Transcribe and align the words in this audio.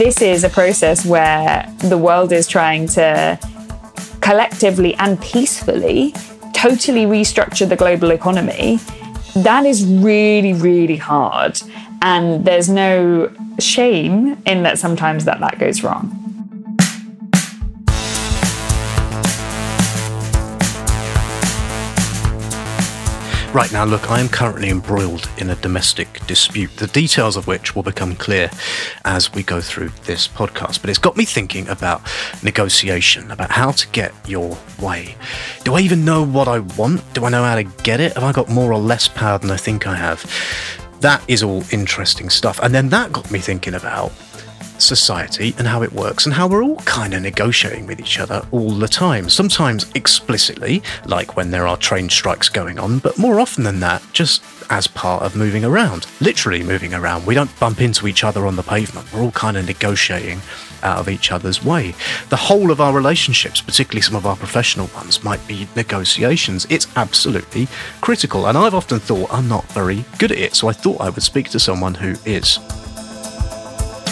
this 0.00 0.20
is 0.22 0.44
a 0.44 0.48
process 0.48 1.04
where 1.04 1.72
the 1.78 1.98
world 1.98 2.32
is 2.32 2.46
trying 2.46 2.88
to 2.88 3.38
collectively 4.20 4.94
and 4.94 5.20
peacefully 5.20 6.12
totally 6.54 7.04
restructure 7.04 7.68
the 7.68 7.76
global 7.76 8.10
economy, 8.10 8.78
that 9.36 9.66
is 9.66 9.84
really, 9.84 10.54
really 10.54 10.96
hard. 10.96 11.60
And 12.00 12.44
there's 12.44 12.68
no 12.68 13.30
shame 13.58 14.42
in 14.46 14.62
that 14.62 14.78
sometimes 14.78 15.26
that 15.26 15.40
that 15.40 15.58
goes 15.58 15.82
wrong. 15.82 16.23
Right 23.54 23.72
now, 23.72 23.84
look, 23.84 24.10
I 24.10 24.18
am 24.18 24.28
currently 24.28 24.68
embroiled 24.68 25.30
in 25.38 25.50
a 25.50 25.54
domestic 25.54 26.26
dispute, 26.26 26.76
the 26.76 26.88
details 26.88 27.36
of 27.36 27.46
which 27.46 27.76
will 27.76 27.84
become 27.84 28.16
clear 28.16 28.50
as 29.04 29.32
we 29.32 29.44
go 29.44 29.60
through 29.60 29.90
this 30.06 30.26
podcast. 30.26 30.80
But 30.80 30.90
it's 30.90 30.98
got 30.98 31.16
me 31.16 31.24
thinking 31.24 31.68
about 31.68 32.02
negotiation, 32.42 33.30
about 33.30 33.52
how 33.52 33.70
to 33.70 33.86
get 33.90 34.12
your 34.26 34.58
way. 34.82 35.14
Do 35.62 35.74
I 35.74 35.82
even 35.82 36.04
know 36.04 36.24
what 36.24 36.48
I 36.48 36.58
want? 36.58 37.00
Do 37.14 37.26
I 37.26 37.28
know 37.28 37.44
how 37.44 37.54
to 37.54 37.62
get 37.62 38.00
it? 38.00 38.14
Have 38.14 38.24
I 38.24 38.32
got 38.32 38.48
more 38.48 38.72
or 38.72 38.80
less 38.80 39.06
power 39.06 39.38
than 39.38 39.52
I 39.52 39.56
think 39.56 39.86
I 39.86 39.94
have? 39.94 40.28
That 40.98 41.22
is 41.28 41.44
all 41.44 41.62
interesting 41.70 42.30
stuff. 42.30 42.58
And 42.60 42.74
then 42.74 42.88
that 42.88 43.12
got 43.12 43.30
me 43.30 43.38
thinking 43.38 43.74
about 43.74 44.10
society 44.78 45.54
and 45.58 45.66
how 45.66 45.82
it 45.82 45.92
works 45.92 46.26
and 46.26 46.34
how 46.34 46.46
we're 46.46 46.62
all 46.62 46.76
kind 46.78 47.14
of 47.14 47.22
negotiating 47.22 47.86
with 47.86 48.00
each 48.00 48.18
other 48.18 48.46
all 48.50 48.70
the 48.70 48.88
time. 48.88 49.28
Sometimes 49.28 49.90
explicitly, 49.94 50.82
like 51.06 51.36
when 51.36 51.50
there 51.50 51.66
are 51.66 51.76
train 51.76 52.08
strikes 52.08 52.48
going 52.48 52.78
on, 52.78 52.98
but 52.98 53.18
more 53.18 53.40
often 53.40 53.64
than 53.64 53.80
that, 53.80 54.02
just 54.12 54.42
as 54.70 54.86
part 54.86 55.22
of 55.22 55.36
moving 55.36 55.64
around. 55.64 56.06
Literally 56.20 56.62
moving 56.62 56.94
around. 56.94 57.26
We 57.26 57.34
don't 57.34 57.58
bump 57.60 57.80
into 57.80 58.08
each 58.08 58.24
other 58.24 58.46
on 58.46 58.56
the 58.56 58.62
pavement. 58.62 59.12
We're 59.12 59.22
all 59.22 59.30
kind 59.32 59.56
of 59.56 59.66
negotiating 59.66 60.40
out 60.82 60.98
of 60.98 61.08
each 61.08 61.32
other's 61.32 61.64
way. 61.64 61.94
The 62.28 62.36
whole 62.36 62.70
of 62.70 62.80
our 62.80 62.92
relationships, 62.92 63.60
particularly 63.60 64.02
some 64.02 64.16
of 64.16 64.26
our 64.26 64.36
professional 64.36 64.86
ones, 64.88 65.24
might 65.24 65.46
be 65.48 65.66
negotiations. 65.74 66.66
It's 66.70 66.86
absolutely 66.96 67.68
critical. 68.00 68.46
And 68.46 68.56
I've 68.56 68.74
often 68.74 68.98
thought 68.98 69.32
I'm 69.32 69.48
not 69.48 69.64
very 69.72 70.04
good 70.18 70.32
at 70.32 70.38
it, 70.38 70.54
so 70.54 70.68
I 70.68 70.72
thought 70.72 71.00
I 71.00 71.10
would 71.10 71.22
speak 71.22 71.48
to 71.50 71.58
someone 71.58 71.94
who 71.94 72.14
is. 72.24 72.58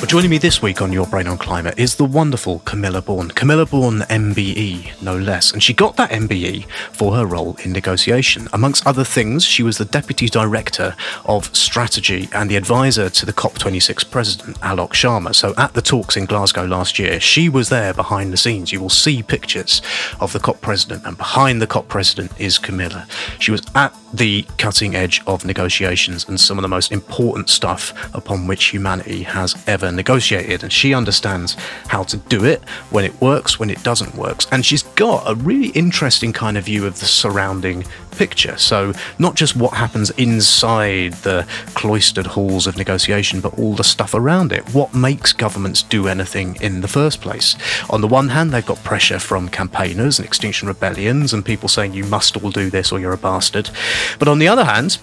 Well, 0.03 0.09
joining 0.09 0.31
me 0.31 0.39
this 0.39 0.61
week 0.61 0.83
on 0.83 0.93
Your 0.93 1.07
Brain 1.07 1.29
on 1.29 1.39
Climate 1.39 1.79
is 1.79 1.95
the 1.95 2.05
wonderful 2.05 2.59
Camilla 2.65 3.01
Born. 3.01 3.29
Camilla 3.29 3.65
Born 3.65 4.01
MBE, 4.01 5.01
no 5.01 5.17
less. 5.17 5.53
And 5.53 5.63
she 5.63 5.73
got 5.73 5.95
that 5.95 6.11
MBE 6.11 6.69
for 6.91 7.15
her 7.15 7.25
role 7.25 7.57
in 7.63 7.71
negotiation. 7.71 8.49
Amongst 8.53 8.85
other 8.85 9.05
things, 9.05 9.45
she 9.45 9.63
was 9.63 9.79
the 9.79 9.85
Deputy 9.85 10.27
Director 10.27 10.97
of 11.25 11.55
Strategy 11.55 12.29
and 12.33 12.51
the 12.51 12.57
advisor 12.57 13.11
to 13.11 13.25
the 13.25 13.33
COP26 13.33 14.11
President, 14.11 14.59
Alok 14.59 14.91
Sharma. 14.91 15.37
So 15.37 15.55
at 15.57 15.75
the 15.75 15.83
talks 15.83 16.17
in 16.17 16.25
Glasgow 16.25 16.67
last 16.67 16.99
year, 16.99 17.21
she 17.21 17.49
was 17.49 17.69
there 17.69 17.95
behind 17.95 18.33
the 18.33 18.37
scenes. 18.37 18.73
You 18.73 18.81
will 18.81 18.91
see 18.91 19.23
pictures 19.23 19.83
of 20.19 20.33
the 20.33 20.41
COP 20.41 20.61
President, 20.61 21.07
and 21.07 21.17
behind 21.17 21.63
the 21.63 21.69
COP 21.69 21.87
President 21.87 22.33
is 22.41 22.59
Camilla. 22.59 23.07
She 23.39 23.53
was 23.53 23.63
at 23.77 23.97
the 24.13 24.45
cutting 24.59 24.97
edge 24.97 25.23
of 25.29 25.45
negotiations 25.45 26.29
and 26.29 26.41
some 26.41 26.59
of 26.59 26.63
the 26.63 26.69
most 26.69 26.93
important 26.93 27.49
stuff 27.49 27.95
upon 28.15 28.47
which 28.47 28.67
humanity 28.67 29.23
has 29.23 29.63
ever 29.67 29.92
negotiated, 29.97 30.63
and 30.63 30.73
she 30.73 30.95
understands 30.95 31.55
how 31.89 32.03
to 32.05 32.17
do 32.17 32.45
it 32.45 32.63
when 32.91 33.05
it 33.05 33.21
works, 33.21 33.59
when 33.59 33.71
it 33.71 33.83
doesn't 33.83 34.15
work. 34.15 34.45
And 34.51 34.65
she's 34.65 34.83
got 34.83 35.25
a 35.31 35.35
really 35.35 35.69
interesting 35.69 36.33
kind 36.33 36.57
of 36.57 36.65
view 36.65 36.87
of 36.87 37.01
the 37.01 37.07
surrounding 37.07 37.85
picture. 38.13 38.57
So, 38.59 38.93
not 39.19 39.35
just 39.35 39.57
what 39.57 39.75
happens 39.75 40.11
inside 40.11 41.15
the 41.15 41.47
cloistered 41.75 42.27
halls 42.27 42.67
of 42.67 42.77
negotiation, 42.77 43.41
but 43.41 43.59
all 43.59 43.75
the 43.75 43.85
stuff 43.85 44.15
around 44.15 44.53
it. 44.53 44.63
What 44.75 44.95
makes 44.95 45.33
governments 45.33 45.83
do 45.83 46.09
anything 46.09 46.57
in 46.61 46.81
the 46.81 46.89
first 46.89 47.21
place? 47.21 47.57
On 47.91 48.01
the 48.01 48.09
one 48.09 48.29
hand, 48.29 48.53
they've 48.53 48.65
got 48.65 48.83
pressure 48.85 49.19
from 49.19 49.49
campaigners 49.49 50.19
and 50.19 50.27
extinction 50.27 50.69
rebellions 50.69 51.33
and 51.33 51.45
people 51.45 51.69
saying 51.69 51.95
you 51.95 52.05
must 52.05 52.43
all 52.43 52.51
do 52.51 52.71
this 52.71 52.93
or 52.93 53.01
you're 53.01 53.13
a 53.13 53.19
bastard. 53.19 53.71
But 54.19 54.29
on 54.29 54.39
the 54.39 54.49
other 54.49 54.65
hand, 54.65 54.99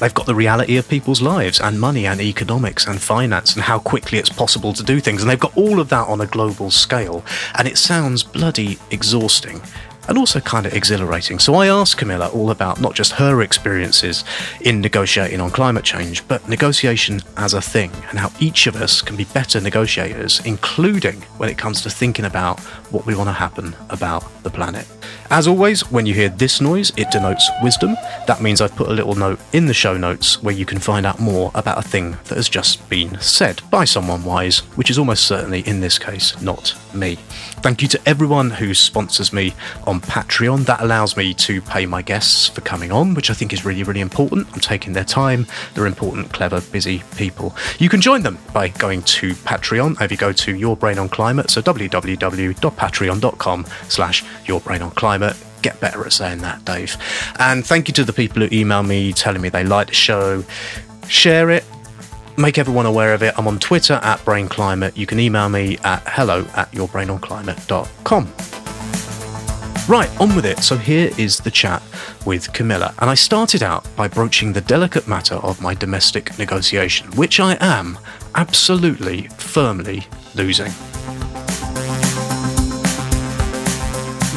They've 0.00 0.14
got 0.14 0.26
the 0.26 0.34
reality 0.34 0.76
of 0.76 0.88
people's 0.88 1.20
lives 1.20 1.60
and 1.60 1.80
money 1.80 2.06
and 2.06 2.20
economics 2.20 2.86
and 2.86 3.00
finance 3.00 3.54
and 3.54 3.64
how 3.64 3.78
quickly 3.78 4.18
it's 4.18 4.28
possible 4.28 4.72
to 4.72 4.82
do 4.82 5.00
things. 5.00 5.22
And 5.22 5.30
they've 5.30 5.38
got 5.38 5.56
all 5.56 5.80
of 5.80 5.88
that 5.88 6.06
on 6.08 6.20
a 6.20 6.26
global 6.26 6.70
scale. 6.70 7.24
And 7.56 7.66
it 7.66 7.78
sounds 7.78 8.22
bloody 8.22 8.78
exhausting 8.90 9.60
and 10.08 10.18
also 10.18 10.40
kind 10.40 10.66
of 10.66 10.74
exhilarating. 10.74 11.38
So 11.38 11.54
I 11.54 11.68
asked 11.68 11.98
Camilla 11.98 12.28
all 12.28 12.50
about 12.50 12.80
not 12.80 12.94
just 12.94 13.12
her 13.12 13.42
experiences 13.42 14.24
in 14.62 14.80
negotiating 14.80 15.40
on 15.40 15.50
climate 15.50 15.84
change, 15.84 16.26
but 16.26 16.48
negotiation 16.48 17.20
as 17.36 17.54
a 17.54 17.60
thing 17.60 17.92
and 18.10 18.18
how 18.18 18.32
each 18.40 18.66
of 18.66 18.76
us 18.76 19.02
can 19.02 19.16
be 19.16 19.24
better 19.24 19.60
negotiators, 19.60 20.40
including 20.44 21.20
when 21.38 21.48
it 21.48 21.58
comes 21.58 21.82
to 21.82 21.90
thinking 21.90 22.24
about 22.24 22.58
what 22.90 23.06
we 23.06 23.14
want 23.14 23.28
to 23.28 23.32
happen 23.32 23.76
about 23.90 24.24
the 24.42 24.50
planet. 24.50 24.86
As 25.30 25.46
always, 25.46 25.90
when 25.90 26.06
you 26.06 26.14
hear 26.14 26.30
this 26.30 26.60
noise, 26.60 26.90
it 26.96 27.10
denotes 27.10 27.50
wisdom. 27.62 27.96
That 28.26 28.40
means 28.40 28.62
I've 28.62 28.74
put 28.74 28.88
a 28.88 28.94
little 28.94 29.14
note 29.14 29.38
in 29.52 29.66
the 29.66 29.74
show 29.74 29.96
notes 29.96 30.42
where 30.42 30.54
you 30.54 30.64
can 30.64 30.78
find 30.78 31.04
out 31.04 31.20
more 31.20 31.50
about 31.54 31.78
a 31.78 31.86
thing 31.86 32.12
that 32.24 32.36
has 32.36 32.48
just 32.48 32.88
been 32.88 33.20
said 33.20 33.60
by 33.70 33.84
someone 33.84 34.24
wise, 34.24 34.60
which 34.76 34.88
is 34.88 34.98
almost 34.98 35.24
certainly 35.24 35.60
in 35.60 35.80
this 35.80 35.98
case 35.98 36.40
not 36.40 36.74
me. 36.94 37.18
Thank 37.62 37.82
you 37.82 37.88
to 37.88 38.08
everyone 38.08 38.50
who 38.50 38.72
sponsors 38.72 39.32
me 39.32 39.52
on 39.86 40.00
Patreon. 40.00 40.64
That 40.66 40.80
allows 40.80 41.16
me 41.16 41.34
to 41.34 41.60
pay 41.60 41.86
my 41.86 42.02
guests 42.02 42.48
for 42.48 42.60
coming 42.60 42.92
on, 42.92 43.14
which 43.14 43.30
I 43.30 43.34
think 43.34 43.52
is 43.52 43.64
really, 43.64 43.82
really 43.82 44.00
important. 44.00 44.46
I'm 44.52 44.60
taking 44.60 44.92
their 44.92 45.04
time. 45.04 45.46
They're 45.74 45.86
important, 45.86 46.32
clever, 46.32 46.60
busy 46.60 47.02
people. 47.16 47.54
You 47.78 47.88
can 47.88 48.00
join 48.00 48.22
them 48.22 48.38
by 48.54 48.68
going 48.68 49.02
to 49.02 49.34
Patreon. 49.34 50.00
If 50.00 50.10
you 50.10 50.16
go 50.16 50.32
to 50.32 50.56
Your 50.56 50.76
Brain 50.76 50.98
on 50.98 51.08
Climate, 51.08 51.50
so 51.50 51.60
www.patreon.com 51.60 53.66
slash 53.88 54.24
Your 54.46 54.60
Brain 54.60 54.80
on 54.80 54.90
Climate 54.92 55.08
climate. 55.08 55.36
Get 55.62 55.80
better 55.80 56.04
at 56.04 56.12
saying 56.12 56.42
that, 56.42 56.64
Dave. 56.64 56.96
And 57.38 57.66
thank 57.66 57.88
you 57.88 57.94
to 57.94 58.04
the 58.04 58.12
people 58.12 58.42
who 58.42 58.48
email 58.54 58.82
me 58.82 59.12
telling 59.12 59.40
me 59.40 59.48
they 59.48 59.64
like 59.64 59.88
the 59.88 59.94
show. 59.94 60.44
Share 61.08 61.50
it, 61.50 61.64
make 62.38 62.58
everyone 62.58 62.86
aware 62.86 63.14
of 63.14 63.22
it. 63.22 63.34
I'm 63.36 63.46
on 63.48 63.58
Twitter 63.58 64.00
at 64.02 64.24
Brain 64.24 64.48
Climate. 64.48 64.96
You 64.96 65.06
can 65.06 65.18
email 65.18 65.48
me 65.48 65.78
at 65.84 66.02
hello 66.06 66.46
at 66.54 66.70
yourbrainonclimate.com. 66.72 68.32
Right, 69.88 70.20
on 70.20 70.36
with 70.36 70.44
it. 70.44 70.58
So 70.58 70.76
here 70.76 71.10
is 71.18 71.38
the 71.38 71.50
chat 71.50 71.82
with 72.26 72.52
Camilla. 72.52 72.94
And 72.98 73.08
I 73.08 73.14
started 73.14 73.62
out 73.62 73.86
by 73.96 74.08
broaching 74.08 74.52
the 74.52 74.60
delicate 74.60 75.08
matter 75.08 75.36
of 75.36 75.60
my 75.60 75.74
domestic 75.74 76.38
negotiation, 76.38 77.10
which 77.12 77.40
I 77.40 77.56
am 77.60 77.98
absolutely, 78.34 79.28
firmly 79.38 80.06
losing. 80.34 80.72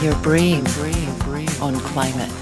your 0.01 0.16
brain, 0.23 0.63
brain, 0.63 1.17
brain 1.19 1.50
on 1.61 1.75
climate. 1.75 2.41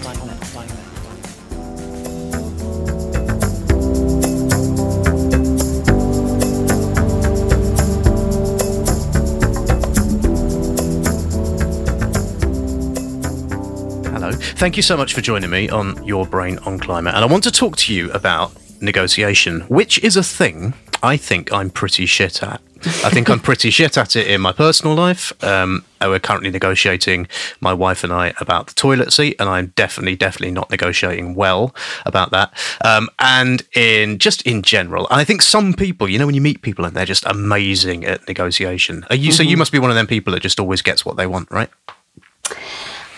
Thank 14.59 14.75
you 14.75 14.83
so 14.83 14.97
much 14.97 15.13
for 15.13 15.21
joining 15.21 15.49
me 15.49 15.69
on 15.69 16.03
Your 16.03 16.25
Brain 16.25 16.57
on 16.65 16.79
Climate. 16.79 17.15
And 17.15 17.23
I 17.23 17.27
want 17.27 17.45
to 17.45 17.51
talk 17.51 17.77
to 17.77 17.93
you 17.93 18.11
about 18.11 18.51
negotiation, 18.81 19.61
which 19.61 20.03
is 20.03 20.17
a 20.17 20.21
thing 20.21 20.73
I 21.01 21.15
think 21.15 21.53
I'm 21.53 21.69
pretty 21.69 22.05
shit 22.05 22.43
at. 22.43 22.61
I 23.05 23.09
think 23.09 23.29
I'm 23.29 23.39
pretty 23.39 23.69
shit 23.69 23.97
at 23.97 24.17
it 24.17 24.27
in 24.27 24.41
my 24.41 24.51
personal 24.51 24.95
life. 24.95 25.31
Um, 25.41 25.85
we're 26.01 26.19
currently 26.19 26.49
negotiating, 26.49 27.29
my 27.61 27.71
wife 27.71 28.03
and 28.03 28.11
I, 28.11 28.33
about 28.41 28.67
the 28.67 28.73
toilet 28.73 29.13
seat, 29.13 29.37
and 29.39 29.47
I'm 29.47 29.67
definitely, 29.77 30.17
definitely 30.17 30.51
not 30.51 30.69
negotiating 30.69 31.35
well 31.35 31.73
about 32.05 32.31
that. 32.31 32.51
Um, 32.83 33.07
and 33.17 33.63
in 33.77 34.19
just 34.19 34.41
in 34.41 34.61
general, 34.61 35.07
and 35.09 35.21
I 35.21 35.23
think 35.23 35.41
some 35.41 35.73
people, 35.73 36.09
you 36.09 36.19
know, 36.19 36.25
when 36.25 36.35
you 36.35 36.41
meet 36.41 36.61
people 36.63 36.83
and 36.83 36.93
they're 36.93 37.05
just 37.05 37.25
amazing 37.25 38.03
at 38.03 38.27
negotiation. 38.27 39.05
Are 39.09 39.15
you? 39.15 39.29
Mm-hmm. 39.29 39.37
So 39.37 39.43
you 39.43 39.51
mm-hmm. 39.51 39.59
must 39.59 39.71
be 39.71 39.79
one 39.79 39.89
of 39.89 39.95
them 39.95 40.07
people 40.07 40.33
that 40.33 40.41
just 40.41 40.59
always 40.59 40.81
gets 40.81 41.05
what 41.05 41.15
they 41.15 41.27
want, 41.27 41.49
right? 41.49 41.69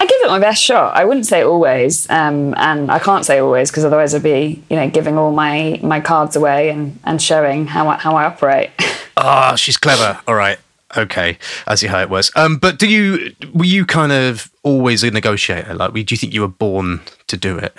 I 0.01 0.05
give 0.05 0.21
it 0.23 0.29
my 0.29 0.39
best 0.39 0.63
shot. 0.63 0.95
I 0.95 1.05
wouldn't 1.05 1.27
say 1.27 1.43
always, 1.43 2.09
um, 2.09 2.55
and 2.57 2.89
I 2.89 2.97
can't 2.97 3.23
say 3.23 3.37
always 3.37 3.69
because 3.69 3.85
otherwise 3.85 4.15
I'd 4.15 4.23
be, 4.23 4.63
you 4.67 4.75
know, 4.75 4.89
giving 4.89 5.15
all 5.15 5.31
my 5.31 5.79
my 5.83 6.01
cards 6.01 6.35
away 6.35 6.71
and 6.71 6.99
and 7.03 7.21
showing 7.21 7.67
how 7.67 7.87
I, 7.87 7.97
how 7.97 8.15
I 8.15 8.25
operate. 8.25 8.71
Ah, 9.17 9.51
oh, 9.51 9.55
she's 9.55 9.77
clever. 9.77 10.19
All 10.25 10.33
right. 10.33 10.57
Okay, 10.97 11.37
I 11.67 11.75
see 11.75 11.85
how 11.85 11.99
it 11.99 12.09
was. 12.09 12.31
Um, 12.35 12.57
but 12.57 12.79
do 12.79 12.87
you 12.87 13.35
were 13.53 13.65
you 13.65 13.85
kind 13.85 14.11
of 14.11 14.49
always 14.63 15.03
a 15.03 15.11
negotiator? 15.11 15.75
Like, 15.75 15.93
do 15.93 15.99
you 15.99 16.17
think 16.17 16.33
you 16.33 16.41
were 16.41 16.47
born 16.47 17.01
to 17.27 17.37
do 17.37 17.57
it? 17.57 17.77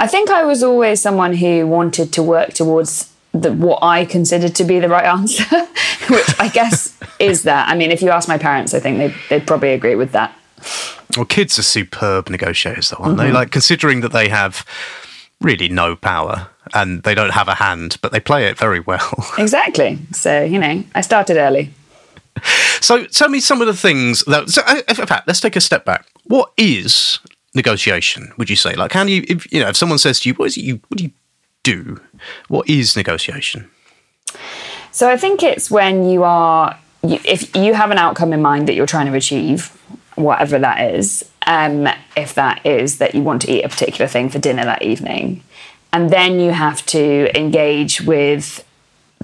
I 0.00 0.06
think 0.06 0.30
I 0.30 0.44
was 0.44 0.62
always 0.62 1.02
someone 1.02 1.34
who 1.34 1.66
wanted 1.66 2.12
to 2.14 2.22
work 2.22 2.54
towards 2.54 3.12
the, 3.32 3.52
what 3.52 3.80
I 3.82 4.06
considered 4.06 4.54
to 4.54 4.64
be 4.64 4.78
the 4.78 4.88
right 4.88 5.04
answer, 5.04 5.44
which 6.08 6.40
I 6.40 6.48
guess 6.48 6.96
is 7.18 7.42
that. 7.42 7.68
I 7.68 7.74
mean, 7.74 7.90
if 7.90 8.00
you 8.00 8.10
ask 8.10 8.28
my 8.28 8.38
parents, 8.38 8.72
I 8.72 8.80
think 8.80 8.98
they, 8.98 9.14
they'd 9.28 9.46
probably 9.46 9.72
agree 9.72 9.96
with 9.96 10.12
that. 10.12 10.34
Well, 11.16 11.24
kids 11.24 11.58
are 11.58 11.62
superb 11.62 12.28
negotiators, 12.28 12.90
though, 12.90 12.96
aren't 12.98 13.18
mm-hmm. 13.18 13.28
they? 13.28 13.32
Like, 13.32 13.50
considering 13.50 14.00
that 14.00 14.12
they 14.12 14.28
have 14.28 14.64
really 15.40 15.68
no 15.68 15.96
power 15.96 16.48
and 16.74 17.02
they 17.02 17.14
don't 17.14 17.30
have 17.30 17.48
a 17.48 17.54
hand, 17.54 17.96
but 18.02 18.12
they 18.12 18.20
play 18.20 18.46
it 18.46 18.58
very 18.58 18.80
well. 18.80 19.26
Exactly. 19.38 19.98
So, 20.12 20.42
you 20.42 20.58
know, 20.58 20.84
I 20.94 21.00
started 21.00 21.36
early. 21.36 21.70
So 22.80 23.04
tell 23.06 23.28
me 23.28 23.40
some 23.40 23.60
of 23.60 23.66
the 23.66 23.74
things 23.74 24.22
that. 24.24 24.48
So, 24.50 24.62
uh, 24.66 24.82
in 24.88 24.94
fact, 24.94 25.26
let's 25.26 25.40
take 25.40 25.56
a 25.56 25.60
step 25.60 25.84
back. 25.84 26.06
What 26.24 26.52
is 26.56 27.18
negotiation? 27.54 28.32
Would 28.36 28.50
you 28.50 28.56
say? 28.56 28.74
Like, 28.74 28.92
how 28.92 29.04
do 29.04 29.12
you, 29.12 29.24
if 29.28 29.50
you 29.52 29.60
know, 29.60 29.68
if 29.68 29.76
someone 29.76 29.98
says 29.98 30.20
to 30.20 30.28
you, 30.28 30.34
"What 30.34 30.46
is 30.46 30.56
it 30.56 30.62
you? 30.62 30.80
What 30.88 30.98
do 30.98 31.04
you 31.04 31.10
do?" 31.62 32.00
What 32.48 32.68
is 32.68 32.96
negotiation? 32.96 33.68
So 34.92 35.08
I 35.08 35.16
think 35.16 35.42
it's 35.42 35.70
when 35.70 36.08
you 36.08 36.24
are, 36.24 36.78
if 37.02 37.54
you 37.54 37.74
have 37.74 37.90
an 37.90 37.98
outcome 37.98 38.32
in 38.32 38.42
mind 38.42 38.68
that 38.68 38.74
you're 38.74 38.86
trying 38.86 39.06
to 39.06 39.14
achieve, 39.14 39.76
whatever 40.18 40.58
that 40.58 40.94
is, 40.94 41.24
um, 41.46 41.88
if 42.16 42.34
that 42.34 42.64
is 42.66 42.98
that 42.98 43.14
you 43.14 43.22
want 43.22 43.42
to 43.42 43.50
eat 43.50 43.64
a 43.64 43.68
particular 43.68 44.08
thing 44.08 44.28
for 44.28 44.38
dinner 44.38 44.64
that 44.64 44.82
evening, 44.82 45.42
and 45.92 46.10
then 46.10 46.38
you 46.38 46.50
have 46.50 46.84
to 46.86 47.36
engage 47.38 48.02
with 48.02 48.64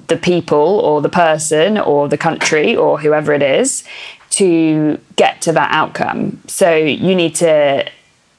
the 0.06 0.16
people 0.16 0.58
or 0.58 1.00
the 1.00 1.08
person 1.08 1.78
or 1.78 2.08
the 2.08 2.18
country 2.18 2.74
or 2.74 2.98
whoever 2.98 3.32
it 3.32 3.42
is 3.42 3.84
to 4.30 4.98
get 5.16 5.40
to 5.42 5.52
that 5.52 5.70
outcome. 5.72 6.40
So 6.46 6.74
you 6.74 7.14
need 7.14 7.34
to 7.36 7.88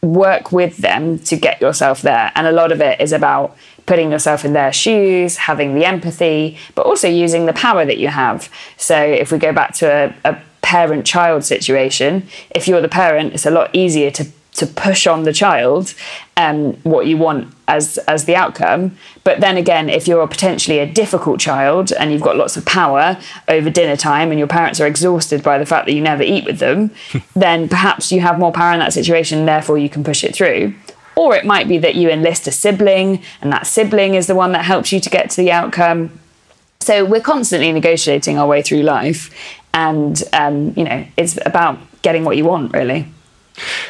work 0.01 0.51
with 0.51 0.77
them 0.77 1.19
to 1.19 1.35
get 1.35 1.61
yourself 1.61 2.01
there. 2.01 2.31
And 2.35 2.45
a 2.47 2.51
lot 2.51 2.71
of 2.71 2.81
it 2.81 2.99
is 2.99 3.11
about 3.13 3.55
putting 3.85 4.11
yourself 4.11 4.43
in 4.43 4.53
their 4.53 4.73
shoes, 4.73 5.37
having 5.37 5.75
the 5.75 5.85
empathy, 5.85 6.57
but 6.73 6.85
also 6.85 7.07
using 7.07 7.45
the 7.45 7.53
power 7.53 7.85
that 7.85 7.97
you 7.97 8.07
have. 8.09 8.49
So 8.77 8.99
if 8.99 9.31
we 9.31 9.37
go 9.37 9.53
back 9.53 9.73
to 9.75 10.13
a, 10.25 10.31
a 10.31 10.41
parent 10.65 11.05
child 11.05 11.45
situation, 11.45 12.27
if 12.49 12.67
you're 12.67 12.81
the 12.81 12.89
parent, 12.89 13.33
it's 13.33 13.45
a 13.45 13.51
lot 13.51 13.69
easier 13.73 14.09
to 14.11 14.25
to 14.55 14.65
push 14.65 15.05
on 15.05 15.23
the 15.23 15.33
child 15.33 15.93
um, 16.37 16.73
what 16.83 17.07
you 17.07 17.17
want 17.17 17.53
as 17.67 17.97
as 18.07 18.25
the 18.25 18.35
outcome. 18.35 18.97
But 19.23 19.41
then 19.41 19.57
again, 19.57 19.89
if 19.89 20.07
you're 20.07 20.27
potentially 20.27 20.79
a 20.79 20.91
difficult 20.91 21.39
child 21.39 21.91
and 21.91 22.11
you've 22.11 22.27
got 22.29 22.37
lots 22.37 22.57
of 22.57 22.65
power 22.65 23.19
over 23.47 23.69
dinner 23.69 23.97
time 23.97 24.31
and 24.31 24.39
your 24.39 24.47
parents 24.47 24.79
are 24.79 24.87
exhausted 24.87 25.43
by 25.43 25.57
the 25.57 25.65
fact 25.65 25.85
that 25.85 25.93
you 25.93 26.01
never 26.01 26.23
eat 26.23 26.45
with 26.45 26.59
them, 26.59 26.91
then 27.35 27.69
perhaps 27.69 28.11
you 28.11 28.21
have 28.21 28.39
more 28.39 28.51
power 28.51 28.73
in 28.73 28.79
that 28.79 28.93
situation, 28.93 29.45
therefore 29.45 29.77
you 29.77 29.89
can 29.89 30.03
push 30.03 30.23
it 30.23 30.33
through. 30.33 30.73
Or 31.15 31.35
it 31.35 31.45
might 31.45 31.67
be 31.67 31.77
that 31.77 31.95
you 31.95 32.09
enlist 32.09 32.47
a 32.47 32.51
sibling 32.51 33.21
and 33.41 33.51
that 33.51 33.67
sibling 33.67 34.15
is 34.15 34.25
the 34.27 34.35
one 34.35 34.51
that 34.53 34.65
helps 34.65 34.91
you 34.91 34.99
to 34.99 35.09
get 35.09 35.29
to 35.31 35.37
the 35.37 35.51
outcome. 35.51 36.19
So 36.85 37.03
we're 37.03 37.21
constantly 37.35 37.71
negotiating 37.71 38.37
our 38.37 38.47
way 38.47 38.61
through 38.61 38.83
life. 38.83 39.33
And, 39.75 40.23
um, 40.33 40.73
you 40.75 40.85
know, 40.85 41.05
it's 41.17 41.37
about 41.45 41.77
getting 42.01 42.23
what 42.23 42.37
you 42.37 42.45
want, 42.45 42.73
really. 42.73 43.05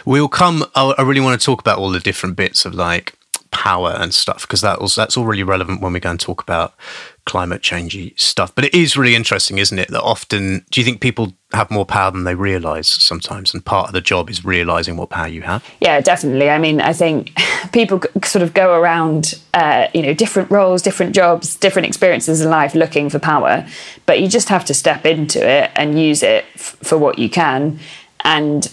We'll 0.03 0.27
come. 0.27 0.65
I 0.75 1.01
really 1.03 1.21
want 1.21 1.39
to 1.39 1.45
talk 1.45 1.61
about 1.61 1.77
all 1.77 1.89
the 1.89 1.99
different 1.99 2.35
bits 2.35 2.65
of 2.65 2.75
like 2.75 3.17
power 3.51 3.95
and 3.97 4.13
stuff 4.13 4.41
because 4.41 4.61
that 4.61 4.81
was 4.81 4.95
that's 4.95 5.15
all 5.15 5.25
really 5.25 5.43
relevant 5.43 5.81
when 5.81 5.93
we 5.93 5.99
go 5.99 6.09
and 6.09 6.19
talk 6.19 6.41
about 6.41 6.73
climate 7.25 7.61
changey 7.61 8.19
stuff. 8.19 8.53
But 8.53 8.65
it 8.65 8.73
is 8.73 8.97
really 8.97 9.15
interesting, 9.15 9.59
isn't 9.59 9.79
it? 9.79 9.89
That 9.89 10.01
often, 10.01 10.65
do 10.71 10.81
you 10.81 10.85
think 10.85 11.01
people 11.01 11.33
have 11.55 11.71
more 11.71 11.85
power 11.85 12.11
than 12.11 12.23
they 12.23 12.35
realise 12.35 12.87
sometimes, 12.87 13.53
and 13.53 13.63
part 13.63 13.87
of 13.87 13.93
the 13.93 14.01
job 14.01 14.29
is 14.29 14.45
realising 14.45 14.97
what 14.97 15.09
power 15.09 15.27
you 15.27 15.41
have? 15.43 15.63
Yeah, 15.79 16.01
definitely. 16.01 16.49
I 16.49 16.57
mean, 16.57 16.81
I 16.81 16.93
think 16.93 17.31
people 17.71 18.01
sort 18.23 18.43
of 18.43 18.53
go 18.53 18.79
around, 18.79 19.39
uh, 19.53 19.87
you 19.93 20.01
know, 20.01 20.13
different 20.13 20.51
roles, 20.51 20.81
different 20.81 21.15
jobs, 21.15 21.55
different 21.55 21.87
experiences 21.87 22.41
in 22.41 22.49
life, 22.49 22.75
looking 22.75 23.09
for 23.09 23.19
power, 23.19 23.65
but 24.05 24.19
you 24.19 24.27
just 24.27 24.49
have 24.49 24.65
to 24.65 24.73
step 24.73 25.05
into 25.05 25.45
it 25.47 25.71
and 25.75 25.99
use 25.99 26.23
it 26.23 26.45
f- 26.55 26.77
for 26.83 26.97
what 26.97 27.17
you 27.17 27.29
can, 27.29 27.79
and 28.23 28.71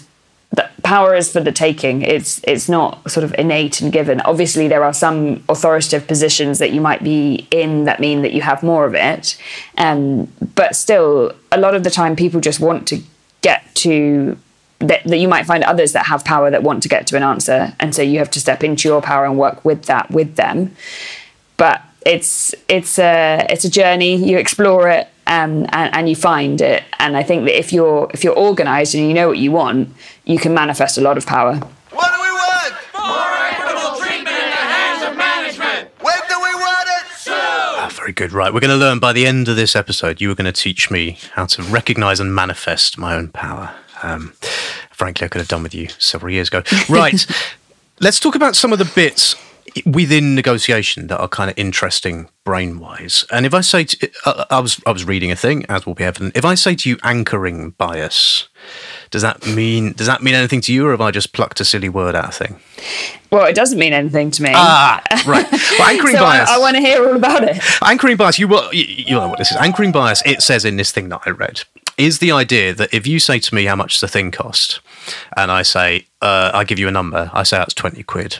the 0.53 0.69
power 0.83 1.15
is 1.15 1.31
for 1.31 1.39
the 1.39 1.51
taking. 1.51 2.03
It's 2.03 2.39
it's 2.43 2.69
not 2.69 3.09
sort 3.09 3.23
of 3.23 3.33
innate 3.37 3.81
and 3.81 3.91
given. 3.91 4.21
Obviously, 4.21 4.67
there 4.67 4.83
are 4.83 4.93
some 4.93 5.43
authoritative 5.49 6.07
positions 6.07 6.59
that 6.59 6.71
you 6.71 6.79
might 6.79 7.03
be 7.03 7.47
in 7.51 7.85
that 7.85 7.99
mean 7.99 8.21
that 8.21 8.33
you 8.33 8.41
have 8.41 8.61
more 8.61 8.85
of 8.85 8.93
it, 8.93 9.37
um, 9.77 10.31
but 10.55 10.75
still, 10.75 11.33
a 11.51 11.59
lot 11.59 11.73
of 11.75 11.83
the 11.83 11.89
time, 11.89 12.15
people 12.15 12.39
just 12.39 12.59
want 12.59 12.87
to 12.89 13.01
get 13.41 13.63
to 13.75 14.37
that, 14.79 15.03
that 15.05 15.17
you 15.17 15.27
might 15.27 15.45
find 15.45 15.63
others 15.63 15.93
that 15.93 16.05
have 16.05 16.23
power 16.23 16.51
that 16.51 16.61
want 16.61 16.83
to 16.83 16.89
get 16.89 17.07
to 17.07 17.17
an 17.17 17.23
answer, 17.23 17.73
and 17.79 17.95
so 17.95 18.01
you 18.01 18.19
have 18.19 18.31
to 18.31 18.39
step 18.39 18.63
into 18.63 18.87
your 18.87 19.01
power 19.01 19.25
and 19.25 19.37
work 19.37 19.65
with 19.65 19.85
that 19.85 20.11
with 20.11 20.35
them. 20.35 20.75
But 21.57 21.81
it's 22.05 22.53
it's 22.67 22.99
a 22.99 23.45
it's 23.49 23.65
a 23.65 23.69
journey. 23.69 24.15
You 24.15 24.37
explore 24.37 24.87
it 24.89 25.07
um, 25.27 25.65
and, 25.69 25.93
and 25.95 26.09
you 26.09 26.15
find 26.15 26.61
it. 26.61 26.83
And 26.99 27.15
I 27.15 27.23
think 27.23 27.45
that 27.45 27.57
if 27.57 27.71
you're 27.71 28.09
if 28.13 28.23
you're 28.23 28.37
organised 28.37 28.93
and 28.93 29.07
you 29.07 29.13
know 29.13 29.27
what 29.27 29.37
you 29.37 29.51
want, 29.51 29.89
you 30.25 30.37
can 30.37 30.53
manifest 30.53 30.97
a 30.97 31.01
lot 31.01 31.17
of 31.17 31.25
power. 31.25 31.55
What 31.55 32.11
do 32.13 32.21
we 32.21 32.31
want? 32.31 32.73
More 32.93 33.33
equitable 33.49 33.99
treatment 33.99 34.35
in 34.35 34.49
the 34.49 34.65
hands 34.75 35.03
of 35.03 35.17
management. 35.17 35.89
When 36.01 36.19
do 36.29 36.37
we 36.39 36.55
want 36.55 36.87
it? 36.89 37.17
Soon. 37.17 37.33
Ah, 37.35 37.89
very 37.93 38.11
good. 38.11 38.33
Right, 38.33 38.53
we're 38.53 38.59
going 38.59 38.71
to 38.71 38.77
learn 38.77 38.99
by 38.99 39.13
the 39.13 39.25
end 39.25 39.47
of 39.47 39.55
this 39.55 39.75
episode. 39.75 40.21
You 40.21 40.29
were 40.29 40.35
going 40.35 40.51
to 40.51 40.61
teach 40.61 40.91
me 40.91 41.17
how 41.33 41.45
to 41.47 41.63
recognise 41.63 42.19
and 42.19 42.33
manifest 42.33 42.97
my 42.97 43.15
own 43.15 43.29
power. 43.29 43.73
Um, 44.01 44.33
frankly, 44.91 45.25
I 45.25 45.29
could 45.29 45.39
have 45.39 45.47
done 45.47 45.63
with 45.63 45.73
you 45.73 45.87
several 45.97 46.31
years 46.31 46.49
ago. 46.49 46.63
Right, 46.89 47.25
let's 47.99 48.19
talk 48.19 48.35
about 48.35 48.55
some 48.55 48.73
of 48.73 48.79
the 48.79 48.91
bits 48.93 49.35
within 49.85 50.35
negotiation 50.35 51.07
that 51.07 51.19
are 51.19 51.27
kind 51.27 51.49
of 51.49 51.57
interesting 51.57 52.29
brain 52.43 52.79
wise. 52.79 53.25
And 53.31 53.45
if 53.45 53.53
I 53.53 53.61
say, 53.61 53.83
to, 53.85 54.11
uh, 54.25 54.45
I 54.49 54.59
was 54.59 54.79
I 54.85 54.91
was 54.91 55.05
reading 55.05 55.31
a 55.31 55.35
thing, 55.35 55.65
as 55.69 55.85
will 55.85 55.93
be 55.95 56.03
evident. 56.03 56.35
If 56.35 56.45
I 56.45 56.55
say 56.55 56.75
to 56.75 56.89
you, 56.89 56.97
anchoring 57.03 57.71
bias, 57.71 58.47
does 59.11 59.21
that 59.21 59.45
mean 59.47 59.93
does 59.93 60.07
that 60.07 60.21
mean 60.21 60.35
anything 60.35 60.61
to 60.61 60.73
you, 60.73 60.87
or 60.87 60.91
have 60.91 61.01
I 61.01 61.11
just 61.11 61.33
plucked 61.33 61.59
a 61.59 61.65
silly 61.65 61.89
word 61.89 62.15
out 62.15 62.25
of 62.25 62.35
thing? 62.35 62.59
Well, 63.31 63.45
it 63.45 63.55
doesn't 63.55 63.79
mean 63.79 63.93
anything 63.93 64.29
to 64.31 64.43
me. 64.43 64.51
Ah, 64.53 65.01
right. 65.25 65.49
Well, 65.51 65.89
anchoring 65.89 66.15
so 66.17 66.21
bias. 66.21 66.49
I, 66.49 66.55
I 66.55 66.59
want 66.59 66.75
to 66.75 66.81
hear 66.81 67.07
all 67.07 67.15
about 67.15 67.43
it. 67.43 67.61
Anchoring 67.83 68.17
bias, 68.17 68.37
you, 68.37 68.47
will- 68.47 68.71
you, 68.73 68.83
you 68.85 69.11
know 69.15 69.27
what 69.27 69.39
this 69.39 69.49
is. 69.51 69.57
Anchoring 69.57 69.91
bias, 69.91 70.21
it 70.25 70.41
says 70.41 70.65
in 70.65 70.77
this 70.77 70.91
thing 70.91 71.09
that 71.09 71.21
I 71.25 71.31
read, 71.31 71.61
is 71.97 72.19
the 72.19 72.31
idea 72.31 72.73
that 72.75 72.93
if 72.93 73.07
you 73.07 73.19
say 73.19 73.39
to 73.39 73.55
me 73.55 73.65
how 73.65 73.75
much 73.75 74.01
the 74.01 74.07
thing 74.07 74.29
cost, 74.29 74.81
and 75.35 75.49
I 75.51 75.63
say, 75.63 76.05
uh, 76.21 76.51
I 76.53 76.63
give 76.63 76.77
you 76.77 76.87
a 76.87 76.91
number, 76.91 77.31
I 77.33 77.41
say 77.43 77.57
that's 77.57 77.73
20 77.73 78.03
quid, 78.03 78.37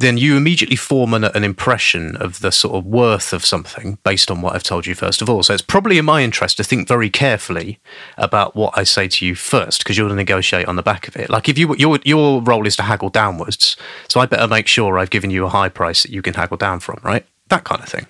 then 0.00 0.16
you 0.16 0.34
immediately 0.34 0.76
form 0.76 1.12
an, 1.12 1.24
an 1.24 1.44
impression 1.44 2.16
of 2.16 2.40
the 2.40 2.50
sort 2.50 2.74
of 2.74 2.86
worth 2.86 3.34
of 3.34 3.44
something 3.44 3.98
based 4.02 4.30
on 4.30 4.40
what 4.40 4.54
I've 4.54 4.62
told 4.62 4.86
you 4.86 4.94
first 4.94 5.20
of 5.20 5.28
all. 5.28 5.42
So 5.42 5.52
it's 5.52 5.62
probably 5.62 5.98
in 5.98 6.06
my 6.06 6.22
interest 6.22 6.56
to 6.56 6.64
think 6.64 6.88
very 6.88 7.10
carefully 7.10 7.78
about 8.16 8.56
what 8.56 8.76
I 8.76 8.84
say 8.84 9.08
to 9.08 9.26
you 9.26 9.34
first, 9.34 9.80
because 9.80 9.98
you're 9.98 10.08
going 10.08 10.16
to 10.16 10.20
negotiate 10.20 10.66
on 10.66 10.76
the 10.76 10.82
back 10.82 11.06
of 11.06 11.16
it. 11.16 11.28
Like 11.28 11.48
if 11.48 11.58
you 11.58 11.76
your 11.76 11.98
your 12.04 12.40
role 12.40 12.66
is 12.66 12.76
to 12.76 12.82
haggle 12.82 13.10
downwards, 13.10 13.76
so 14.08 14.20
I 14.20 14.26
better 14.26 14.48
make 14.48 14.66
sure 14.66 14.98
I've 14.98 15.10
given 15.10 15.30
you 15.30 15.44
a 15.44 15.50
high 15.50 15.68
price 15.68 16.02
that 16.02 16.10
you 16.10 16.22
can 16.22 16.34
haggle 16.34 16.56
down 16.56 16.80
from, 16.80 16.98
right? 17.02 17.26
That 17.48 17.64
kind 17.64 17.82
of 17.82 17.88
thing. 17.88 18.06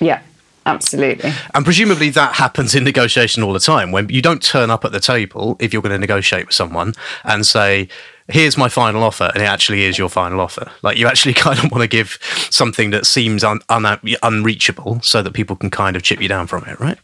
Yeah, 0.00 0.22
absolutely. 0.66 1.32
And 1.54 1.64
presumably 1.64 2.10
that 2.10 2.34
happens 2.34 2.74
in 2.74 2.82
negotiation 2.82 3.44
all 3.44 3.52
the 3.52 3.60
time 3.60 3.92
when 3.92 4.08
you 4.08 4.20
don't 4.20 4.42
turn 4.42 4.68
up 4.70 4.84
at 4.84 4.90
the 4.90 5.00
table 5.00 5.56
if 5.60 5.72
you're 5.72 5.82
going 5.82 5.92
to 5.92 5.98
negotiate 5.98 6.46
with 6.46 6.54
someone 6.54 6.94
and 7.24 7.46
say, 7.46 7.88
here's 8.30 8.56
my 8.56 8.68
final 8.68 9.02
offer, 9.02 9.30
and 9.34 9.42
it 9.42 9.46
actually 9.46 9.84
is 9.84 9.98
your 9.98 10.08
final 10.08 10.40
offer. 10.40 10.70
Like 10.82 10.96
you 10.96 11.06
actually 11.06 11.34
kind 11.46 11.58
of 11.58 11.70
want 11.70 11.82
to 11.82 11.88
give 11.88 12.18
something 12.50 12.90
that 12.90 13.06
seems 13.06 13.44
un- 13.44 13.60
un- 13.68 13.98
unreachable 14.22 15.00
so 15.02 15.22
that 15.22 15.32
people 15.32 15.56
can 15.56 15.70
kind 15.70 15.96
of 15.96 16.02
chip 16.02 16.20
you 16.20 16.28
down 16.28 16.46
from 16.46 16.64
it, 16.64 16.78
right? 16.80 16.98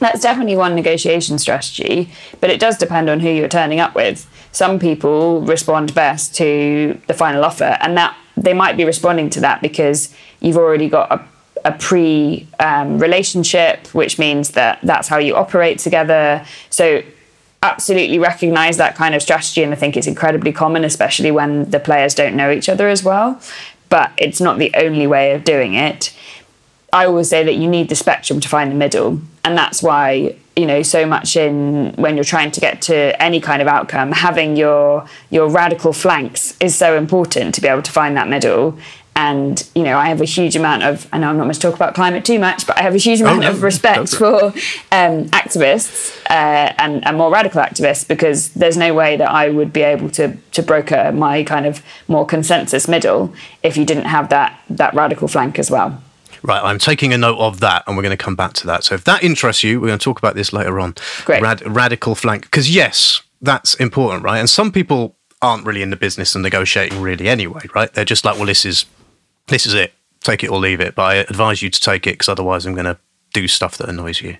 That's 0.00 0.22
definitely 0.22 0.56
one 0.56 0.74
negotiation 0.74 1.38
strategy, 1.38 2.10
but 2.40 2.50
it 2.50 2.58
does 2.58 2.76
depend 2.76 3.08
on 3.08 3.20
who 3.20 3.28
you're 3.28 3.48
turning 3.48 3.80
up 3.80 3.94
with. 3.94 4.28
Some 4.52 4.78
people 4.78 5.42
respond 5.42 5.94
best 5.94 6.34
to 6.36 7.00
the 7.06 7.14
final 7.14 7.44
offer, 7.44 7.76
and 7.80 7.96
that 7.96 8.16
they 8.36 8.54
might 8.54 8.76
be 8.76 8.84
responding 8.84 9.30
to 9.30 9.40
that 9.40 9.62
because 9.62 10.14
you've 10.40 10.56
already 10.56 10.88
got 10.88 11.12
a, 11.12 11.24
a 11.66 11.72
pre 11.72 12.48
um, 12.58 12.98
relationship, 12.98 13.86
which 13.88 14.18
means 14.18 14.50
that 14.50 14.80
that's 14.82 15.06
how 15.08 15.18
you 15.18 15.36
operate 15.36 15.78
together. 15.78 16.44
So, 16.70 17.02
absolutely 17.62 18.18
recognize 18.18 18.76
that 18.78 18.96
kind 18.96 19.14
of 19.14 19.22
strategy, 19.22 19.62
and 19.62 19.72
I 19.72 19.76
think 19.76 19.96
it's 19.96 20.06
incredibly 20.06 20.52
common, 20.52 20.84
especially 20.84 21.30
when 21.30 21.70
the 21.70 21.80
players 21.80 22.14
don't 22.14 22.36
know 22.36 22.50
each 22.50 22.68
other 22.68 22.88
as 22.88 23.04
well. 23.04 23.40
But 23.88 24.12
it's 24.16 24.40
not 24.40 24.58
the 24.58 24.72
only 24.76 25.06
way 25.06 25.32
of 25.32 25.44
doing 25.44 25.74
it. 25.74 26.14
I 26.92 27.06
always 27.06 27.28
say 27.28 27.44
that 27.44 27.54
you 27.54 27.68
need 27.68 27.88
the 27.88 27.94
spectrum 27.94 28.40
to 28.40 28.48
find 28.48 28.70
the 28.70 28.76
middle, 28.76 29.20
and 29.44 29.56
that's 29.56 29.82
why 29.82 30.36
you 30.56 30.66
know 30.66 30.82
so 30.82 31.06
much 31.06 31.36
in 31.36 31.92
when 31.96 32.16
you're 32.16 32.24
trying 32.24 32.50
to 32.50 32.60
get 32.60 32.82
to 32.82 33.22
any 33.22 33.40
kind 33.40 33.62
of 33.62 33.68
outcome, 33.68 34.12
having 34.12 34.56
your 34.56 35.06
your 35.30 35.48
radical 35.48 35.92
flanks 35.92 36.56
is 36.60 36.74
so 36.74 36.96
important 36.96 37.54
to 37.54 37.60
be 37.60 37.68
able 37.68 37.82
to 37.82 37.92
find 37.92 38.16
that 38.16 38.28
middle. 38.28 38.78
And 39.16 39.68
you 39.74 39.82
know, 39.82 39.98
I 39.98 40.08
have 40.08 40.20
a 40.20 40.24
huge 40.24 40.56
amount 40.56 40.82
of. 40.82 41.06
I 41.12 41.18
know 41.18 41.28
I'm 41.28 41.36
not 41.36 41.44
going 41.44 41.52
to 41.52 41.60
talk 41.60 41.74
about 41.74 41.94
climate 41.94 42.24
too 42.24 42.38
much, 42.38 42.66
but 42.66 42.78
I 42.78 42.82
have 42.82 42.94
a 42.94 42.98
huge 42.98 43.20
amount 43.20 43.40
no, 43.40 43.50
of 43.50 43.62
respect 43.62 44.08
for 44.10 44.30
for 44.30 44.46
um, 44.92 45.26
activists 45.30 46.20
uh, 46.30 46.74
and, 46.78 47.06
and 47.06 47.16
more 47.16 47.30
radical 47.30 47.60
activists 47.60 48.06
because 48.06 48.50
there's 48.50 48.76
no 48.76 48.94
way 48.94 49.16
that 49.16 49.30
I 49.30 49.48
would 49.48 49.72
be 49.72 49.82
able 49.82 50.10
to 50.10 50.36
to 50.52 50.62
broker 50.62 51.10
my 51.12 51.42
kind 51.42 51.66
of 51.66 51.82
more 52.08 52.26
consensus 52.26 52.86
middle 52.86 53.34
if 53.62 53.76
you 53.76 53.84
didn't 53.84 54.04
have 54.04 54.28
that 54.28 54.60
that 54.70 54.94
radical 54.94 55.28
flank 55.28 55.58
as 55.58 55.70
well. 55.70 56.00
Right, 56.42 56.62
I'm 56.62 56.78
taking 56.78 57.12
a 57.12 57.18
note 57.18 57.38
of 57.38 57.60
that, 57.60 57.82
and 57.86 57.96
we're 57.96 58.02
going 58.02 58.16
to 58.16 58.24
come 58.24 58.36
back 58.36 58.54
to 58.54 58.66
that. 58.66 58.84
So, 58.84 58.94
if 58.94 59.04
that 59.04 59.22
interests 59.22 59.62
you, 59.62 59.78
we're 59.78 59.88
going 59.88 59.98
to 59.98 60.04
talk 60.04 60.18
about 60.18 60.34
this 60.34 60.54
later 60.54 60.80
on. 60.80 60.94
Great. 61.26 61.42
Rad- 61.42 61.66
radical 61.66 62.14
flank, 62.14 62.44
because 62.44 62.74
yes, 62.74 63.22
that's 63.42 63.74
important, 63.74 64.24
right? 64.24 64.38
And 64.38 64.48
some 64.48 64.72
people 64.72 65.16
aren't 65.42 65.66
really 65.66 65.82
in 65.82 65.90
the 65.90 65.96
business 65.96 66.34
of 66.34 66.40
negotiating, 66.40 67.02
really, 67.02 67.28
anyway, 67.28 67.60
right? 67.74 67.92
They're 67.92 68.06
just 68.06 68.24
like, 68.24 68.36
well, 68.36 68.46
this 68.46 68.64
is 68.64 68.86
this 69.50 69.66
is 69.66 69.74
it, 69.74 69.92
take 70.20 70.42
it 70.42 70.50
or 70.50 70.58
leave 70.58 70.80
it. 70.80 70.94
But 70.94 71.02
I 71.02 71.14
advise 71.16 71.62
you 71.62 71.70
to 71.70 71.80
take 71.80 72.06
it 72.06 72.12
because 72.12 72.28
otherwise 72.28 72.66
I'm 72.66 72.74
going 72.74 72.86
to 72.86 72.98
do 73.32 73.46
stuff 73.46 73.76
that 73.78 73.88
annoys 73.88 74.20
you. 74.20 74.38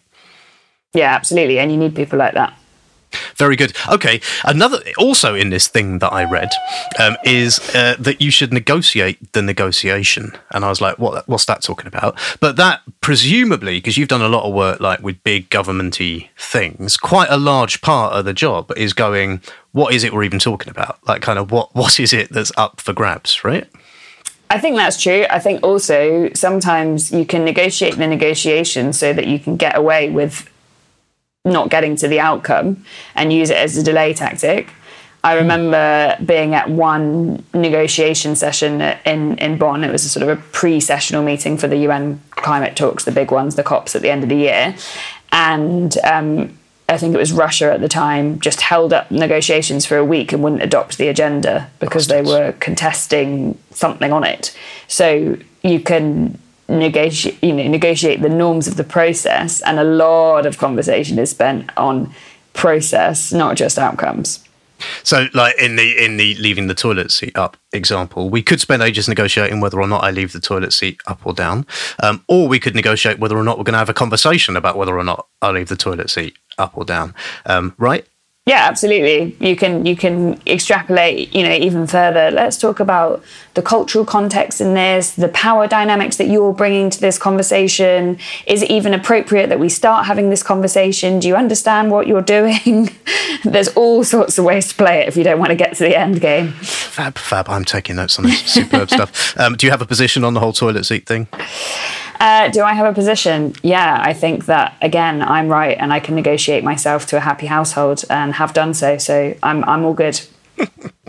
Yeah, 0.95 1.15
absolutely. 1.15 1.59
And 1.59 1.71
you 1.71 1.77
need 1.77 1.95
people 1.95 2.19
like 2.19 2.35
that. 2.35 2.57
Very 3.37 3.57
good. 3.57 3.73
Okay. 3.91 4.21
Another, 4.45 4.79
also 4.97 5.35
in 5.35 5.51
this 5.51 5.67
thing 5.67 5.99
that 5.99 6.13
I 6.13 6.25
read, 6.25 6.51
um, 6.99 7.17
is 7.25 7.59
uh, 7.75 7.97
that 7.99 8.21
you 8.21 8.31
should 8.31 8.53
negotiate 8.53 9.33
the 9.33 9.43
negotiation. 9.43 10.33
And 10.53 10.65
I 10.65 10.69
was 10.69 10.81
like, 10.81 10.99
what? 10.99 11.27
What's 11.29 11.45
that 11.47 11.63
talking 11.63 11.87
about? 11.87 12.19
But 12.39 12.57
that 12.57 12.83
presumably, 13.01 13.79
because 13.79 13.97
you've 13.97 14.09
done 14.09 14.23
a 14.23 14.29
lot 14.29 14.45
of 14.45 14.55
work 14.55 14.81
like 14.81 15.03
with 15.03 15.23
big 15.25 15.51
governmenty 15.51 16.29
things, 16.39 16.97
quite 16.97 17.29
a 17.31 17.37
large 17.37 17.81
part 17.81 18.13
of 18.15 18.25
the 18.25 18.33
job 18.33 18.73
is 18.77 18.93
going, 18.93 19.41
what 19.73 19.93
is 19.93 20.05
it 20.05 20.13
we're 20.13 20.25
even 20.25 20.39
talking 20.39 20.71
about? 20.71 20.99
Like, 21.07 21.23
kind 21.23 21.39
of 21.39 21.51
what 21.51 21.75
what 21.75 21.99
is 21.99 22.13
it 22.13 22.31
that's 22.31 22.53
up 22.57 22.81
for 22.81 22.93
grabs, 22.93 23.43
right? 23.43 23.67
I 24.51 24.59
think 24.59 24.77
that's 24.77 25.01
true. 25.01 25.25
I 25.31 25.39
think 25.39 25.63
also 25.63 26.31
sometimes 26.35 27.13
you 27.13 27.25
can 27.25 27.45
negotiate 27.45 27.97
the 27.97 28.07
negotiation 28.09 28.93
so 28.93 29.13
that 29.13 29.29
you 29.29 29.39
can 29.39 29.57
get 29.57 29.77
away 29.77 30.11
with 30.11 30.51
not 31.45 31.71
getting 31.71 31.95
to 31.97 32.09
the 32.09 32.19
outcome 32.19 32.85
and 33.15 33.33
use 33.33 33.51
it 33.51 33.57
as 33.57 33.77
a 33.77 33.83
delay 33.83 34.13
tactic. 34.13 34.69
I 35.23 35.35
remember 35.35 36.17
being 36.25 36.55
at 36.55 36.69
one 36.69 37.45
negotiation 37.55 38.35
session 38.35 38.81
in, 39.05 39.39
in 39.39 39.59
Bonn. 39.59 39.85
It 39.85 39.93
was 39.93 40.05
a 40.05 40.09
sort 40.09 40.29
of 40.29 40.39
a 40.39 40.43
pre 40.51 40.81
sessional 40.81 41.23
meeting 41.23 41.57
for 41.57 41.69
the 41.69 41.77
UN 41.79 42.21
climate 42.31 42.75
talks, 42.75 43.05
the 43.05 43.13
big 43.13 43.31
ones, 43.31 43.55
the 43.55 43.63
COPs 43.63 43.95
at 43.95 44.03
the 44.03 44.11
end 44.11 44.23
of 44.23 44.31
the 44.31 44.37
year. 44.37 44.75
And 45.31 45.97
um, 46.05 46.59
I 46.91 46.99
think 46.99 47.15
it 47.15 47.19
was 47.19 47.33
Russia 47.33 47.73
at 47.73 47.81
the 47.81 47.89
time 47.89 48.41
just 48.41 48.61
held 48.61 48.93
up 48.93 49.11
negotiations 49.11 49.87
for 49.87 49.97
a 49.97 50.05
week 50.05 50.33
and 50.33 50.43
wouldn't 50.43 50.63
adopt 50.63 50.99
the 50.99 51.09
agenda 51.09 51.71
because 51.79 52.09
they 52.09 52.21
were 52.21 52.53
contesting 52.59 53.59
something 53.71 54.13
on 54.13 54.25
it. 54.25 54.57
So 54.89 55.39
you 55.63 55.81
can 55.81 56.39
negotiate 56.71 57.43
you 57.43 57.53
know 57.53 57.67
negotiate 57.67 58.23
the 58.23 58.29
norms 58.29 58.69
of 58.69 58.77
the 58.77 58.85
process 58.85 59.61
and 59.63 59.79
a 59.79 59.85
lot 59.85 60.47
of 60.47 60.59
conversation 60.59 61.19
is 61.19 61.31
spent 61.31 61.69
on 61.77 62.13
process 62.53 63.33
not 63.33 63.57
just 63.57 63.79
outcomes 63.79 64.45
so 65.03 65.27
like 65.35 65.55
in 65.61 65.77
the 65.77 66.03
in 66.03 66.17
the 66.17 66.35
leaving 66.37 66.69
the 66.69 66.75
toilet 66.75 67.11
seat 67.11 67.37
up 67.37 67.57
example 67.73 68.31
we 68.31 68.41
could 68.41 68.61
spend 68.61 68.83
ages 68.83 69.09
negotiating 69.09 69.61
whether 69.61 69.81
or 69.81 69.87
not 69.87 70.05
i 70.05 70.11
leave 70.11 70.33
the 70.33 70.41
toilet 70.41 70.73
seat 70.73 71.01
up 71.07 71.21
or 71.27 71.35
down 71.35 71.67
um, 72.03 72.25
or 72.29 72.47
we 72.47 72.61
could 72.61 72.75
negotiate 72.75 73.19
whether 73.19 73.37
or 73.37 73.43
not 73.43 73.59
we're 73.59 73.65
going 73.65 73.73
to 73.73 73.79
have 73.79 73.89
a 73.89 73.95
conversation 73.95 74.57
about 74.57 74.77
whether 74.77 74.97
or 74.97 75.05
not 75.05 75.27
i 75.43 75.51
leave 75.51 75.69
the 75.69 75.77
toilet 75.77 76.09
seat 76.09 76.37
up 76.61 76.77
or 76.77 76.85
down 76.85 77.15
um, 77.47 77.75
right 77.79 78.07
yeah, 78.47 78.67
absolutely. 78.67 79.37
You 79.39 79.55
can 79.55 79.87
you 79.87 79.95
can 79.95 80.41
extrapolate, 80.45 81.33
you 81.33 81.45
know, 81.45 81.53
even 81.53 81.87
further. 81.87 82.33
Let's 82.33 82.57
talk 82.57 82.81
about 82.81 83.23
the 83.55 83.63
cultural 83.63 84.05
context 84.05 84.63
in 84.63 84.75
this, 84.75 85.13
the 85.13 85.29
power 85.29 85.69
dynamics 85.69 86.17
that 86.17 86.27
you're 86.27 86.53
bringing 86.53 86.91
to 86.91 87.01
this 87.01 87.17
conversation. 87.17 88.19
Is 88.47 88.63
it 88.63 88.71
even 88.71 88.93
appropriate 88.93 89.51
that 89.51 89.61
we 89.61 89.69
start 89.69 90.07
having 90.07 90.31
this 90.31 90.43
conversation? 90.43 91.21
Do 91.21 91.29
you 91.29 91.37
understand 91.37 91.93
what 91.93 92.09
you're 92.09 92.23
doing? 92.23 92.89
There's 93.45 93.69
all 93.77 94.03
sorts 94.03 94.37
of 94.37 94.45
ways 94.47 94.69
to 94.71 94.75
play 94.75 95.03
it 95.03 95.09
if 95.09 95.17
you 95.17 95.23
don't 95.23 95.39
want 95.39 95.51
to 95.51 95.57
get 95.57 95.77
to 95.77 95.85
the 95.85 95.97
end 95.97 96.21
game. 96.21 96.49
Fab, 96.49 97.19
fab. 97.19 97.49
I'm 97.49 97.65
taking 97.65 97.97
notes 97.97 98.19
on 98.19 98.25
this 98.25 98.41
superb 98.41 98.91
stuff. 98.97 99.39
Um, 99.39 99.55
do 99.55 99.67
you 99.67 99.71
have 99.71 99.83
a 99.83 99.87
position 99.87 100.25
on 100.25 100.35
the 100.35 100.41
whole 100.41 100.55
toilet 100.55 100.87
seat 100.87 101.07
thing? 101.07 101.29
Uh, 102.21 102.49
do 102.51 102.63
I 102.63 102.75
have 102.75 102.87
a 102.87 102.93
position? 102.93 103.55
Yeah, 103.63 103.99
I 103.99 104.13
think 104.13 104.45
that 104.45 104.77
again, 104.83 105.23
I'm 105.23 105.49
right, 105.49 105.77
and 105.81 105.91
I 105.91 106.01
can 106.01 106.15
negotiate 106.15 106.63
myself 106.63 107.07
to 107.07 107.17
a 107.17 107.21
happy 107.21 107.47
household, 107.47 108.05
and 108.11 108.35
have 108.35 108.53
done 108.53 108.75
so. 108.75 108.99
So 108.99 109.35
I'm 109.43 109.65
I'm 109.65 109.85
all 109.85 109.95
good. 109.95 110.21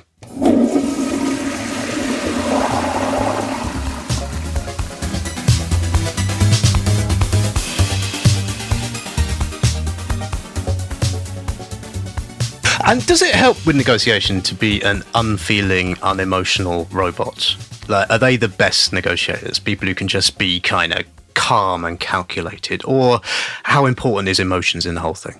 And 12.85 13.05
does 13.05 13.21
it 13.21 13.33
help 13.33 13.65
with 13.65 13.75
negotiation 13.75 14.41
to 14.41 14.55
be 14.55 14.81
an 14.81 15.03
unfeeling, 15.13 15.97
unemotional 16.01 16.87
robot? 16.91 17.55
Like, 17.87 18.09
are 18.09 18.17
they 18.17 18.37
the 18.37 18.47
best 18.47 18.91
negotiators? 18.91 19.59
People 19.59 19.87
who 19.87 19.95
can 19.95 20.07
just 20.07 20.37
be 20.37 20.59
kind 20.59 20.93
of 20.93 21.05
calm 21.33 21.85
and 21.85 21.99
calculated, 21.99 22.83
or 22.85 23.21
how 23.63 23.85
important 23.85 24.29
is 24.29 24.39
emotions 24.39 24.85
in 24.85 24.95
the 24.95 25.01
whole 25.01 25.13
thing? 25.13 25.39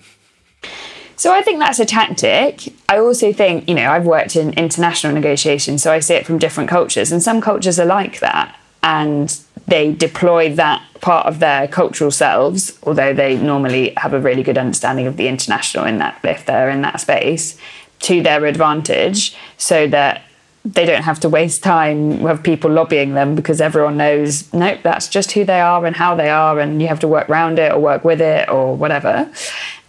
So 1.16 1.34
I 1.34 1.42
think 1.42 1.60
that's 1.60 1.80
a 1.80 1.86
tactic. 1.86 2.74
I 2.90 2.98
also 2.98 3.32
think, 3.34 3.68
you 3.68 3.76
know, 3.76 3.92
I've 3.92 4.06
worked 4.06 4.36
in 4.36 4.54
international 4.54 5.14
negotiations, 5.14 5.84
so 5.84 5.92
I 5.92 6.00
see 6.00 6.16
it 6.16 6.26
from 6.26 6.38
different 6.38 6.70
cultures, 6.70 7.12
and 7.12 7.22
some 7.22 7.42
cultures 7.42 7.80
are 7.80 7.86
like 7.86 8.20
that, 8.20 8.58
and 8.82 9.38
they 9.68 9.94
deploy 9.94 10.54
that 10.56 10.82
part 11.01 11.25
of 11.25 11.39
their 11.39 11.67
cultural 11.67 12.12
selves, 12.12 12.77
although 12.84 13.13
they 13.13 13.36
normally 13.38 13.93
have 13.98 14.13
a 14.13 14.20
really 14.20 14.43
good 14.43 14.58
understanding 14.58 15.08
of 15.08 15.17
the 15.17 15.27
international 15.27 15.86
in 15.86 15.98
that 15.98 16.20
if 16.24 16.46
they're 16.46 16.70
in 16.70 16.81
that 16.81 17.01
space, 17.01 17.58
to 18.00 18.22
their 18.22 18.46
advantage, 18.46 19.36
so 19.58 19.88
that 19.88 20.24
they 20.63 20.86
don't 20.86 21.03
have 21.03 21.20
to 21.20 21.29
waste 21.29 21.63
time 21.63 22.22
with 22.22 22.43
people 22.43 22.70
lobbying 22.70 23.13
them 23.13 23.36
because 23.36 23.60
everyone 23.60 23.98
knows, 23.98 24.51
nope, 24.53 24.79
that's 24.84 25.08
just 25.08 25.31
who 25.31 25.43
they 25.43 25.60
are 25.60 25.86
and 25.86 25.96
how 25.96 26.15
they 26.15 26.29
are, 26.29 26.60
and 26.60 26.81
you 26.81 26.88
have 26.88 27.00
to 27.00 27.08
work 27.08 27.29
around 27.29 27.58
it 27.58 27.72
or 27.72 27.79
work 27.79 28.03
with 28.03 28.22
it 28.22 28.48
or 28.50 28.75
whatever. 28.75 29.31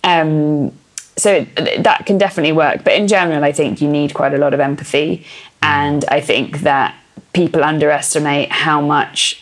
Um, 0.02 0.72
so 1.16 1.46
that 1.56 2.06
can 2.06 2.16
definitely 2.16 2.52
work. 2.52 2.84
But 2.84 2.94
in 2.94 3.06
general, 3.06 3.44
I 3.44 3.52
think 3.52 3.82
you 3.82 3.88
need 3.88 4.14
quite 4.14 4.32
a 4.32 4.38
lot 4.38 4.54
of 4.54 4.60
empathy. 4.60 5.26
And 5.62 6.04
I 6.06 6.20
think 6.20 6.60
that 6.60 6.94
people 7.34 7.62
underestimate 7.62 8.50
how 8.50 8.80
much 8.80 9.41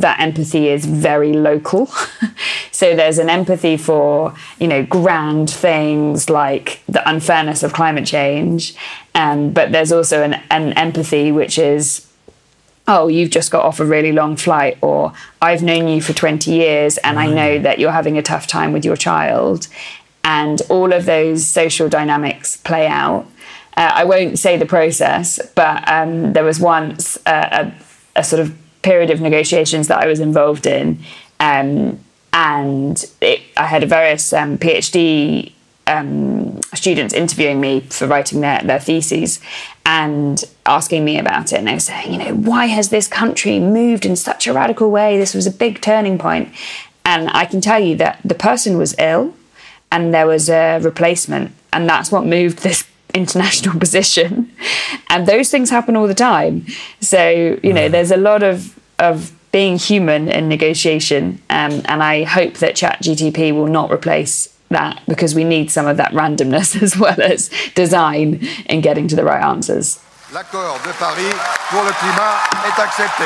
that 0.00 0.20
empathy 0.20 0.68
is 0.68 0.84
very 0.84 1.32
local. 1.32 1.86
so 2.70 2.94
there's 2.94 3.18
an 3.18 3.28
empathy 3.28 3.76
for, 3.76 4.34
you 4.58 4.68
know, 4.68 4.84
grand 4.84 5.50
things 5.50 6.30
like 6.30 6.82
the 6.88 7.08
unfairness 7.08 7.62
of 7.62 7.72
climate 7.72 8.06
change. 8.06 8.74
Um, 9.14 9.50
but 9.50 9.72
there's 9.72 9.92
also 9.92 10.22
an, 10.22 10.34
an 10.50 10.72
empathy 10.74 11.32
which 11.32 11.58
is, 11.58 12.06
oh, 12.86 13.08
you've 13.08 13.30
just 13.30 13.50
got 13.50 13.64
off 13.64 13.80
a 13.80 13.84
really 13.84 14.12
long 14.12 14.36
flight, 14.36 14.78
or 14.80 15.12
I've 15.42 15.62
known 15.62 15.88
you 15.88 16.00
for 16.00 16.12
20 16.12 16.50
years 16.50 16.96
and 16.98 17.18
I 17.18 17.26
know 17.26 17.58
that 17.58 17.78
you're 17.78 17.92
having 17.92 18.16
a 18.16 18.22
tough 18.22 18.46
time 18.46 18.72
with 18.72 18.84
your 18.84 18.96
child. 18.96 19.68
And 20.24 20.60
all 20.68 20.92
of 20.92 21.04
those 21.06 21.46
social 21.46 21.88
dynamics 21.88 22.56
play 22.56 22.86
out. 22.86 23.26
Uh, 23.76 23.92
I 23.94 24.04
won't 24.04 24.38
say 24.38 24.56
the 24.56 24.66
process, 24.66 25.38
but 25.54 25.88
um, 25.88 26.32
there 26.32 26.44
was 26.44 26.58
once 26.58 27.16
a, 27.26 27.72
a, 28.16 28.20
a 28.20 28.24
sort 28.24 28.40
of 28.40 28.56
period 28.82 29.10
of 29.10 29.20
negotiations 29.20 29.88
that 29.88 29.98
I 29.98 30.06
was 30.06 30.20
involved 30.20 30.66
in, 30.66 31.00
um, 31.40 31.98
and 32.32 33.04
it, 33.20 33.42
I 33.56 33.66
had 33.66 33.88
various 33.88 34.32
um, 34.32 34.58
PhD 34.58 35.52
um, 35.88 36.60
students 36.74 37.14
interviewing 37.14 37.60
me 37.60 37.80
for 37.80 38.06
writing 38.06 38.40
their, 38.40 38.60
their 38.62 38.78
theses 38.78 39.40
and 39.86 40.44
asking 40.66 41.04
me 41.04 41.18
about 41.18 41.52
it. 41.52 41.56
And 41.56 41.66
they 41.66 41.72
were 41.72 41.80
saying, 41.80 42.12
you 42.12 42.18
know, 42.18 42.34
why 42.34 42.66
has 42.66 42.90
this 42.90 43.08
country 43.08 43.58
moved 43.58 44.04
in 44.04 44.14
such 44.14 44.46
a 44.46 44.52
radical 44.52 44.90
way? 44.90 45.18
This 45.18 45.34
was 45.34 45.46
a 45.46 45.50
big 45.50 45.80
turning 45.80 46.18
point. 46.18 46.52
And 47.04 47.30
I 47.30 47.46
can 47.46 47.62
tell 47.62 47.80
you 47.80 47.96
that 47.96 48.20
the 48.22 48.34
person 48.34 48.76
was 48.76 48.94
ill 48.98 49.34
and 49.90 50.12
there 50.12 50.26
was 50.26 50.50
a 50.50 50.78
replacement. 50.78 51.52
And 51.72 51.88
that's 51.88 52.12
what 52.12 52.26
moved 52.26 52.58
this 52.58 52.86
international 53.14 53.78
position. 53.80 54.52
And 55.08 55.26
those 55.26 55.50
things 55.50 55.70
happen 55.70 55.96
all 55.96 56.06
the 56.06 56.14
time. 56.14 56.66
So, 57.00 57.58
you 57.62 57.72
know, 57.72 57.88
there's 57.88 58.10
a 58.10 58.16
lot 58.16 58.42
of, 58.42 58.78
of 58.98 59.32
being 59.52 59.78
human 59.78 60.28
in 60.28 60.48
negotiation. 60.48 61.40
Um, 61.50 61.82
and 61.86 62.02
I 62.02 62.24
hope 62.24 62.54
that 62.54 62.74
ChatGTP 62.74 63.52
will 63.54 63.66
not 63.66 63.90
replace 63.90 64.54
that 64.70 65.02
because 65.08 65.34
we 65.34 65.44
need 65.44 65.70
some 65.70 65.86
of 65.86 65.96
that 65.96 66.12
randomness 66.12 66.80
as 66.82 66.96
well 66.96 67.20
as 67.20 67.50
design 67.74 68.46
in 68.66 68.80
getting 68.80 69.08
to 69.08 69.16
the 69.16 69.24
right 69.24 69.42
answers. 69.42 70.00
L'accord 70.32 70.78
de 70.84 70.92
Paris 70.92 71.34
pour 71.70 71.82
le 71.84 71.92
climat 71.92 72.36
est 72.66 72.78
accepté. 72.78 73.24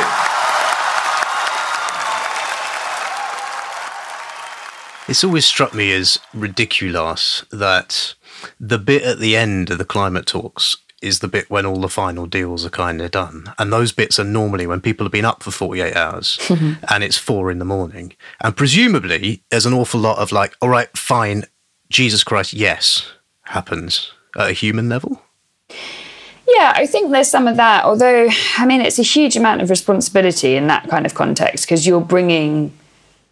It's 5.08 5.24
always 5.24 5.44
struck 5.44 5.74
me 5.74 5.92
as 5.92 6.20
ridiculous 6.32 7.44
that 7.50 8.14
the 8.58 8.78
bit 8.78 9.02
at 9.02 9.18
the 9.18 9.36
end 9.36 9.70
of 9.70 9.78
the 9.78 9.84
climate 9.84 10.26
talks 10.26 10.76
is 11.02 11.18
the 11.18 11.28
bit 11.28 11.50
when 11.50 11.66
all 11.66 11.80
the 11.80 11.88
final 11.88 12.26
deals 12.26 12.64
are 12.64 12.70
kind 12.70 13.02
of 13.02 13.10
done. 13.10 13.52
And 13.58 13.72
those 13.72 13.90
bits 13.90 14.20
are 14.20 14.24
normally 14.24 14.66
when 14.68 14.80
people 14.80 15.04
have 15.04 15.12
been 15.12 15.24
up 15.24 15.42
for 15.42 15.50
48 15.50 15.96
hours 15.96 16.38
mm-hmm. 16.42 16.84
and 16.88 17.04
it's 17.04 17.18
four 17.18 17.50
in 17.50 17.58
the 17.58 17.64
morning. 17.64 18.14
And 18.40 18.56
presumably, 18.56 19.42
there's 19.50 19.66
an 19.66 19.74
awful 19.74 20.00
lot 20.00 20.18
of 20.18 20.30
like, 20.32 20.54
all 20.62 20.68
right, 20.68 20.96
fine, 20.96 21.44
Jesus 21.90 22.22
Christ, 22.22 22.52
yes, 22.52 23.12
happens 23.42 24.12
at 24.36 24.50
a 24.50 24.52
human 24.52 24.88
level. 24.88 25.20
Yeah, 26.46 26.72
I 26.76 26.86
think 26.86 27.10
there's 27.10 27.28
some 27.28 27.48
of 27.48 27.56
that. 27.56 27.84
Although, 27.84 28.28
I 28.58 28.66
mean, 28.66 28.80
it's 28.80 28.98
a 28.98 29.04
huge 29.04 29.36
amount 29.36 29.62
of 29.62 29.70
responsibility 29.70 30.54
in 30.54 30.68
that 30.68 30.88
kind 30.88 31.06
of 31.06 31.14
context 31.14 31.64
because 31.64 31.86
you're 31.86 32.00
bringing 32.00 32.72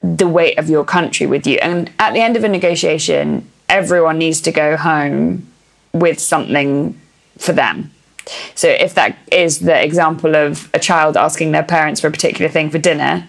the 0.02 0.26
weight 0.26 0.58
of 0.58 0.70
your 0.70 0.84
country 0.84 1.26
with 1.26 1.46
you. 1.46 1.58
And 1.58 1.90
at 1.98 2.14
the 2.14 2.20
end 2.20 2.36
of 2.36 2.44
a 2.44 2.48
negotiation, 2.48 3.48
everyone 3.70 4.18
needs 4.18 4.42
to 4.42 4.52
go 4.52 4.76
home 4.76 5.46
with 5.94 6.20
something 6.20 7.00
for 7.38 7.52
them. 7.52 7.90
So 8.54 8.68
if 8.68 8.94
that 8.94 9.16
is 9.32 9.60
the 9.60 9.82
example 9.82 10.36
of 10.36 10.68
a 10.74 10.78
child 10.78 11.16
asking 11.16 11.52
their 11.52 11.62
parents 11.62 12.00
for 12.00 12.08
a 12.08 12.10
particular 12.10 12.50
thing 12.50 12.68
for 12.68 12.78
dinner, 12.78 13.26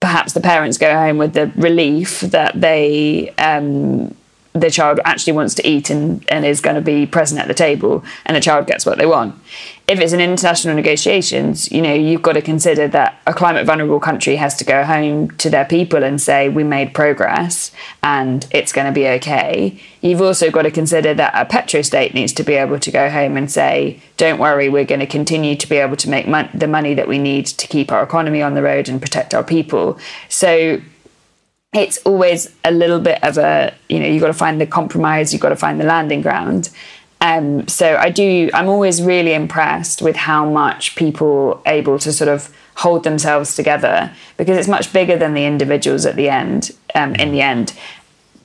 perhaps 0.00 0.32
the 0.32 0.40
parents 0.40 0.78
go 0.78 0.94
home 0.94 1.18
with 1.18 1.32
the 1.32 1.50
relief 1.56 2.20
that 2.20 2.60
they 2.60 3.34
um, 3.38 4.14
the 4.52 4.70
child 4.70 5.00
actually 5.04 5.32
wants 5.32 5.54
to 5.54 5.68
eat 5.68 5.90
and, 5.90 6.24
and 6.28 6.44
is 6.44 6.60
going 6.60 6.76
to 6.76 6.82
be 6.82 7.06
present 7.06 7.40
at 7.40 7.48
the 7.48 7.54
table 7.54 8.04
and 8.24 8.36
the 8.36 8.40
child 8.40 8.66
gets 8.66 8.86
what 8.86 8.98
they 8.98 9.06
want. 9.06 9.34
If 9.88 10.00
it's 10.00 10.12
an 10.12 10.20
international 10.20 10.74
negotiations, 10.74 11.72
you 11.72 11.80
know, 11.80 11.94
you've 11.94 12.20
got 12.20 12.34
to 12.34 12.42
consider 12.42 12.88
that 12.88 13.22
a 13.26 13.32
climate 13.32 13.64
vulnerable 13.64 14.00
country 14.00 14.36
has 14.36 14.54
to 14.56 14.64
go 14.64 14.84
home 14.84 15.30
to 15.38 15.48
their 15.48 15.64
people 15.64 16.04
and 16.04 16.20
say, 16.20 16.50
we 16.50 16.62
made 16.62 16.92
progress 16.92 17.72
and 18.02 18.46
it's 18.50 18.70
going 18.70 18.86
to 18.86 18.92
be 18.92 19.08
okay. 19.08 19.80
You've 20.02 20.20
also 20.20 20.50
got 20.50 20.62
to 20.62 20.70
consider 20.70 21.14
that 21.14 21.32
a 21.34 21.50
petrostate 21.50 22.12
needs 22.12 22.34
to 22.34 22.42
be 22.42 22.52
able 22.52 22.78
to 22.78 22.90
go 22.90 23.08
home 23.08 23.38
and 23.38 23.50
say, 23.50 24.02
don't 24.18 24.38
worry, 24.38 24.68
we're 24.68 24.84
going 24.84 25.00
to 25.00 25.06
continue 25.06 25.56
to 25.56 25.66
be 25.66 25.76
able 25.76 25.96
to 25.96 26.10
make 26.10 26.28
mon- 26.28 26.50
the 26.52 26.68
money 26.68 26.92
that 26.92 27.08
we 27.08 27.18
need 27.18 27.46
to 27.46 27.66
keep 27.66 27.90
our 27.90 28.02
economy 28.02 28.42
on 28.42 28.52
the 28.52 28.62
road 28.62 28.90
and 28.90 29.00
protect 29.00 29.32
our 29.32 29.42
people. 29.42 29.98
So 30.28 30.82
it's 31.72 31.98
always 31.98 32.54
a 32.64 32.70
little 32.70 33.00
bit 33.00 33.22
of 33.22 33.36
a 33.36 33.74
you 33.88 34.00
know 34.00 34.06
you've 34.06 34.22
got 34.22 34.28
to 34.28 34.32
find 34.32 34.58
the 34.58 34.66
compromise 34.66 35.34
you've 35.34 35.42
got 35.42 35.50
to 35.50 35.56
find 35.56 35.78
the 35.78 35.84
landing 35.84 36.22
ground 36.22 36.70
um, 37.20 37.66
so 37.68 37.96
i 37.96 38.10
do 38.10 38.50
i'm 38.54 38.68
always 38.68 39.02
really 39.02 39.34
impressed 39.34 40.02
with 40.02 40.16
how 40.16 40.48
much 40.48 40.94
people 40.96 41.60
able 41.66 41.98
to 41.98 42.12
sort 42.12 42.28
of 42.28 42.54
hold 42.76 43.02
themselves 43.02 43.56
together 43.56 44.12
because 44.36 44.56
it's 44.56 44.68
much 44.68 44.92
bigger 44.92 45.16
than 45.16 45.34
the 45.34 45.44
individuals 45.44 46.06
at 46.06 46.16
the 46.16 46.28
end 46.28 46.70
um, 46.94 47.14
in 47.16 47.32
the 47.32 47.40
end 47.40 47.72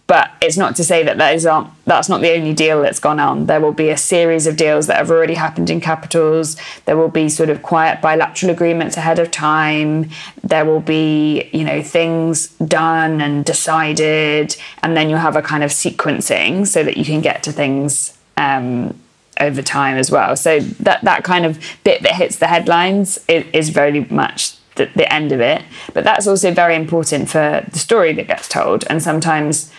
but 0.06 0.32
it's 0.42 0.58
not 0.58 0.76
to 0.76 0.84
say 0.84 1.04
that 1.04 1.18
that 1.18 1.34
is 1.34 1.46
um, 1.46 1.76
that's 1.86 2.10
not 2.10 2.20
the 2.22 2.34
only 2.34 2.54
deal 2.54 2.82
that's 2.82 3.00
gone 3.00 3.20
on. 3.20 3.46
There 3.46 3.62
will 3.62 3.72
be 3.72 3.90
a 3.90 3.98
series 3.98 4.46
of 4.48 4.58
deals 4.58 4.88
that 4.88 4.98
have 4.98 5.10
already 5.10 5.34
happened 5.34 5.70
in 5.70 5.80
capitals. 5.80 6.58
There 6.86 6.98
will 6.98 7.10
be 7.10 7.30
sort 7.30 7.50
of 7.50 7.64
quiet 7.64 8.02
bilateral 8.02 8.52
agreements 8.52 8.98
ahead 8.98 9.18
of 9.18 9.32
time. 9.32 10.10
There 10.44 10.66
will 10.66 10.82
be, 10.82 11.50
you 11.54 11.64
know, 11.64 11.82
things 11.82 12.50
done 12.50 13.22
and 13.22 13.46
decided, 13.46 14.58
and 14.82 14.96
then 14.98 15.10
you'll 15.10 15.20
have 15.20 15.38
a 15.38 15.42
kind 15.42 15.64
of 15.64 15.72
sequencing 15.72 16.68
so 16.68 16.84
that 16.84 16.98
you 16.98 17.06
can 17.06 17.22
get 17.22 17.42
to 17.44 17.54
things 17.54 18.18
um, 18.38 19.00
over 19.40 19.62
time 19.62 19.98
as 19.98 20.12
well. 20.12 20.36
So 20.36 20.60
that 20.60 21.04
that 21.04 21.24
kind 21.24 21.46
of 21.46 21.60
bit 21.84 22.04
that 22.04 22.16
hits 22.16 22.38
the 22.38 22.48
headlines 22.48 23.20
is, 23.28 23.46
is 23.54 23.70
very 23.70 24.06
much 24.06 24.56
the, 24.76 24.90
the 24.96 25.12
end 25.12 25.32
of 25.32 25.40
it. 25.40 25.64
But 25.94 26.04
that's 26.04 26.28
also 26.28 26.52
very 26.52 26.76
important 26.76 27.30
for 27.30 27.66
the 27.70 27.80
story 27.80 28.14
that 28.14 28.28
gets 28.28 28.48
told, 28.48 28.84
and 28.90 29.02
sometimes 29.02 29.72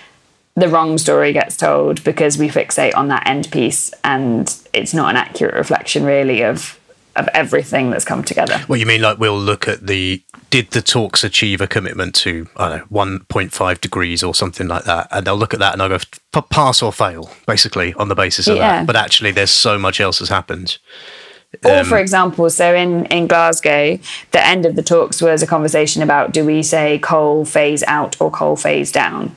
the 0.57 0.69
wrong 0.69 0.99
story 0.99 1.33
gets 1.33 1.57
told 1.57 2.03
because 2.05 2.39
we 2.39 2.49
fixate 2.49 2.95
on 2.95 3.09
that 3.09 3.27
end 3.27 3.51
piece 3.51 3.93
and 4.05 4.57
it's 4.73 4.95
not 4.95 5.11
an 5.11 5.17
accurate 5.17 5.55
reflection 5.55 6.05
really 6.05 6.45
of 6.45 6.79
of 7.17 7.29
everything 7.35 7.91
that's 7.91 8.05
come 8.05 8.23
together. 8.23 8.61
Well, 8.69 8.79
you 8.79 8.87
mean 8.87 9.03
like 9.03 9.19
we'll 9.19 9.39
look 9.39 9.69
at 9.69 9.87
the 9.87 10.23
did 10.51 10.71
the 10.71 10.83
talks 10.83 11.25
achieve 11.25 11.61
a 11.61 11.67
commitment 11.67 12.15
to 12.17 12.49
I 12.57 12.69
don't 12.69 12.91
know 12.91 13.05
1.5 13.05 13.81
degrees 13.81 14.23
or 14.23 14.35
something 14.35 14.69
like 14.69 14.85
that, 14.85 15.09
and 15.11 15.27
they'll 15.27 15.37
look 15.37 15.55
at 15.55 15.61
that 15.61 15.73
and 15.73 15.81
they'll 15.81 15.99
go 15.99 16.43
pass 16.43 16.83
or 16.83 16.93
fail 16.93 17.31
basically 17.47 17.95
on 17.95 18.09
the 18.09 18.15
basis 18.15 18.47
of 18.49 18.57
yeah. 18.57 18.81
that. 18.81 18.87
But 18.87 18.97
actually, 18.97 19.31
there's 19.33 19.51
so 19.51 19.79
much 19.79 20.01
else 20.01 20.19
has 20.19 20.29
happened. 20.29 20.79
Or, 21.65 21.79
um, 21.79 21.87
for 21.87 21.99
example, 21.99 22.51
so 22.51 22.75
in, 22.75 23.07
in 23.07 23.27
Glasgow, 23.29 23.99
the 24.33 24.47
end 24.47 24.67
of 24.67 24.75
the 24.75 24.83
talks 24.83 25.23
was 25.23 25.43
a 25.43 25.47
conversation 25.47 26.03
about 26.03 26.33
do 26.33 26.45
we 26.45 26.63
say 26.63 26.99
coal 26.99 27.45
phase 27.45 27.83
out 27.85 28.21
or 28.21 28.31
coal 28.31 28.57
phase 28.57 28.91
down? 28.91 29.37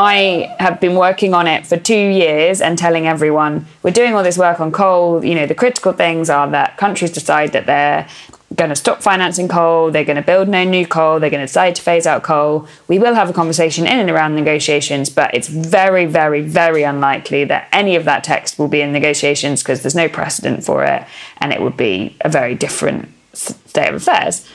I 0.00 0.54
have 0.60 0.80
been 0.80 0.94
working 0.94 1.34
on 1.34 1.48
it 1.48 1.66
for 1.66 1.76
two 1.76 1.92
years 1.92 2.60
and 2.60 2.78
telling 2.78 3.08
everyone 3.08 3.66
we're 3.82 3.90
doing 3.90 4.14
all 4.14 4.22
this 4.22 4.38
work 4.38 4.60
on 4.60 4.70
coal. 4.70 5.24
You 5.24 5.34
know, 5.34 5.46
the 5.46 5.56
critical 5.56 5.92
things 5.92 6.30
are 6.30 6.48
that 6.50 6.76
countries 6.76 7.10
decide 7.10 7.52
that 7.52 7.66
they're 7.66 8.06
going 8.54 8.70
to 8.70 8.76
stop 8.76 9.02
financing 9.02 9.48
coal, 9.48 9.90
they're 9.90 10.04
going 10.04 10.16
to 10.16 10.22
build 10.22 10.48
no 10.48 10.62
new 10.62 10.86
coal, 10.86 11.18
they're 11.18 11.30
going 11.30 11.40
to 11.40 11.48
decide 11.48 11.74
to 11.74 11.82
phase 11.82 12.06
out 12.06 12.22
coal. 12.22 12.68
We 12.86 13.00
will 13.00 13.14
have 13.14 13.28
a 13.28 13.32
conversation 13.32 13.88
in 13.88 13.98
and 13.98 14.08
around 14.08 14.36
negotiations, 14.36 15.10
but 15.10 15.34
it's 15.34 15.48
very, 15.48 16.06
very, 16.06 16.42
very 16.42 16.84
unlikely 16.84 17.44
that 17.46 17.68
any 17.72 17.96
of 17.96 18.04
that 18.04 18.22
text 18.22 18.56
will 18.56 18.68
be 18.68 18.80
in 18.80 18.92
negotiations 18.92 19.64
because 19.64 19.82
there's 19.82 19.96
no 19.96 20.08
precedent 20.08 20.64
for 20.64 20.84
it 20.84 21.04
and 21.38 21.52
it 21.52 21.60
would 21.60 21.76
be 21.76 22.16
a 22.20 22.28
very 22.28 22.54
different 22.54 23.08
state 23.32 23.88
of 23.88 23.96
affairs. 23.96 24.48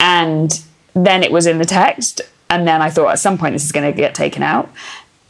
And 0.00 0.62
then 0.94 1.22
it 1.22 1.30
was 1.30 1.46
in 1.46 1.58
the 1.58 1.66
text 1.66 2.22
and 2.50 2.66
then 2.66 2.82
I 2.82 2.90
thought 2.90 3.10
at 3.10 3.18
some 3.18 3.38
point 3.38 3.54
this 3.54 3.64
is 3.64 3.72
going 3.72 3.90
to 3.90 3.96
get 3.96 4.14
taken 4.14 4.42
out. 4.42 4.70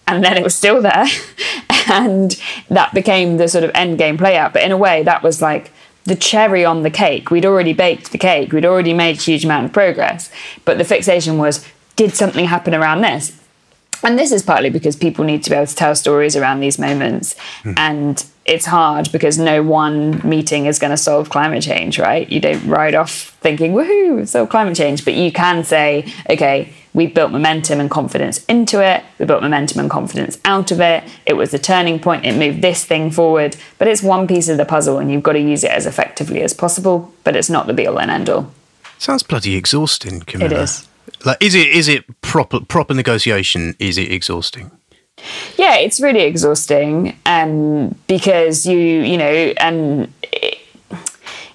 And 0.06 0.24
then 0.24 0.36
it 0.38 0.42
was 0.42 0.54
still 0.54 0.80
there. 0.80 1.06
and 1.90 2.40
that 2.68 2.94
became 2.94 3.36
the 3.36 3.48
sort 3.48 3.64
of 3.64 3.70
end 3.74 3.98
game 3.98 4.16
play 4.16 4.36
out. 4.36 4.52
But 4.52 4.62
in 4.62 4.72
a 4.72 4.76
way, 4.76 5.02
that 5.02 5.22
was 5.22 5.42
like 5.42 5.70
the 6.04 6.16
cherry 6.16 6.64
on 6.64 6.82
the 6.82 6.90
cake. 6.90 7.30
We'd 7.30 7.44
already 7.44 7.74
baked 7.74 8.12
the 8.12 8.18
cake, 8.18 8.52
we'd 8.52 8.64
already 8.64 8.94
made 8.94 9.16
a 9.16 9.20
huge 9.20 9.44
amount 9.44 9.66
of 9.66 9.72
progress. 9.72 10.30
But 10.64 10.78
the 10.78 10.84
fixation 10.84 11.38
was 11.38 11.66
did 11.96 12.14
something 12.14 12.46
happen 12.46 12.74
around 12.74 13.02
this? 13.02 13.38
And 14.04 14.18
this 14.18 14.30
is 14.30 14.42
partly 14.42 14.70
because 14.70 14.94
people 14.94 15.24
need 15.24 15.42
to 15.42 15.50
be 15.50 15.56
able 15.56 15.66
to 15.66 15.74
tell 15.74 15.94
stories 15.96 16.36
around 16.36 16.60
these 16.60 16.78
moments. 16.78 17.34
Mm. 17.64 17.74
And 17.76 18.26
it's 18.48 18.66
hard 18.66 19.12
because 19.12 19.38
no 19.38 19.62
one 19.62 20.26
meeting 20.28 20.66
is 20.66 20.78
going 20.78 20.90
to 20.90 20.96
solve 20.96 21.30
climate 21.30 21.62
change, 21.62 21.98
right? 21.98 22.28
You 22.30 22.40
don't 22.40 22.66
ride 22.66 22.94
off 22.94 23.36
thinking, 23.40 23.72
woohoo, 23.72 24.26
solve 24.26 24.48
climate 24.48 24.76
change. 24.76 25.04
But 25.04 25.14
you 25.14 25.30
can 25.30 25.64
say, 25.64 26.12
okay, 26.30 26.72
we 26.94 27.06
built 27.06 27.30
momentum 27.30 27.78
and 27.78 27.90
confidence 27.90 28.44
into 28.46 28.82
it. 28.84 29.04
We 29.18 29.26
built 29.26 29.42
momentum 29.42 29.80
and 29.80 29.90
confidence 29.90 30.38
out 30.44 30.70
of 30.70 30.80
it. 30.80 31.04
It 31.26 31.34
was 31.34 31.50
the 31.50 31.58
turning 31.58 32.00
point. 32.00 32.24
It 32.24 32.36
moved 32.36 32.62
this 32.62 32.84
thing 32.84 33.10
forward. 33.10 33.56
But 33.76 33.88
it's 33.88 34.02
one 34.02 34.26
piece 34.26 34.48
of 34.48 34.56
the 34.56 34.64
puzzle, 34.64 34.98
and 34.98 35.12
you've 35.12 35.22
got 35.22 35.34
to 35.34 35.40
use 35.40 35.62
it 35.62 35.70
as 35.70 35.86
effectively 35.86 36.42
as 36.42 36.54
possible. 36.54 37.12
But 37.24 37.36
it's 37.36 37.50
not 37.50 37.66
the 37.66 37.74
be 37.74 37.86
all 37.86 38.00
and 38.00 38.10
end 38.10 38.28
all. 38.30 38.50
Sounds 38.96 39.22
bloody 39.22 39.54
exhausting, 39.54 40.20
Camilla. 40.20 40.50
It 40.50 40.62
is. 40.62 40.88
Like, 41.24 41.42
is 41.42 41.54
it 41.54 41.68
is 41.68 41.88
it 41.88 42.20
proper 42.20 42.60
proper 42.60 42.94
negotiation? 42.94 43.76
Is 43.78 43.98
it 43.98 44.10
exhausting? 44.10 44.70
Yeah, 45.56 45.76
it's 45.76 46.00
really 46.00 46.22
exhausting 46.22 47.18
um, 47.26 47.94
because 48.06 48.66
you 48.66 48.78
you 48.78 49.16
know 49.16 49.52
and. 49.58 50.12
It, 50.22 50.58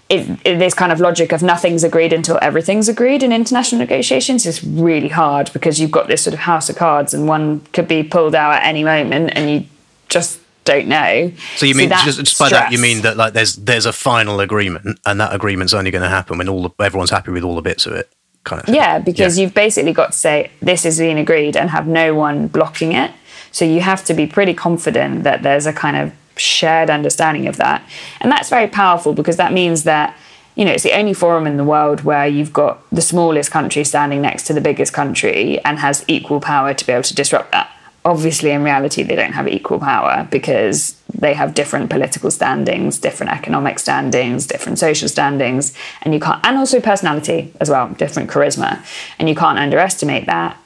it, 0.10 0.30
it, 0.44 0.60
this 0.60 0.76
kind 0.76 0.92
of 0.92 1.00
logic 1.00 1.32
of 1.32 1.42
nothing's 1.42 1.84
agreed 1.84 2.14
until 2.14 2.38
everything's 2.42 2.88
agreed 2.88 3.24
in 3.24 3.32
international 3.32 3.80
negotiations 3.80 4.46
is 4.46 4.64
really 4.64 5.08
hard 5.08 5.52
because 5.54 5.80
you've 5.80 5.92
got 5.92 6.08
this 6.08 6.22
sort 6.24 6.36
of 6.36 6.42
house 6.42 6.70
of 6.70 6.76
cards 6.76 7.16
and 7.16 7.28
one 7.28 7.62
could 7.72 7.88
be 7.88 8.04
pulled 8.04 8.36
out 8.36 8.54
at 8.54 8.64
any 8.64 8.84
moment 8.84 9.32
and 9.34 9.50
you 9.50 9.66
just 10.10 10.40
don't 10.66 10.88
know. 10.88 11.32
So 11.56 11.66
you 11.66 11.76
mean 11.76 11.90
so 11.90 11.96
just, 12.06 12.20
just 12.20 12.40
by 12.40 12.48
stress. 12.48 12.64
that 12.64 12.72
you 12.72 12.78
mean 12.78 13.02
that 13.02 13.18
like 13.18 13.34
there's 13.34 13.56
there's 13.56 13.86
a 13.86 13.94
final 13.94 14.40
agreement 14.40 15.00
and 15.06 15.20
that 15.20 15.34
agreement's 15.34 15.74
only 15.74 15.92
going 15.92 16.04
to 16.04 16.10
happen 16.10 16.38
when 16.38 16.50
all 16.50 16.64
the, 16.64 16.84
everyone's 16.84 17.10
happy 17.10 17.32
with 17.32 17.44
all 17.44 17.56
the 17.56 17.62
bits 17.62 17.86
of 17.86 17.94
it, 17.94 18.12
kind 18.44 18.60
of. 18.60 18.66
Thing. 18.68 18.76
Yeah, 18.76 19.00
because 19.00 19.38
yeah. 19.38 19.44
you've 19.44 19.54
basically 19.54 19.94
got 19.94 20.12
to 20.12 20.18
say 20.18 20.52
this 20.62 20.86
is 20.86 21.00
being 21.00 21.18
agreed 21.18 21.58
and 21.58 21.70
have 21.70 21.88
no 21.88 22.14
one 22.14 22.48
blocking 22.48 22.94
it. 22.94 23.12
So 23.54 23.64
you 23.64 23.80
have 23.80 24.04
to 24.06 24.14
be 24.14 24.28
pretty 24.28 24.54
confident 24.54 25.24
that 25.24 25.44
there's 25.44 25.66
a 25.66 25.72
kind 25.72 25.96
of 25.96 26.12
shared 26.36 26.90
understanding 26.90 27.48
of 27.48 27.58
that. 27.58 27.88
And 28.20 28.32
that's 28.32 28.50
very 28.50 28.68
powerful 28.68 29.14
because 29.14 29.38
that 29.38 29.54
means 29.54 29.84
that, 29.84 30.18
you 30.56 30.66
know, 30.66 30.72
it's 30.72 30.84
the 30.84 30.98
only 30.98 31.14
forum 31.14 31.48
in 31.48 31.58
the 31.58 31.64
world 31.64 32.04
where 32.04 32.28
you've 32.28 32.52
got 32.52 32.82
the 32.92 33.02
smallest 33.02 33.52
country 33.52 33.84
standing 33.84 34.22
next 34.22 34.44
to 34.48 34.54
the 34.54 34.62
biggest 34.62 34.92
country 34.92 35.64
and 35.64 35.80
has 35.80 36.04
equal 36.08 36.42
power 36.42 36.74
to 36.74 36.86
be 36.86 36.92
able 36.92 37.04
to 37.04 37.16
disrupt 37.16 37.52
that. 37.52 37.70
Obviously, 38.06 38.52
in 38.52 38.64
reality, 38.64 39.04
they 39.04 39.16
don't 39.16 39.34
have 39.34 39.48
equal 39.48 39.80
power 39.80 40.28
because 40.30 41.00
they 41.14 41.36
have 41.36 41.54
different 41.54 41.90
political 41.90 42.32
standings, 42.32 42.98
different 42.98 43.32
economic 43.32 43.80
standings, 43.80 44.46
different 44.46 44.78
social 44.78 45.08
standings, 45.08 45.74
and 46.02 46.14
you 46.14 46.20
can't, 46.20 46.44
and 46.44 46.58
also 46.58 46.82
personality 46.82 47.54
as 47.62 47.70
well, 47.70 47.88
different 47.90 48.30
charisma, 48.30 48.84
and 49.20 49.30
you 49.30 49.36
can't 49.36 49.58
underestimate 49.58 50.26
that. 50.26 50.58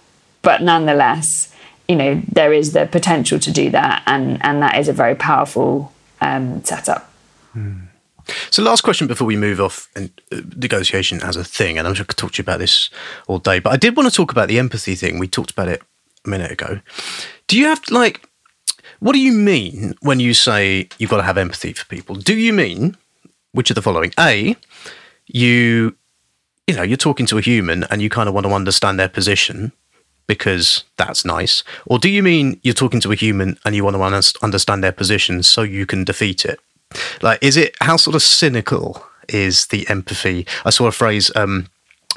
But 0.42 0.64
nonetheless, 0.64 1.54
you 1.88 1.96
know 1.96 2.22
there 2.32 2.54
is 2.54 2.74
the 2.74 2.86
potential 2.86 3.40
to 3.40 3.52
do 3.52 3.70
that, 3.72 4.04
and 4.06 4.44
and 4.44 4.62
that 4.62 4.78
is 4.78 4.88
a 4.88 4.94
very 4.94 5.16
powerful 5.16 5.94
um, 6.22 6.64
setup. 6.64 7.12
Hmm. 7.54 7.88
So, 8.50 8.62
last 8.62 8.82
question 8.82 9.08
before 9.08 9.28
we 9.28 9.38
move 9.38 9.62
off 9.62 9.90
and 9.96 10.12
uh, 10.32 10.42
negotiation 10.56 11.22
as 11.24 11.36
a 11.36 11.44
thing, 11.44 11.78
and 11.78 11.88
I'm 11.88 11.94
sure 11.94 12.04
I 12.04 12.08
could 12.08 12.18
talk 12.18 12.34
to 12.34 12.40
you 12.40 12.44
about 12.44 12.60
this 12.60 12.90
all 13.28 13.40
day, 13.40 13.60
but 13.60 13.72
I 13.72 13.78
did 13.78 13.96
want 13.96 14.10
to 14.10 14.16
talk 14.16 14.32
about 14.32 14.48
the 14.48 14.60
empathy 14.60 14.96
thing. 14.96 15.20
We 15.20 15.28
talked 15.28 15.52
about 15.52 15.70
it 15.70 15.82
a 16.26 16.30
minute 16.30 16.52
ago. 16.52 16.82
Do 17.48 17.58
you 17.58 17.66
have 17.66 17.82
to, 17.84 17.94
like, 17.94 18.28
what 19.00 19.14
do 19.14 19.20
you 19.20 19.32
mean 19.32 19.96
when 20.02 20.20
you 20.20 20.34
say 20.34 20.90
you've 20.98 21.10
got 21.10 21.18
to 21.18 21.24
have 21.24 21.38
empathy 21.38 21.74
for 21.74 21.86
people? 21.86 22.16
Do 22.16 22.36
you 22.36 22.52
mean 22.52 22.98
which 23.54 23.70
of 23.70 23.76
the 23.76 23.82
following? 23.82 24.14
A, 24.20 24.56
you, 25.28 25.96
you 26.68 26.76
know, 26.76 26.84
you're 26.84 26.98
talking 26.98 27.26
to 27.28 27.38
a 27.38 27.42
human 27.42 27.86
and 27.86 28.02
you 28.02 28.10
kind 28.10 28.28
of 28.28 28.36
want 28.36 28.46
to 28.46 28.54
understand 28.54 29.00
their 29.00 29.10
position 29.10 29.72
because 30.28 30.84
that's 30.98 31.26
nice? 31.26 31.64
Or 31.86 31.98
do 32.00 32.10
you 32.10 32.22
mean 32.22 32.60
you're 32.64 32.74
talking 32.74 33.00
to 33.02 33.12
a 33.12 33.16
human 33.16 33.58
and 33.66 33.76
you 33.76 33.84
want 33.84 33.96
to 33.96 34.40
understand 34.44 34.84
their 34.84 34.92
position 34.92 35.44
so 35.44 35.64
you 35.64 35.86
can 35.86 36.04
defeat 36.04 36.46
it? 36.46 36.60
Like, 37.22 37.40
is 37.42 37.58
it 37.58 37.76
how 37.82 37.98
sort 37.98 38.16
of 38.16 38.22
cynical 38.22 39.06
is 39.28 39.68
the 39.68 39.88
empathy? 39.90 40.46
I 40.66 40.70
saw 40.70 40.88
a 40.88 40.92
phrase 40.92 41.32
um, 41.36 41.68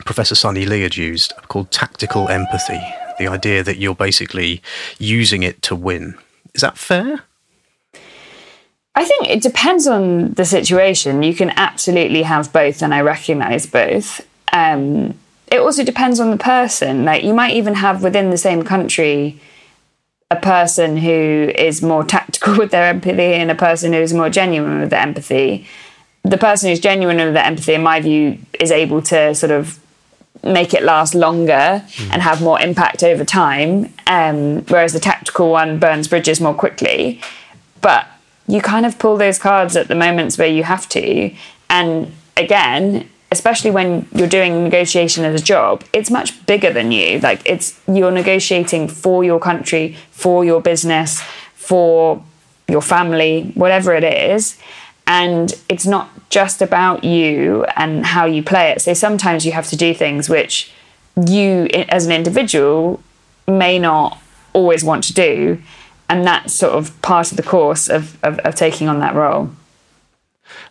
Professor 0.05 0.35
Sunny 0.35 0.67
Lee 0.67 0.83
had 0.83 0.97
used 0.97 1.33
called 1.49 1.71
tactical 1.71 2.29
empathy. 2.29 2.81
The 3.19 3.29
idea 3.29 3.63
that 3.63 3.79
you're 3.79 3.95
basically 3.95 4.63
using 4.99 5.43
it 5.43 5.63
to 5.63 5.77
win. 5.77 6.17
Is 6.55 6.63
that 6.63 6.79
fair? 6.79 7.23
I 8.95 9.05
think 9.05 9.29
it 9.29 9.43
depends 9.43 9.87
on 9.87 10.33
the 10.33 10.45
situation. 10.45 11.23
You 11.23 11.35
can 11.35 11.51
absolutely 11.51 12.23
have 12.23 12.53
both, 12.53 12.83
and 12.83 12.93
I 12.93 13.03
recognize 13.03 13.67
both. 13.67 14.27
Um, 14.53 15.15
it 15.51 15.61
also 15.61 15.83
depends 15.83 16.21
on 16.21 16.31
the 16.31 16.37
person. 16.37 17.05
Like 17.05 17.25
you 17.25 17.35
might 17.35 17.55
even 17.55 17.75
have 17.75 18.03
within 18.03 18.31
the 18.31 18.39
same 18.39 18.63
country 18.63 19.41
a 20.31 20.37
person 20.37 20.97
who 20.97 21.53
is 21.57 21.83
more 21.83 22.05
tactical 22.17 22.57
with 22.57 22.71
their 22.71 22.87
empathy 22.87 23.35
and 23.35 23.51
a 23.51 23.55
person 23.55 23.93
who's 23.93 24.15
more 24.15 24.31
genuine 24.31 24.81
with 24.81 24.91
their 24.91 25.01
empathy. 25.01 25.67
The 26.23 26.39
person 26.39 26.69
who's 26.69 26.81
genuine 26.81 27.17
with 27.17 27.35
their 27.35 27.45
empathy, 27.45 27.75
in 27.75 27.83
my 27.83 28.01
view, 28.01 28.39
is 28.59 28.71
able 28.71 29.03
to 29.03 29.35
sort 29.35 29.51
of 29.51 29.79
make 30.43 30.73
it 30.73 30.83
last 30.83 31.15
longer 31.15 31.83
mm. 31.85 32.09
and 32.13 32.23
have 32.23 32.43
more 32.43 32.61
impact 32.61 33.03
over 33.03 33.25
time. 33.25 33.93
Um, 34.07 34.63
whereas 34.67 34.93
the 34.93 35.01
tactical 35.01 35.51
one 35.51 35.79
burns 35.79 36.09
bridges 36.09 36.41
more 36.41 36.55
quickly. 36.55 37.21
But 37.81 38.07
you 38.47 38.61
kind 38.61 38.87
of 38.87 38.99
pull 38.99 39.17
those 39.17 39.39
cards 39.39 39.77
at 39.77 39.89
the 39.89 39.95
moments 39.95 40.39
where 40.39 40.49
you 40.49 40.63
have 40.65 40.89
to. 40.91 41.35
And 41.69 42.13
again, 42.37 43.09
especially 43.33 43.71
when 43.71 44.09
you're 44.13 44.29
doing 44.29 44.65
negotiation 44.65 45.25
as 45.25 45.41
a 45.41 45.45
job, 45.45 45.85
it's 45.93 46.11
much 46.11 46.45
bigger 46.47 46.73
than 46.73 46.91
you. 46.91 47.21
Like 47.21 47.43
it's 47.45 47.79
you're 47.87 48.11
negotiating 48.11 48.89
for 48.89 49.23
your 49.25 49.39
country, 49.39 49.97
for 50.11 50.45
your 50.45 50.61
business, 50.61 51.21
for 51.55 52.23
your 52.69 52.83
family, 52.83 53.53
whatever 53.55 53.95
it 53.95 54.05
is. 54.05 54.59
And 55.07 55.53
it's 55.69 55.87
not 55.87 56.11
just 56.31 56.63
about 56.63 57.05
you 57.05 57.65
and 57.77 58.07
how 58.07 58.27
you 58.27 58.43
play 58.43 58.71
it. 58.71 58.81
So 58.83 58.95
sometimes 58.95 59.45
you 59.45 59.53
have 59.53 59.67
to 59.69 59.77
do 59.77 59.93
things 59.95 60.29
which 60.29 60.73
you, 61.29 61.67
as 61.89 62.07
an 62.07 62.13
individual, 62.13 63.03
may 63.49 63.79
not 63.79 64.19
always 64.53 64.85
want 64.85 65.05
to 65.05 65.13
do. 65.13 65.61
And 66.09 66.25
that's 66.27 66.53
sort 66.55 66.75
of 66.75 67.01
part 67.03 67.31
of 67.31 67.37
the 67.37 67.43
course 67.43 67.89
of, 67.89 68.23
of, 68.25 68.39
of 68.41 68.55
taking 68.55 68.89
on 68.89 69.01
that 69.01 69.15
role. 69.15 69.51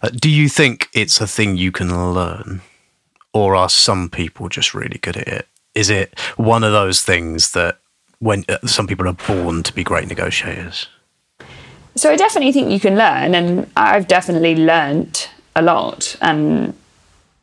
Uh, 0.02 0.10
do 0.10 0.30
you 0.30 0.50
think 0.50 0.90
it's 0.94 1.22
a 1.22 1.28
thing 1.28 1.58
you 1.58 1.72
can 1.72 2.14
learn, 2.14 2.62
or 3.34 3.56
are 3.56 3.70
some 3.70 4.10
people 4.10 4.50
just 4.50 4.74
really 4.74 4.98
good 4.98 5.18
at 5.18 5.28
it? 5.28 5.48
Is 5.76 5.90
it 5.90 6.18
one 6.38 6.64
of 6.64 6.72
those 6.72 7.02
things 7.02 7.52
that 7.52 7.80
when 8.20 8.44
uh, 8.50 8.58
some 8.66 8.88
people 8.88 9.08
are 9.08 9.14
born 9.14 9.64
to 9.64 9.74
be 9.74 9.84
great 9.84 10.08
negotiators? 10.08 10.88
So 11.96 12.12
I 12.12 12.16
definitely 12.16 12.52
think 12.52 12.72
you 12.72 12.80
can 12.80 12.96
learn, 12.96 13.36
and 13.36 13.70
I've 13.76 14.08
definitely 14.08 14.56
learnt 14.56 15.30
a 15.56 15.62
lot. 15.62 16.16
And 16.22 16.74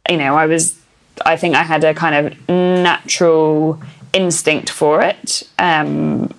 you 0.08 0.16
know, 0.16 0.36
I 0.36 0.46
was, 0.46 0.80
I 1.24 1.36
think 1.36 1.54
I 1.54 1.62
had 1.62 1.84
a 1.84 1.94
kind 1.94 2.26
of 2.26 2.48
natural 2.48 3.80
instinct 4.12 4.70
for 4.70 5.02
it. 5.02 5.42
Um, 5.58 6.32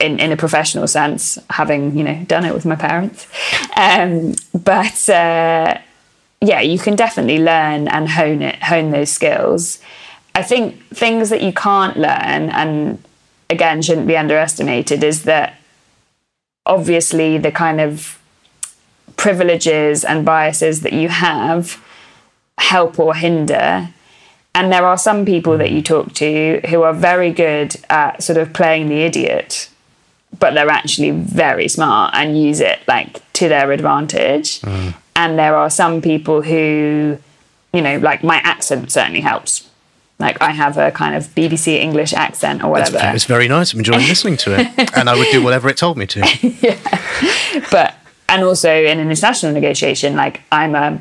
in, 0.00 0.18
in 0.20 0.32
a 0.32 0.36
professional 0.36 0.86
sense, 0.86 1.38
having 1.50 1.96
you 1.96 2.04
know 2.04 2.24
done 2.26 2.44
it 2.44 2.54
with 2.54 2.64
my 2.64 2.76
parents. 2.76 3.26
Um, 3.76 4.34
but 4.54 5.08
uh, 5.08 5.78
yeah, 6.40 6.60
you 6.60 6.78
can 6.78 6.96
definitely 6.96 7.38
learn 7.38 7.88
and 7.88 8.08
hone 8.08 8.42
it, 8.42 8.62
hone 8.62 8.90
those 8.90 9.10
skills. 9.10 9.80
I 10.34 10.42
think 10.42 10.80
things 10.88 11.30
that 11.30 11.42
you 11.42 11.52
can't 11.52 11.96
learn, 11.96 12.50
and 12.50 13.02
again 13.50 13.82
shouldn't 13.82 14.06
be 14.06 14.16
underestimated, 14.16 15.02
is 15.02 15.24
that 15.24 15.58
obviously 16.64 17.38
the 17.38 17.50
kind 17.50 17.80
of 17.80 18.20
privileges 19.16 20.04
and 20.04 20.24
biases 20.24 20.82
that 20.82 20.92
you 20.92 21.08
have 21.08 21.82
help 22.58 22.98
or 22.98 23.14
hinder. 23.14 23.88
And 24.54 24.72
there 24.72 24.84
are 24.84 24.98
some 24.98 25.24
people 25.24 25.58
that 25.58 25.70
you 25.70 25.82
talk 25.82 26.12
to 26.14 26.60
who 26.68 26.82
are 26.82 26.92
very 26.92 27.32
good 27.32 27.76
at 27.88 28.22
sort 28.22 28.38
of 28.38 28.52
playing 28.52 28.88
the 28.88 29.02
idiot 29.02 29.70
but 30.38 30.54
they're 30.54 30.70
actually 30.70 31.10
very 31.10 31.68
smart 31.68 32.14
and 32.14 32.40
use 32.40 32.60
it 32.60 32.80
like 32.86 33.20
to 33.34 33.48
their 33.48 33.72
advantage. 33.72 34.60
Mm. 34.60 34.94
And 35.16 35.38
there 35.38 35.56
are 35.56 35.70
some 35.70 36.00
people 36.00 36.42
who, 36.42 37.18
you 37.72 37.82
know, 37.82 37.98
like 37.98 38.22
my 38.22 38.36
accent 38.36 38.92
certainly 38.92 39.20
helps. 39.20 39.68
Like 40.18 40.40
I 40.42 40.50
have 40.50 40.76
a 40.78 40.90
kind 40.90 41.14
of 41.14 41.26
BBC 41.34 41.74
English 41.74 42.12
accent 42.12 42.62
or 42.62 42.70
whatever. 42.70 42.98
It's, 43.00 43.24
very 43.24 43.46
nice. 43.46 43.72
I'm 43.72 43.80
enjoying 43.80 44.06
listening 44.08 44.36
to 44.38 44.60
it, 44.60 44.92
and 44.96 45.08
I 45.08 45.16
would 45.16 45.28
do 45.30 45.42
whatever 45.42 45.68
it 45.68 45.76
told 45.76 45.96
me 45.96 46.06
to. 46.06 46.20
yeah, 46.60 46.76
but 47.70 47.94
and 48.28 48.42
also 48.42 48.68
in 48.70 48.98
an 48.98 49.10
international 49.10 49.52
negotiation, 49.52 50.16
like 50.16 50.40
I'm 50.50 50.74
a 50.74 51.00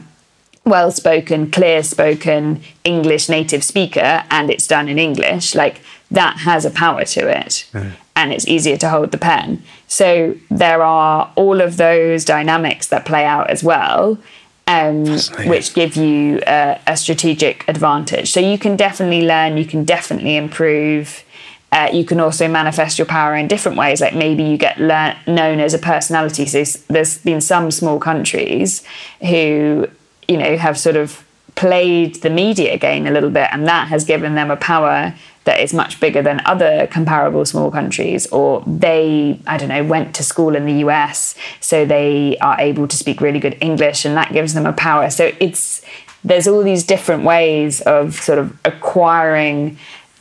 well-spoken, 0.65 1.49
clear-spoken 1.49 2.61
English 2.83 3.27
native 3.27 3.63
speaker, 3.63 4.23
and 4.29 4.51
it's 4.51 4.67
done 4.67 4.87
in 4.87 4.99
English. 4.99 5.55
Like 5.55 5.81
that 6.11 6.37
has 6.39 6.63
a 6.63 6.69
power 6.69 7.03
to 7.03 7.27
it. 7.27 7.65
Mm 7.71 7.93
and 8.17 8.33
it's 8.33 8.47
easier 8.47 8.75
to 8.75 8.89
hold 8.89 9.11
the 9.11 9.17
pen. 9.17 9.61
So 9.87 10.35
there 10.49 10.81
are 10.81 11.31
all 11.35 11.61
of 11.61 11.77
those 11.77 12.25
dynamics 12.25 12.87
that 12.87 13.05
play 13.05 13.23
out 13.23 13.49
as 13.51 13.63
well, 13.63 14.17
um, 14.65 15.05
which 15.45 15.75
give 15.75 15.95
you 15.95 16.41
a, 16.47 16.79
a, 16.87 16.97
strategic 16.97 17.63
advantage. 17.69 18.31
So 18.31 18.39
you 18.39 18.57
can 18.57 18.75
definitely 18.75 19.25
learn, 19.25 19.55
you 19.55 19.65
can 19.65 19.85
definitely 19.85 20.35
improve. 20.35 21.23
Uh, 21.71 21.89
you 21.93 22.03
can 22.03 22.19
also 22.19 22.47
manifest 22.47 22.97
your 22.97 23.05
power 23.05 23.35
in 23.35 23.47
different 23.47 23.77
ways. 23.77 24.01
Like 24.01 24.15
maybe 24.15 24.43
you 24.43 24.57
get 24.57 24.79
learn, 24.79 25.15
known 25.27 25.59
as 25.59 25.75
a 25.75 25.79
personality. 25.79 26.45
So 26.47 26.63
there's 26.89 27.19
been 27.19 27.39
some 27.39 27.69
small 27.69 27.99
countries 27.99 28.83
who, 29.19 29.87
you 30.27 30.37
know, 30.37 30.57
have 30.57 30.77
sort 30.77 30.95
of 30.95 31.23
played 31.53 32.15
the 32.15 32.29
media 32.29 32.77
game 32.77 33.05
a 33.05 33.11
little 33.11 33.29
bit, 33.29 33.49
and 33.51 33.67
that 33.67 33.89
has 33.89 34.05
given 34.05 34.35
them 34.35 34.49
a 34.49 34.55
power 34.55 35.13
that 35.47 35.61
is 35.61 35.73
much 35.73 35.99
bigger 36.01 36.21
than 36.21 36.41
other 36.45 36.87
comparable 36.87 37.45
small 37.45 37.71
countries, 37.71 38.27
or 38.27 38.61
they, 38.67 39.39
I 39.47 39.57
don't 39.57 39.69
know, 39.69 39.83
went 39.83 40.13
to 40.15 40.23
school 40.23 40.55
in 40.55 40.65
the 40.65 40.85
US, 40.85 41.35
so 41.61 41.85
they 41.85 42.37
are 42.39 42.59
able 42.59 42.85
to 42.85 42.97
speak 42.97 43.21
really 43.21 43.39
good 43.39 43.57
English, 43.61 44.03
and 44.03 44.15
that 44.17 44.33
gives 44.33 44.53
them 44.53 44.65
a 44.65 44.73
power. 44.73 45.09
So 45.09 45.31
it's 45.39 45.81
there's 46.23 46.47
all 46.47 46.63
these 46.63 46.83
different 46.83 47.23
ways 47.23 47.79
of 47.81 48.15
sort 48.15 48.39
of 48.39 48.57
acquiring 48.65 49.77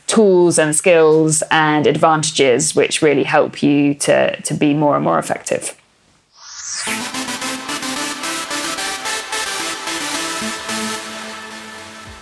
tools 0.07 0.59
and 0.59 0.77
skills 0.77 1.43
and 1.51 1.89
advantages 1.89 2.77
which 2.77 3.03
really 3.03 3.25
help 3.25 3.62
you 3.62 3.95
to, 3.95 4.41
to 4.43 4.55
be 4.55 4.73
more 4.75 4.95
and 4.95 5.05
more 5.05 5.19
effective. 5.19 5.75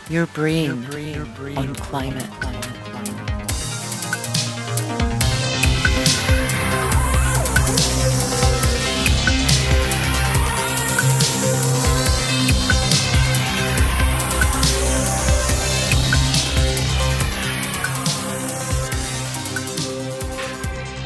Your 0.09 0.27
brain, 0.29 0.87
your 1.13 1.27
brain, 1.27 1.59
on 1.59 1.75
climate. 1.75 2.84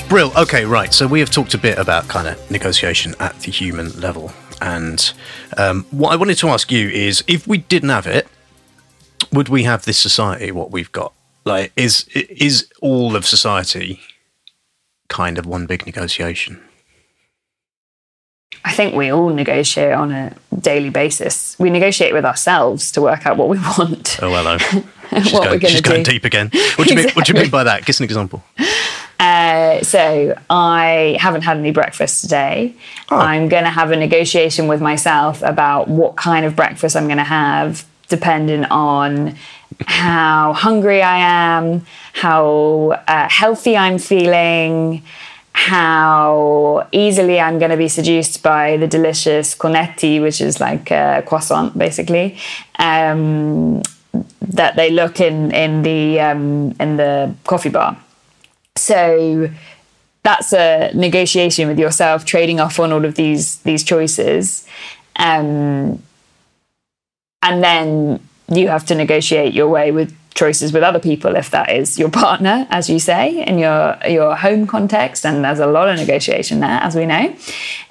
Brill. 0.09 0.33
Okay, 0.39 0.65
right. 0.65 0.95
So 0.95 1.07
we 1.07 1.21
have 1.21 1.31
talked 1.31 1.53
a 1.53 1.59
bit 1.59 1.77
about 1.77 2.09
kind 2.09 2.27
of 2.27 2.51
negotiation 2.51 3.15
at 3.21 3.39
the 3.41 3.51
human 3.51 3.91
level, 4.01 4.33
and 4.63 5.13
um, 5.59 5.85
what 5.91 6.13
I 6.13 6.17
wanted 6.17 6.39
to 6.39 6.49
ask 6.49 6.73
you 6.73 6.89
is, 6.89 7.23
if 7.27 7.47
we 7.47 7.59
didn't 7.59 7.91
have 7.91 8.07
it, 8.07 8.27
would 9.33 9.51
we 9.51 9.65
have 9.65 9.85
this 9.85 9.99
society? 9.99 10.51
What 10.51 10.71
we've 10.71 10.91
got, 10.93 11.13
like, 11.45 11.73
is 11.77 12.09
is 12.15 12.71
all 12.81 13.17
of 13.17 13.27
society 13.27 14.01
kind 15.09 15.37
of 15.37 15.45
one 15.45 15.67
big 15.67 15.85
negotiation? 15.85 16.59
I 18.65 18.73
think 18.73 18.95
we 18.95 19.11
all 19.13 19.29
negotiate 19.29 19.93
on 19.93 20.11
a 20.11 20.35
daily 20.59 20.91
basis. 20.91 21.55
We 21.59 21.69
negotiate 21.69 22.15
with 22.15 22.25
ourselves 22.25 22.93
to 22.93 23.03
work 23.03 23.27
out 23.27 23.37
what 23.37 23.51
we 23.51 23.59
want. 23.59 24.19
Oh, 24.23 24.31
hello. 24.31 24.59
She's 25.23 25.33
what 25.33 25.45
going, 25.45 25.51
we're 25.51 25.59
going 25.59 25.73
she's 25.73 25.81
going 25.81 26.03
deep 26.03 26.25
again. 26.25 26.51
What 26.77 26.87
do, 26.87 26.95
you 26.95 27.01
mean, 27.01 27.11
what 27.15 27.25
do 27.25 27.33
you 27.33 27.41
mean 27.41 27.51
by 27.51 27.65
that? 27.65 27.81
Give 27.81 27.95
us 27.95 28.01
an 28.01 28.05
example. 28.05 28.45
Uh, 29.39 29.81
so 29.85 30.37
I 30.51 31.17
haven't 31.21 31.43
had 31.43 31.59
any 31.59 31.71
breakfast 31.71 32.23
today. 32.23 32.75
Oh. 33.09 33.17
I'm 33.17 33.49
going 33.49 33.63
to 33.63 33.71
have 33.71 33.93
a 33.93 33.97
negotiation 33.97 34.67
with 34.67 34.81
myself 34.81 35.43
about 35.43 35.87
what 35.87 36.17
kind 36.17 36.45
of 36.45 36.57
breakfast 36.57 36.97
I'm 36.97 37.07
going 37.07 37.19
to 37.19 37.33
have, 37.43 37.87
depending 38.09 38.65
on 38.65 39.37
how 39.87 40.55
hungry 40.55 41.03
I 41.03 41.19
am, 41.19 41.87
how 42.15 43.01
uh, 43.07 43.29
healthy 43.29 43.77
I'm 43.77 43.99
feeling, 43.99 45.05
how 45.53 46.89
easily 46.91 47.39
I'm 47.39 47.61
going 47.61 47.71
to 47.71 47.77
be 47.77 47.89
seduced 47.89 48.43
by 48.43 48.77
the 48.77 48.89
delicious 48.89 49.55
cornetti, 49.55 50.21
which 50.21 50.41
is 50.41 50.59
like 50.59 50.91
a 50.91 51.23
croissant, 51.25 51.79
basically. 51.79 52.39
Um, 52.81 53.83
that 54.41 54.75
they 54.75 54.91
look 54.91 55.21
in 55.21 55.53
in 55.53 55.83
the 55.83 56.19
um, 56.19 56.75
in 56.81 56.97
the 56.97 57.35
coffee 57.45 57.69
bar. 57.69 57.97
So 58.79 59.51
that's 60.23 60.53
a 60.53 60.91
negotiation 60.95 61.69
with 61.69 61.79
yourself, 61.79 62.25
trading 62.25 62.61
off 62.61 62.79
on 62.79 62.93
all 62.93 63.05
of 63.05 63.15
these 63.15 63.57
these 63.63 63.85
choices, 63.85 64.67
um, 65.17 66.03
and 67.43 67.63
then 67.63 68.21
you 68.51 68.69
have 68.69 68.85
to 68.87 68.95
negotiate 68.95 69.55
your 69.55 69.69
way 69.69 69.91
with 69.91 70.15
choices 70.35 70.73
with 70.73 70.85
other 70.85 71.01
people 71.01 71.35
if 71.35 71.51
that 71.51 71.71
is 71.71 71.99
your 71.99 72.11
partner, 72.11 72.67
as 72.71 72.89
you 72.89 72.99
say, 72.99 73.45
in 73.45 73.59
your 73.59 73.97
your 74.09 74.37
home 74.37 74.67
context, 74.67 75.27
and 75.27 75.45
there's 75.45 75.61
a 75.61 75.67
lot 75.67 75.89
of 75.89 75.97
negotiation 75.97 76.61
there, 76.61 76.79
as 76.83 76.95
we 76.95 77.07
know, 77.07 77.35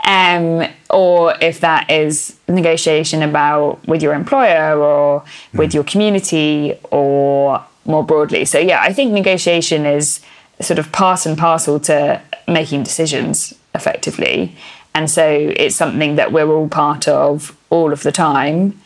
um, 0.06 0.68
or 0.90 1.36
if 1.42 1.60
that 1.60 1.90
is 1.90 2.38
negotiation 2.48 3.22
about 3.22 3.86
with 3.88 4.02
your 4.02 4.14
employer 4.14 4.80
or 4.80 5.24
with 5.54 5.74
your 5.74 5.84
community 5.84 6.74
or 6.92 7.64
more 7.86 8.04
broadly. 8.04 8.46
So 8.46 8.60
yeah, 8.60 8.82
I 8.82 8.94
think 8.94 9.12
negotiation 9.12 9.86
is 9.86 10.22
sort 10.62 10.80
of 10.80 10.92
part 10.92 11.26
and 11.26 11.38
parcel 11.38 11.80
to 11.82 12.22
making 12.48 12.84
decisions 12.84 13.54
effectively. 13.76 14.56
And 14.96 15.10
so 15.10 15.54
it's 15.56 15.76
something 15.76 16.16
that 16.16 16.32
we're 16.32 16.50
all 16.50 16.68
part 16.68 17.08
of 17.08 17.56
all 17.70 17.94
of 17.94 18.02
the 18.04 18.12
time. 18.12 18.80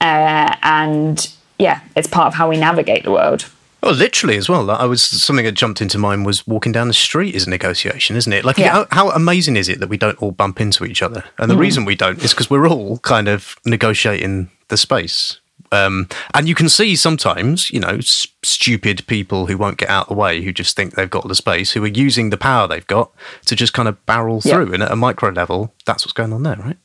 Uh, 0.00 0.56
and 0.62 1.32
yeah, 1.58 1.80
it's 1.94 2.08
part 2.08 2.26
of 2.26 2.34
how 2.34 2.48
we 2.48 2.56
navigate 2.56 3.04
the 3.04 3.12
world. 3.12 3.46
Well, 3.82 3.94
literally 3.94 4.36
as 4.36 4.48
well. 4.48 4.70
I 4.70 4.84
was 4.84 5.02
something 5.02 5.44
that 5.44 5.52
jumped 5.52 5.80
into 5.80 5.98
mind 5.98 6.24
was 6.24 6.46
walking 6.46 6.70
down 6.70 6.86
the 6.86 6.94
street 6.94 7.34
is 7.34 7.46
a 7.48 7.50
negotiation, 7.50 8.14
isn't 8.16 8.32
it? 8.32 8.44
Like, 8.44 8.56
Yeah. 8.58 8.72
how, 8.72 8.86
how 8.90 9.10
amazing 9.10 9.56
is 9.56 9.68
it 9.68 9.80
that 9.80 9.88
we 9.88 9.96
don't 9.96 10.20
all 10.22 10.30
bump 10.30 10.60
into 10.60 10.84
each 10.84 11.02
other? 11.02 11.24
And 11.38 11.50
the 11.50 11.56
reason 11.56 11.84
we 11.84 11.96
don't 11.96 12.22
is 12.22 12.32
because 12.32 12.48
we're 12.48 12.68
all 12.68 12.98
kind 12.98 13.26
of 13.28 13.56
negotiating 13.64 14.50
the 14.68 14.76
space. 14.76 15.40
Um, 15.72 16.06
and 16.34 16.46
you 16.46 16.54
can 16.54 16.68
see 16.68 16.94
sometimes, 16.96 17.70
you 17.70 17.80
know, 17.80 17.96
s- 17.96 18.26
stupid 18.42 19.06
people 19.06 19.46
who 19.46 19.56
won't 19.56 19.78
get 19.78 19.88
out 19.88 20.04
of 20.04 20.08
the 20.10 20.14
way, 20.20 20.42
who 20.42 20.52
just 20.52 20.76
think 20.76 20.94
they've 20.94 21.08
got 21.10 21.26
the 21.26 21.34
space, 21.34 21.72
who 21.72 21.82
are 21.82 21.88
using 21.88 22.30
the 22.30 22.36
power 22.36 22.68
they've 22.68 22.86
got 22.86 23.10
to 23.46 23.56
just 23.56 23.72
kind 23.72 23.88
of 23.88 24.04
barrel 24.06 24.40
Yeah. 24.44 24.52
through. 24.54 24.74
And 24.74 24.82
at 24.82 24.90
a 24.92 24.96
micro 24.96 25.30
level, 25.30 25.74
that's 25.86 26.04
what's 26.04 26.12
going 26.12 26.32
on 26.32 26.42
there, 26.42 26.56
right? 26.56 26.76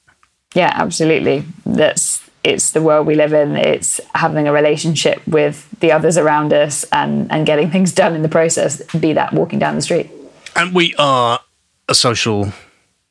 Yeah, 0.56 0.72
absolutely. 0.74 1.44
That's 1.66 2.22
it's 2.44 2.72
the 2.72 2.82
world 2.82 3.06
we 3.06 3.16
live 3.16 3.34
in. 3.34 3.58
It's 3.58 4.00
having 4.16 4.48
a 4.48 4.54
relationship 4.54 5.22
with 5.28 5.68
the 5.82 5.92
others 5.92 6.18
around 6.18 6.54
us 6.54 6.86
and 6.94 7.30
and 7.32 7.46
getting 7.46 7.70
things 7.70 7.92
done 7.92 8.16
in 8.16 8.22
the 8.22 8.30
process. 8.30 8.82
Be 8.98 9.12
that 9.14 9.34
walking 9.34 9.60
down 9.60 9.76
the 9.76 9.82
street. 9.82 10.10
And 10.56 10.74
we 10.74 10.96
are 10.98 11.42
a 11.90 11.94
social 11.94 12.54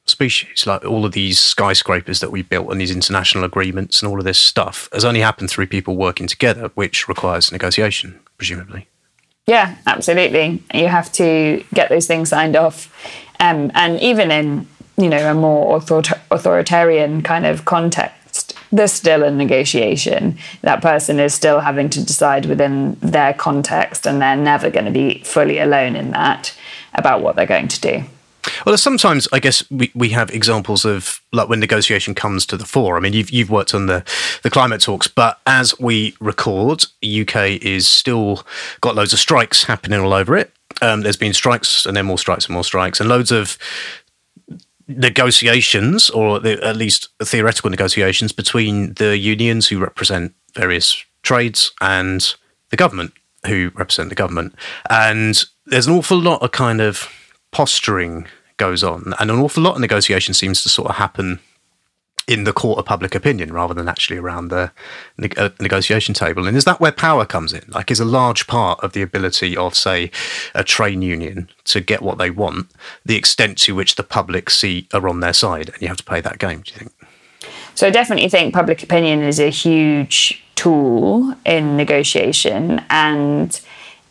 species. 0.06 0.66
Like 0.66 0.84
all 0.84 1.04
of 1.04 1.12
these 1.12 1.38
skyscrapers 1.38 2.20
that 2.20 2.30
we 2.30 2.42
built 2.42 2.70
and 2.70 2.80
these 2.80 2.94
international 2.94 3.44
agreements 3.44 4.02
and 4.02 4.10
all 4.10 4.18
of 4.18 4.24
this 4.24 4.38
stuff 4.38 4.88
has 4.92 5.04
only 5.04 5.20
happened 5.20 5.50
through 5.50 5.66
people 5.66 5.96
working 5.96 6.26
together, 6.26 6.70
which 6.74 7.08
requires 7.08 7.52
negotiation, 7.52 8.18
presumably. 8.38 8.88
Yeah, 9.46 9.76
absolutely. 9.86 10.62
You 10.74 10.88
have 10.88 11.12
to 11.12 11.64
get 11.72 11.88
those 11.88 12.06
things 12.06 12.30
signed 12.30 12.56
off, 12.56 12.92
um, 13.38 13.70
and 13.74 14.00
even 14.00 14.30
in 14.30 14.66
you 14.96 15.08
know 15.08 15.30
a 15.30 15.34
more 15.34 15.76
author- 15.76 16.20
authoritarian 16.32 17.22
kind 17.22 17.46
of 17.46 17.64
context, 17.64 18.54
there's 18.72 18.92
still 18.92 19.22
a 19.22 19.30
negotiation. 19.30 20.36
That 20.62 20.82
person 20.82 21.20
is 21.20 21.32
still 21.32 21.60
having 21.60 21.90
to 21.90 22.04
decide 22.04 22.46
within 22.46 22.94
their 23.00 23.34
context, 23.34 24.04
and 24.04 24.20
they're 24.20 24.36
never 24.36 24.68
going 24.68 24.86
to 24.86 24.90
be 24.90 25.22
fully 25.22 25.60
alone 25.60 25.94
in 25.94 26.10
that 26.10 26.52
about 26.94 27.22
what 27.22 27.36
they're 27.36 27.46
going 27.46 27.68
to 27.68 27.80
do. 27.80 28.04
Well, 28.64 28.76
sometimes 28.78 29.28
I 29.32 29.38
guess 29.38 29.68
we, 29.70 29.90
we 29.94 30.10
have 30.10 30.30
examples 30.30 30.84
of 30.84 31.20
like 31.32 31.48
when 31.48 31.60
negotiation 31.60 32.14
comes 32.14 32.46
to 32.46 32.56
the 32.56 32.64
fore. 32.64 32.96
I 32.96 33.00
mean, 33.00 33.12
you've 33.12 33.30
you've 33.30 33.50
worked 33.50 33.74
on 33.74 33.86
the 33.86 34.04
the 34.42 34.50
climate 34.50 34.80
talks, 34.80 35.08
but 35.08 35.40
as 35.46 35.78
we 35.78 36.16
record, 36.20 36.84
UK 37.04 37.62
is 37.62 37.86
still 37.86 38.46
got 38.80 38.94
loads 38.94 39.12
of 39.12 39.18
strikes 39.18 39.64
happening 39.64 40.00
all 40.00 40.12
over 40.12 40.36
it. 40.36 40.52
Um, 40.82 41.02
there's 41.02 41.16
been 41.16 41.32
strikes 41.32 41.86
and 41.86 41.96
then 41.96 42.06
more 42.06 42.18
strikes 42.18 42.46
and 42.46 42.54
more 42.54 42.64
strikes 42.64 43.00
and 43.00 43.08
loads 43.08 43.32
of 43.32 43.58
negotiations, 44.88 46.10
or 46.10 46.38
the, 46.38 46.62
at 46.64 46.76
least 46.76 47.08
theoretical 47.22 47.70
negotiations 47.70 48.32
between 48.32 48.94
the 48.94 49.18
unions 49.18 49.66
who 49.66 49.78
represent 49.78 50.34
various 50.54 51.04
trades 51.22 51.72
and 51.80 52.34
the 52.70 52.76
government 52.76 53.12
who 53.46 53.70
represent 53.74 54.08
the 54.08 54.14
government. 54.14 54.54
And 54.90 55.42
there's 55.66 55.86
an 55.86 55.94
awful 55.94 56.18
lot 56.18 56.42
of 56.42 56.52
kind 56.52 56.80
of 56.80 57.08
posturing 57.50 58.26
goes 58.56 58.82
on, 58.82 59.14
and 59.18 59.30
an 59.30 59.38
awful 59.38 59.62
lot 59.62 59.74
of 59.74 59.80
negotiation 59.80 60.34
seems 60.34 60.62
to 60.62 60.68
sort 60.68 60.88
of 60.88 60.96
happen 60.96 61.40
in 62.28 62.42
the 62.42 62.52
court 62.52 62.78
of 62.78 62.84
public 62.84 63.14
opinion 63.14 63.52
rather 63.52 63.72
than 63.72 63.88
actually 63.88 64.16
around 64.16 64.48
the 64.48 64.72
uh, 65.36 65.48
negotiation 65.60 66.12
table. 66.12 66.48
And 66.48 66.56
is 66.56 66.64
that 66.64 66.80
where 66.80 66.90
power 66.90 67.24
comes 67.24 67.52
in? 67.52 67.62
Like, 67.68 67.90
is 67.90 68.00
a 68.00 68.04
large 68.04 68.48
part 68.48 68.82
of 68.82 68.94
the 68.94 69.02
ability 69.02 69.56
of, 69.56 69.76
say, 69.76 70.10
a 70.54 70.64
train 70.64 71.02
union 71.02 71.48
to 71.66 71.80
get 71.80 72.02
what 72.02 72.18
they 72.18 72.30
want 72.30 72.68
the 73.04 73.16
extent 73.16 73.58
to 73.58 73.76
which 73.76 73.94
the 73.94 74.02
public 74.02 74.50
see 74.50 74.88
are 74.92 75.08
on 75.08 75.20
their 75.20 75.32
side, 75.32 75.68
and 75.68 75.80
you 75.80 75.88
have 75.88 75.96
to 75.98 76.04
play 76.04 76.20
that 76.20 76.38
game? 76.38 76.62
Do 76.62 76.72
you 76.72 76.78
think? 76.78 76.92
So 77.76 77.86
I 77.86 77.90
definitely 77.90 78.28
think 78.28 78.54
public 78.54 78.82
opinion 78.82 79.22
is 79.22 79.38
a 79.38 79.50
huge 79.50 80.42
tool 80.56 81.34
in 81.44 81.76
negotiation 81.76 82.82
and 82.90 83.60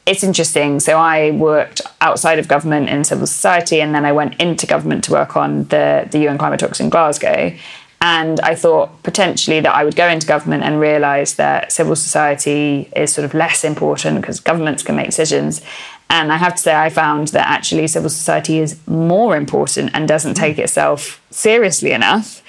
it's 0.06 0.24
interesting. 0.24 0.80
So 0.80 0.98
I 0.98 1.32
worked 1.32 1.82
outside 2.00 2.38
of 2.38 2.48
government 2.48 2.90
in 2.90 3.04
civil 3.04 3.26
society 3.26 3.82
and 3.82 3.94
then 3.96 4.06
I 4.06 4.12
went 4.12 4.40
into 4.40 4.68
government 4.68 5.04
to 5.06 5.12
work 5.12 5.36
on 5.36 5.66
the, 5.66 6.08
the 6.12 6.20
UN 6.28 6.38
climate 6.38 6.60
talks 6.60 6.80
in 6.80 6.90
Glasgow. 6.90 7.54
And 8.02 8.40
I 8.42 8.54
thought 8.54 9.02
potentially 9.02 9.62
that 9.62 9.74
I 9.74 9.84
would 9.84 9.96
go 9.96 10.08
into 10.08 10.28
government 10.28 10.64
and 10.64 10.80
realise 10.80 11.34
that 11.36 11.72
civil 11.72 11.96
society 11.96 12.92
is 12.96 13.12
sort 13.12 13.26
of 13.26 13.34
less 13.34 13.64
important 13.64 14.22
because 14.22 14.40
governments 14.40 14.84
can 14.84 14.96
make 14.96 15.08
decisions. 15.08 15.62
And 16.10 16.32
I 16.32 16.38
have 16.38 16.54
to 16.56 16.62
say, 16.62 16.76
I 16.76 16.90
found 16.90 17.30
that 17.30 17.48
actually 17.48 17.88
civil 17.88 18.12
society 18.12 18.60
is 18.60 18.80
more 18.86 19.36
important 19.36 19.90
and 19.96 20.08
doesn't 20.08 20.36
take 20.36 20.60
itself 20.60 21.20
seriously 21.32 21.94
enough 21.94 22.44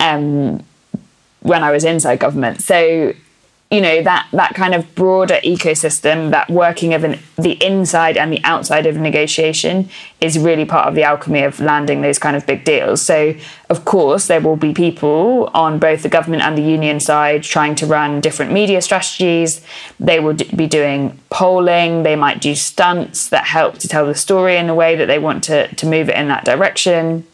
um, 0.00 0.64
when 1.40 1.62
I 1.62 1.72
was 1.72 1.84
inside 1.84 2.18
government. 2.18 2.62
So, 2.62 3.12
you 3.72 3.80
know, 3.80 4.02
that 4.02 4.28
that 4.32 4.54
kind 4.54 4.74
of 4.74 4.94
broader 4.94 5.36
ecosystem, 5.42 6.30
that 6.30 6.50
working 6.50 6.92
of 6.92 7.04
an, 7.04 7.18
the 7.36 7.52
inside 7.64 8.18
and 8.18 8.30
the 8.30 8.40
outside 8.44 8.84
of 8.84 8.96
negotiation 8.98 9.88
is 10.20 10.38
really 10.38 10.66
part 10.66 10.86
of 10.88 10.94
the 10.94 11.02
alchemy 11.02 11.42
of 11.42 11.58
landing 11.58 12.02
those 12.02 12.18
kind 12.18 12.36
of 12.36 12.44
big 12.44 12.66
deals. 12.66 13.00
So, 13.00 13.34
of 13.70 13.86
course, 13.86 14.26
there 14.26 14.42
will 14.42 14.56
be 14.56 14.74
people 14.74 15.50
on 15.54 15.78
both 15.78 16.02
the 16.02 16.10
government 16.10 16.42
and 16.42 16.56
the 16.56 16.62
union 16.62 17.00
side 17.00 17.44
trying 17.44 17.74
to 17.76 17.86
run 17.86 18.20
different 18.20 18.52
media 18.52 18.82
strategies. 18.82 19.62
They 19.98 20.20
will 20.20 20.34
d- 20.34 20.54
be 20.54 20.66
doing 20.66 21.18
polling. 21.30 22.02
They 22.02 22.14
might 22.14 22.42
do 22.42 22.54
stunts 22.54 23.30
that 23.30 23.46
help 23.46 23.78
to 23.78 23.88
tell 23.88 24.04
the 24.04 24.14
story 24.14 24.58
in 24.58 24.68
a 24.68 24.74
way 24.74 24.96
that 24.96 25.06
they 25.06 25.18
want 25.18 25.44
to, 25.44 25.74
to 25.74 25.86
move 25.86 26.10
it 26.10 26.16
in 26.16 26.28
that 26.28 26.44
direction 26.44 27.26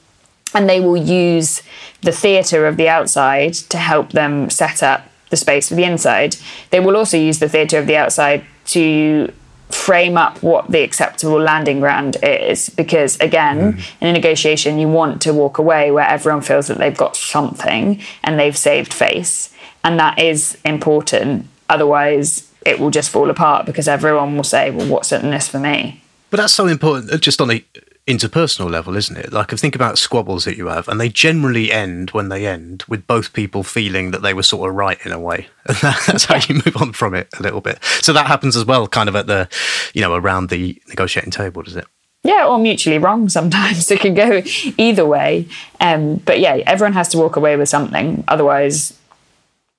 and 0.55 0.66
they 0.66 0.81
will 0.81 0.96
use 0.96 1.62
the 2.01 2.12
theatre 2.12 2.66
of 2.66 2.77
the 2.79 2.88
outside 2.88 3.53
to 3.53 3.77
help 3.77 4.12
them 4.12 4.48
set 4.48 4.83
up 4.83 5.08
the 5.30 5.36
space 5.36 5.68
for 5.68 5.74
the 5.74 5.84
inside. 5.84 6.36
They 6.70 6.80
will 6.80 6.96
also 6.96 7.16
use 7.16 7.38
the 7.38 7.48
theatre 7.48 7.78
of 7.78 7.86
the 7.86 7.96
outside 7.96 8.44
to 8.66 9.32
frame 9.70 10.16
up 10.16 10.42
what 10.42 10.70
the 10.70 10.82
acceptable 10.82 11.40
landing 11.40 11.80
ground 11.80 12.16
is. 12.22 12.68
Because 12.70 13.18
again 13.20 13.78
in 14.00 14.08
a 14.08 14.12
negotiation 14.12 14.78
you 14.78 14.88
want 14.88 15.20
to 15.22 15.34
walk 15.34 15.58
away 15.58 15.90
where 15.90 16.08
everyone 16.08 16.42
feels 16.42 16.68
that 16.68 16.78
they've 16.78 16.96
got 16.96 17.16
something 17.16 18.00
and 18.22 18.38
they've 18.38 18.56
saved 18.56 18.92
face. 18.92 19.54
And 19.84 19.98
that 19.98 20.18
is 20.18 20.58
important. 20.64 21.46
Otherwise 21.68 22.50
it 22.64 22.78
will 22.78 22.90
just 22.90 23.10
fall 23.10 23.30
apart 23.30 23.66
because 23.66 23.88
everyone 23.88 24.36
will 24.36 24.44
say 24.44 24.70
well 24.70 24.88
what's 24.88 25.12
in 25.12 25.30
this 25.30 25.48
for 25.48 25.58
me? 25.58 26.02
But 26.30 26.38
that's 26.38 26.52
so 26.52 26.66
important, 26.66 27.10
uh, 27.10 27.16
just 27.16 27.40
on 27.40 27.50
a 27.50 27.64
interpersonal 28.09 28.71
level, 28.71 28.97
isn't 28.97 29.16
it? 29.16 29.33
Like, 29.33 29.51
think 29.51 29.75
about 29.75 29.99
squabbles 29.99 30.44
that 30.44 30.57
you 30.57 30.66
have, 30.66 30.88
and 30.88 31.01
they 31.01 31.09
generally 31.09 31.71
end 31.71 32.11
when 32.11 32.29
they 32.31 32.47
end 32.47 32.85
with 32.88 33.07
both 33.07 33.33
people 33.33 33.62
feeling 33.62 34.11
that 34.11 34.23
they 34.23 34.35
were 34.35 34.42
sort 34.42 34.68
of 34.68 34.75
right 34.75 34.99
in 35.05 35.12
a 35.12 35.21
way, 35.21 35.49
and 35.66 35.77
that's 36.07 36.25
how 36.25 36.37
you 36.49 36.55
move 36.55 36.77
on 36.81 36.92
from 36.92 37.14
it 37.14 37.29
a 37.38 37.42
little 37.42 37.61
bit. 37.61 37.79
So 38.01 38.12
that 38.12 38.27
happens 38.27 38.57
as 38.57 38.64
well, 38.64 38.88
kind 38.88 39.09
of 39.09 39.14
at 39.16 39.27
the, 39.27 39.49
you 39.94 40.01
know, 40.01 40.14
around 40.14 40.49
the 40.49 40.81
negotiating 40.88 41.31
table, 41.31 41.62
does 41.62 41.77
it? 41.77 41.87
yeah, 42.25 42.47
or 42.47 42.59
mutually 42.59 42.99
wrong 42.99 43.29
sometimes. 43.29 43.90
It 43.99 44.01
can 44.01 44.14
go 44.14 44.42
either 44.77 45.07
way. 45.07 45.49
Um, 45.81 46.16
but 46.16 46.40
yeah, 46.40 46.57
everyone 46.66 46.92
has 46.92 47.09
to 47.11 47.18
walk 47.18 47.37
away 47.37 47.57
with 47.57 47.68
something. 47.68 48.25
Otherwise, 48.29 48.99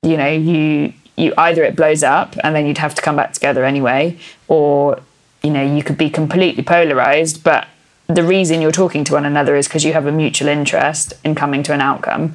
you 0.02 0.18
know, 0.18 0.30
you 0.30 0.94
you 1.15 1.34
either 1.38 1.63
it 1.63 1.76
blows 1.76 2.02
up 2.02 2.38
and 2.44 2.56
then 2.56 2.65
you'd 2.65 2.78
have 2.78 2.96
to 2.96 3.02
come 3.02 3.18
back 3.18 3.34
together 3.34 3.65
anyway, 3.65 4.18
or 4.48 5.00
you 5.44 5.52
know, 5.52 5.62
you 5.62 5.84
could 5.84 5.98
be 5.98 6.10
completely 6.10 6.63
polarized, 6.63 7.44
but 7.44 7.68
the 8.10 8.24
reason 8.24 8.60
you're 8.60 8.72
talking 8.72 9.04
to 9.06 9.13
one 9.13 9.26
another 9.26 9.56
is 9.56 9.67
because 9.67 9.86
you 9.86 9.93
have 9.93 10.08
a 10.08 10.12
mutual 10.12 10.48
interest 10.48 11.13
in 11.24 11.36
coming 11.36 11.62
to 11.63 11.74
an 11.74 11.80
outcome. 11.80 12.34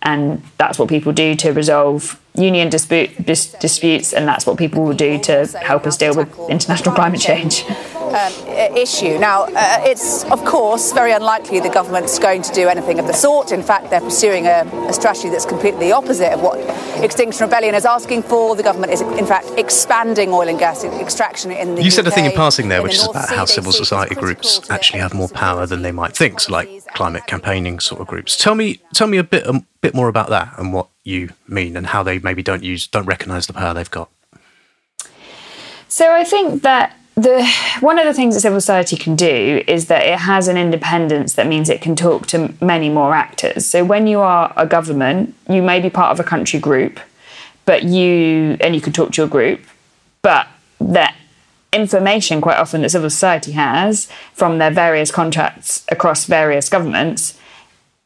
And 0.00 0.40
that's 0.56 0.78
what 0.78 0.88
people 0.88 1.12
do 1.12 1.34
to 1.34 1.52
resolve 1.52 2.20
union 2.36 2.68
dispute, 2.68 3.24
dis- 3.24 3.52
disputes, 3.52 4.12
and 4.12 4.26
that's 4.26 4.46
what 4.46 4.58
people 4.58 4.84
will 4.84 4.94
do 4.94 5.18
to 5.20 5.46
help 5.62 5.86
us 5.86 5.96
deal 5.96 6.14
with 6.14 6.28
international 6.48 6.94
climate 6.94 7.20
change. 7.20 7.64
um, 8.16 8.32
issue. 8.76 9.18
Now, 9.18 9.44
uh, 9.44 9.82
it's 9.84 10.24
of 10.24 10.44
course 10.44 10.92
very 10.92 11.12
unlikely 11.12 11.60
the 11.60 11.68
government's 11.68 12.18
going 12.18 12.42
to 12.42 12.52
do 12.52 12.68
anything 12.68 12.98
of 12.98 13.06
the 13.06 13.12
sort. 13.12 13.52
In 13.52 13.62
fact, 13.62 13.90
they're 13.90 14.00
pursuing 14.00 14.46
a, 14.46 14.62
a 14.88 14.92
strategy 14.92 15.28
that's 15.28 15.46
completely 15.46 15.86
the 15.86 15.92
opposite 15.92 16.32
of 16.32 16.40
what 16.40 16.58
Extinction 17.02 17.44
Rebellion 17.44 17.74
is 17.74 17.84
asking 17.84 18.22
for. 18.22 18.56
The 18.56 18.62
government 18.62 18.92
is, 18.92 19.00
in 19.00 19.26
fact, 19.26 19.50
expanding 19.56 20.32
oil 20.32 20.48
and 20.48 20.58
gas 20.58 20.84
extraction 20.84 21.50
in 21.50 21.74
the 21.74 21.82
You 21.82 21.90
said 21.90 22.06
a 22.06 22.10
thing 22.10 22.24
in 22.24 22.30
UK, 22.30 22.36
passing 22.36 22.68
there, 22.68 22.78
in 22.78 22.84
which 22.84 22.98
the 22.98 23.02
is 23.02 23.08
about 23.08 23.28
how 23.28 23.44
civil 23.44 23.72
see 23.72 23.78
it 23.78 23.82
as 23.82 23.88
society 23.88 24.14
groups 24.14 24.70
actually 24.70 25.00
have 25.00 25.14
more 25.14 25.28
power 25.28 25.66
than 25.66 25.82
they 25.82 25.92
might 25.92 26.16
think, 26.16 26.40
so 26.40 26.52
like 26.52 26.86
climate 26.94 27.26
campaigning 27.26 27.80
sort 27.80 28.00
of 28.00 28.06
groups. 28.06 28.36
Tell 28.36 28.54
me, 28.54 28.80
tell 28.94 29.06
me 29.06 29.18
a 29.18 29.24
bit, 29.24 29.46
a 29.46 29.64
bit 29.80 29.94
more 29.94 30.08
about 30.08 30.28
that 30.30 30.58
and 30.58 30.72
what 30.72 30.88
you 31.06 31.30
mean, 31.46 31.76
and 31.76 31.86
how 31.86 32.02
they 32.02 32.18
maybe 32.18 32.42
don't 32.42 32.62
use, 32.62 32.86
don't 32.86 33.06
recognise 33.06 33.46
the 33.46 33.52
power 33.52 33.72
they've 33.72 33.90
got. 33.90 34.10
So 35.88 36.12
I 36.12 36.24
think 36.24 36.62
that 36.62 36.96
the 37.14 37.48
one 37.80 37.98
of 37.98 38.04
the 38.04 38.12
things 38.12 38.34
that 38.34 38.42
civil 38.42 38.60
society 38.60 38.96
can 38.96 39.16
do 39.16 39.64
is 39.66 39.86
that 39.86 40.04
it 40.04 40.18
has 40.18 40.48
an 40.48 40.58
independence 40.58 41.32
that 41.34 41.46
means 41.46 41.70
it 41.70 41.80
can 41.80 41.96
talk 41.96 42.26
to 42.26 42.52
many 42.60 42.90
more 42.90 43.14
actors. 43.14 43.64
So 43.64 43.84
when 43.84 44.06
you 44.06 44.20
are 44.20 44.52
a 44.56 44.66
government, 44.66 45.34
you 45.48 45.62
may 45.62 45.80
be 45.80 45.88
part 45.88 46.10
of 46.10 46.20
a 46.20 46.28
country 46.28 46.60
group, 46.60 47.00
but 47.64 47.84
you 47.84 48.58
and 48.60 48.74
you 48.74 48.80
can 48.82 48.92
talk 48.92 49.12
to 49.12 49.22
your 49.22 49.28
group, 49.28 49.60
but 50.20 50.46
that 50.80 51.16
information 51.72 52.40
quite 52.40 52.58
often 52.58 52.82
that 52.82 52.90
civil 52.90 53.10
society 53.10 53.52
has 53.52 54.10
from 54.34 54.58
their 54.58 54.70
various 54.70 55.10
contracts 55.10 55.84
across 55.90 56.24
various 56.26 56.68
governments 56.68 57.38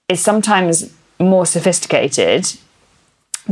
is 0.09 0.21
sometimes 0.21 0.93
more 1.19 1.47
sophisticated 1.47 2.47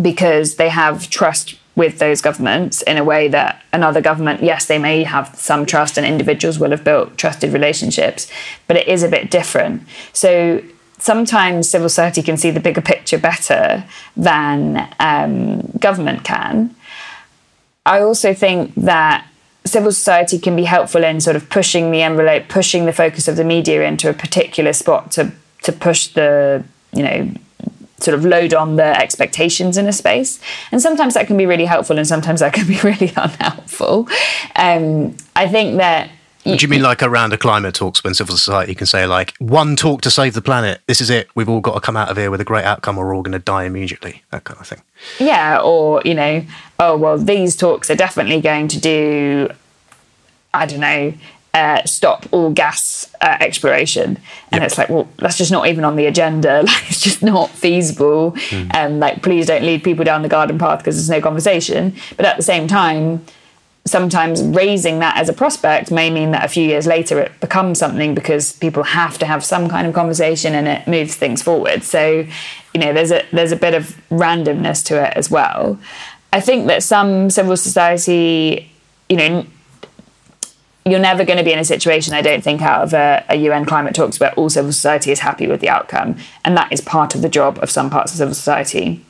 because 0.01 0.57
they 0.57 0.69
have 0.69 1.11
trust 1.11 1.57
with 1.75 1.99
those 2.01 2.21
governments 2.21 2.83
in 2.83 2.97
a 2.97 3.05
way 3.05 3.29
that 3.29 3.63
another 3.73 4.01
government, 4.01 4.43
yes, 4.43 4.67
they 4.67 4.79
may 4.79 5.05
have 5.05 5.35
some 5.37 5.65
trust 5.65 5.97
and 5.97 6.05
individuals 6.05 6.59
will 6.59 6.71
have 6.71 6.83
built 6.83 7.17
trusted 7.17 7.53
relationships, 7.53 8.31
but 8.67 8.77
it 8.77 8.89
is 8.89 9.05
a 9.05 9.09
bit 9.09 9.31
different. 9.31 9.83
So 10.13 10.61
sometimes 10.99 11.69
civil 11.69 11.89
society 11.89 12.23
can 12.23 12.37
see 12.37 12.51
the 12.51 12.61
bigger 12.61 12.81
picture 12.81 13.19
better 13.19 13.85
than 14.17 14.93
um, 14.99 15.61
government 15.79 16.25
can. 16.25 16.75
I 17.87 18.01
also 18.01 18.35
think 18.35 18.75
that 18.75 19.25
civil 19.65 19.93
society 19.93 20.39
can 20.39 20.57
be 20.57 20.65
helpful 20.65 21.05
in 21.05 21.21
sort 21.21 21.37
of 21.37 21.49
pushing 21.49 21.93
the 21.93 22.03
envelope, 22.03 22.49
pushing 22.49 22.87
the 22.87 22.93
focus 22.93 23.29
of 23.29 23.37
the 23.37 23.45
media 23.45 23.87
into 23.87 24.11
a 24.11 24.15
particular 24.15 24.73
spot 24.73 25.13
to 25.13 25.33
to 25.63 25.73
push 25.73 26.09
the 26.09 26.65
you 26.93 27.03
know 27.03 27.31
sort 28.01 28.15
of 28.15 28.25
load 28.25 28.55
on 28.55 28.77
the 28.77 29.01
expectations 29.01 29.77
in 29.77 29.87
a 29.87 29.93
space. 29.93 30.41
And 30.71 30.81
sometimes 30.81 31.15
that 31.15 31.27
can 31.27 31.37
be 31.37 31.47
really 31.47 31.65
helpful 31.65 31.99
and 31.99 32.07
sometimes 32.07 32.41
that 32.41 32.53
can 32.53 32.67
be 32.67 32.79
really 32.83 33.13
unhelpful. 33.17 34.09
Um, 34.57 35.17
I 35.37 35.49
think 35.49 35.79
that. 35.79 36.11
You, 36.45 36.57
Do 36.57 36.65
you 36.65 36.69
mean 36.69 36.83
like 36.83 37.03
around 37.03 37.33
a 37.33 37.39
climate 37.39 37.75
talks 37.75 38.03
when 38.03 38.15
civil 38.15 38.37
society 38.37 38.75
can 38.75 38.87
say, 38.87 39.07
like, 39.07 39.35
one 39.39 39.77
talk 39.77 40.01
to 40.03 40.11
save 40.11 40.35
the 40.35 40.41
planet, 40.41 40.81
this 40.87 41.01
is 41.01 41.11
it, 41.11 41.29
we've 41.35 41.49
all 41.49 41.61
got 41.61 41.75
to 41.75 41.81
come 41.81 41.97
out 41.97 42.11
of 42.11 42.17
here 42.17 42.31
with 42.31 42.41
a 42.41 42.45
great 42.45 42.65
outcome 42.65 42.97
or 42.97 43.07
we're 43.07 43.15
all 43.15 43.23
going 43.23 43.33
to 43.33 43.39
die 43.39 43.65
immediately, 43.65 44.23
that 44.31 44.45
kind 44.45 44.59
of 44.59 44.67
thing? 44.67 44.81
Yeah, 45.19 45.61
or, 45.61 46.01
you 46.05 46.15
know, 46.15 46.45
oh, 46.79 46.97
well, 46.97 47.19
these 47.19 47.55
talks 47.57 47.91
are 47.91 47.97
definitely 47.97 48.41
going 48.41 48.69
to 48.69 48.81
do, 48.81 49.51
I 50.55 50.65
don't 50.65 50.81
know, 50.81 51.13
uh, 51.55 51.85
stop 51.85 52.27
all 52.31 52.51
gas 52.51 53.13
uh, 53.21 53.37
exploration. 53.41 54.19
And 54.53 54.61
yep. 54.61 54.63
it's 54.63 54.79
like, 54.79 54.89
well, 54.89 55.09
that's 55.19 55.39
just 55.39 55.51
not 55.51 55.67
even 55.67 55.85
on 55.85 55.97
the 55.97 56.07
agenda. 56.07 56.63
Like, 56.69 56.91
it's 56.91 57.01
just 57.01 57.23
not 57.23 57.51
feasible. 57.51 58.33
Mm. 58.33 58.75
And 58.75 59.01
like, 59.01 59.23
please 59.23 59.47
don't 59.47 59.63
lead 59.63 59.83
people 59.83 60.05
down 60.05 60.23
the 60.23 60.29
garden 60.29 60.59
path 60.59 60.81
because 60.81 60.97
there's 60.97 61.11
no 61.11 61.21
conversation. 61.23 61.95
But 62.17 62.27
at 62.27 62.37
the 62.37 62.43
same 62.43 62.69
time, 62.69 63.25
sometimes 63.87 64.43
raising 64.43 64.99
that 64.99 65.17
as 65.17 65.29
a 65.29 65.33
prospect 65.33 65.91
may 65.91 66.11
mean 66.11 66.31
that 66.33 66.45
a 66.45 66.49
few 66.49 66.63
years 66.63 66.87
later 66.87 67.19
it 67.19 67.41
becomes 67.41 67.79
something 67.79 68.15
because 68.15 68.53
people 68.53 68.83
have 68.83 69.19
to 69.19 69.27
have 69.27 69.45
some 69.45 69.69
kind 69.69 69.87
of 69.87 69.95
conversation 69.95 70.55
and 70.55 70.69
it 70.69 70.87
moves 70.87 71.15
things 71.17 71.43
forward. 71.43 71.83
So, 71.83 72.27
you 72.75 72.81
know, 72.81 72.93
there's 72.93 73.11
a 73.11 73.25
there's 73.33 73.53
a 73.53 73.57
bit 73.57 73.75
of 73.75 74.01
randomness 74.11 74.85
to 74.87 75.03
it 75.03 75.15
as 75.17 75.31
well. 75.31 75.79
I 76.33 76.41
think 76.41 76.67
that 76.67 76.83
some 76.83 77.31
civil 77.31 77.57
society, 77.57 78.71
you 79.09 79.17
know, 79.17 79.47
you're 80.91 81.01
never 81.01 81.25
going 81.25 81.39
to 81.39 81.45
be 81.45 81.53
in 81.53 81.59
a 81.59 81.65
situation, 81.65 82.15
I 82.15 82.23
don't 82.23 82.43
think, 82.43 82.63
out 82.63 82.83
of 82.83 82.93
a, 82.93 83.25
a, 83.29 83.37
UN 83.37 83.65
climate 83.65 83.95
talks 83.95 84.21
where 84.21 84.33
all 84.35 84.51
civil 84.51 84.73
society 84.73 85.11
is 85.11 85.21
happy 85.21 85.47
with 85.47 85.61
the 85.61 85.69
outcome. 85.69 86.17
And 86.45 86.57
that 86.57 86.73
is 86.73 86.81
part 86.81 87.15
of 87.15 87.23
the 87.23 87.29
job 87.29 87.59
of 87.63 87.71
some 87.71 87.91
parts 87.91 88.13
of 88.13 88.19
civil 88.19 88.35
society. 88.35 89.05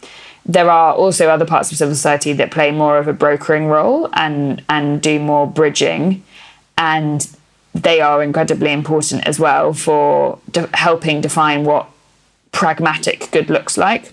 There 0.47 0.71
are 0.71 0.95
also 0.95 1.29
other 1.29 1.45
parts 1.45 1.71
of 1.71 1.79
civil 1.79 1.95
society 1.95 2.33
that 2.35 2.51
play 2.51 2.71
more 2.71 2.99
of 2.99 3.09
a 3.09 3.13
brokering 3.13 3.67
role 3.67 4.09
and, 4.15 4.63
and 4.69 5.03
do 5.03 5.19
more 5.19 5.47
bridging. 5.47 6.23
And 6.77 7.29
they 7.75 8.01
are 8.01 8.23
incredibly 8.23 8.73
important 8.73 9.27
as 9.27 9.39
well 9.39 9.73
for 9.73 10.39
de- 10.51 10.69
helping 10.75 11.21
define 11.21 11.65
what 11.65 11.89
pragmatic 12.53 13.31
good 13.31 13.51
looks 13.51 13.77
like. 13.77 14.13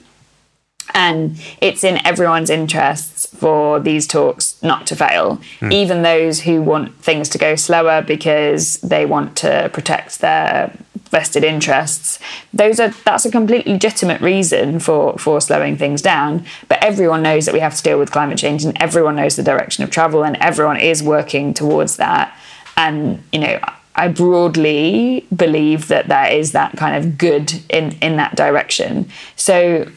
And 0.93 1.37
it's 1.61 1.83
in 1.83 2.05
everyone's 2.05 2.49
interests 2.49 3.25
for 3.35 3.79
these 3.79 4.07
talks 4.07 4.61
not 4.63 4.87
to 4.87 4.95
fail, 4.95 5.41
mm. 5.59 5.73
even 5.73 6.03
those 6.03 6.41
who 6.41 6.61
want 6.61 6.95
things 6.99 7.27
to 7.29 7.37
go 7.37 7.55
slower 7.55 8.01
because 8.01 8.77
they 8.77 9.05
want 9.05 9.35
to 9.37 9.69
protect 9.73 10.19
their 10.19 10.77
vested 11.09 11.43
interests. 11.43 12.19
Those 12.53 12.79
are 12.79 12.89
that's 12.89 13.25
a 13.25 13.31
completely 13.31 13.73
legitimate 13.73 14.21
reason 14.21 14.79
for 14.79 15.17
for 15.17 15.41
slowing 15.41 15.77
things 15.77 16.01
down. 16.01 16.45
But 16.67 16.83
everyone 16.83 17.23
knows 17.23 17.45
that 17.45 17.53
we 17.53 17.61
have 17.61 17.75
to 17.75 17.83
deal 17.83 17.99
with 17.99 18.11
climate 18.11 18.37
change, 18.37 18.63
and 18.65 18.75
everyone 18.81 19.15
knows 19.15 19.35
the 19.35 19.43
direction 19.43 19.83
of 19.83 19.89
travel, 19.91 20.23
and 20.23 20.37
everyone 20.37 20.77
is 20.77 21.01
working 21.01 21.53
towards 21.53 21.97
that. 21.97 22.37
And 22.77 23.23
you 23.31 23.39
know, 23.39 23.59
I 23.95 24.09
broadly 24.09 25.25
believe 25.35 25.87
that 25.87 26.07
there 26.07 26.31
is 26.31 26.51
that 26.51 26.75
kind 26.77 26.95
of 26.95 27.17
good 27.17 27.53
in 27.69 27.93
in 28.01 28.17
that 28.17 28.35
direction. 28.35 29.09
So 29.35 29.87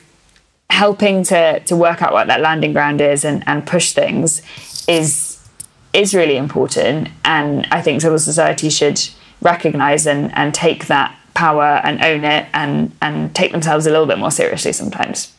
helping 0.70 1.22
to 1.24 1.60
to 1.60 1.76
work 1.76 2.02
out 2.02 2.12
what 2.12 2.26
that 2.26 2.40
landing 2.40 2.72
ground 2.72 3.00
is 3.00 3.24
and, 3.24 3.42
and 3.46 3.66
push 3.66 3.92
things 3.92 4.42
is 4.86 5.36
is 5.92 6.14
really 6.14 6.36
important 6.36 7.08
and 7.24 7.66
I 7.70 7.82
think 7.82 8.00
civil 8.00 8.18
society 8.18 8.68
should 8.68 9.00
recognize 9.40 10.06
and, 10.06 10.34
and 10.36 10.52
take 10.52 10.86
that 10.86 11.14
power 11.34 11.80
and 11.84 12.02
own 12.04 12.24
it 12.24 12.46
and 12.52 12.92
and 13.00 13.34
take 13.34 13.52
themselves 13.52 13.86
a 13.86 13.90
little 13.90 14.06
bit 14.06 14.18
more 14.18 14.30
seriously 14.30 14.72
sometimes. 14.72 15.32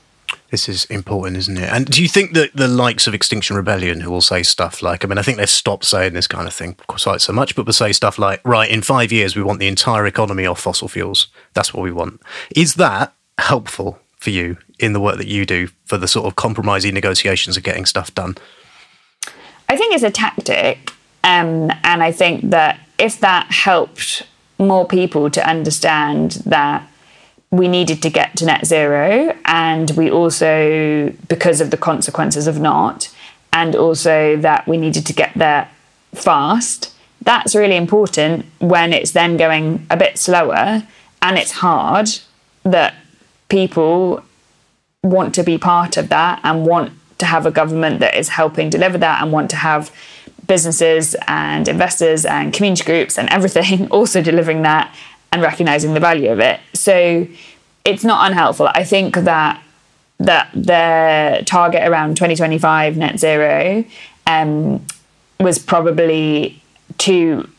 This 0.51 0.67
is 0.67 0.85
important, 0.85 1.37
isn't 1.37 1.57
it? 1.57 1.69
And 1.71 1.85
do 1.85 2.01
you 2.01 2.07
think 2.07 2.33
that 2.33 2.55
the 2.55 2.67
likes 2.67 3.05
of 3.05 3.13
Extinction 3.13 3.55
Rebellion, 3.55 4.01
who 4.01 4.09
will 4.09 4.21
say 4.21 4.41
stuff 4.41 4.81
like, 4.81 5.05
I 5.05 5.07
mean, 5.07 5.19
I 5.19 5.21
think 5.21 5.37
they've 5.37 5.49
stopped 5.49 5.85
saying 5.85 6.13
this 6.13 6.25
kind 6.25 6.47
of 6.47 6.53
thing 6.53 6.75
quite 6.87 7.21
so 7.21 7.33
much, 7.33 7.55
but 7.55 7.67
will 7.67 7.73
say 7.73 7.91
stuff 7.91 8.17
like, 8.17 8.41
right, 8.43 8.69
in 8.69 8.81
five 8.81 9.11
years, 9.11 9.35
we 9.35 9.43
want 9.43 9.59
the 9.59 9.67
entire 9.67 10.07
economy 10.07 10.47
off 10.47 10.59
fossil 10.59 10.87
fuels. 10.87 11.27
That's 11.53 11.71
what 11.71 11.83
we 11.83 11.91
want. 11.91 12.21
Is 12.55 12.75
that 12.75 13.13
helpful 13.37 13.99
for 14.19 14.29
you 14.29 14.57
in 14.77 14.93
the 14.93 14.99
work 14.99 15.17
that 15.17 15.27
you 15.27 15.45
do 15.45 15.69
for 15.85 15.97
the 15.97 16.07
sort 16.07 16.27
of 16.27 16.35
compromising 16.35 16.93
negotiations 16.93 17.57
of 17.57 17.63
getting 17.63 17.85
stuff 17.85 18.13
done? 18.13 18.37
I 19.67 19.77
think 19.77 19.93
it's 19.93 20.03
a 20.03 20.11
tactic. 20.11 20.93
Um, 21.23 21.71
and 21.83 22.03
I 22.03 22.11
think 22.11 22.49
that 22.49 22.79
if 22.97 23.19
that 23.19 23.51
helped 23.51 24.23
more 24.57 24.85
people 24.85 25.29
to 25.29 25.47
understand 25.47 26.31
that 26.45 26.87
we 27.51 27.67
needed 27.67 28.01
to 28.03 28.09
get 28.09 28.35
to 28.37 28.45
net 28.45 28.65
zero, 28.65 29.35
and 29.45 29.89
we 29.91 30.11
also, 30.11 31.13
because 31.27 31.61
of 31.61 31.71
the 31.71 31.77
consequences 31.77 32.45
of 32.45 32.59
not, 32.59 33.13
and 33.51 33.75
also 33.75 34.37
that 34.37 34.67
we 34.67 34.77
needed 34.77 35.05
to 35.07 35.13
get 35.13 35.33
there 35.35 35.69
fast, 36.13 36.93
that's 37.21 37.55
really 37.55 37.75
important 37.75 38.45
when 38.59 38.93
it's 38.93 39.11
then 39.11 39.37
going 39.37 39.85
a 39.89 39.97
bit 39.97 40.17
slower 40.17 40.83
and 41.21 41.37
it's 41.37 41.51
hard 41.51 42.09
that 42.63 42.95
people 43.49 44.23
want 45.03 45.35
to 45.35 45.43
be 45.43 45.57
part 45.57 45.97
of 45.97 46.09
that 46.09 46.39
and 46.43 46.65
want 46.65 46.93
to 47.17 47.25
have 47.25 47.45
a 47.45 47.51
government 47.51 47.99
that 47.99 48.15
is 48.15 48.29
helping 48.29 48.69
deliver 48.69 48.97
that 48.97 49.21
and 49.21 49.31
want 49.31 49.49
to 49.49 49.55
have 49.55 49.91
businesses 50.47 51.15
and 51.27 51.67
investors 51.67 52.25
and 52.25 52.53
community 52.53 52.83
groups 52.83 53.17
and 53.17 53.29
everything 53.29 53.87
also 53.91 54.21
delivering 54.21 54.63
that 54.63 54.93
and 55.31 55.41
recognizing 55.41 55.93
the 55.93 55.99
value 55.99 56.29
of 56.29 56.39
it. 56.39 56.59
So 56.73 57.27
it's 57.85 58.03
not 58.03 58.29
unhelpful. 58.29 58.69
I 58.73 58.83
think 58.83 59.15
that 59.15 59.63
that 60.21 60.49
their 60.53 61.41
target 61.43 61.87
around 61.87 62.17
2025 62.17 62.97
net 62.97 63.17
zero 63.17 63.85
um, 64.27 64.85
was 65.39 65.57
probably 65.57 66.61
too 66.97 67.49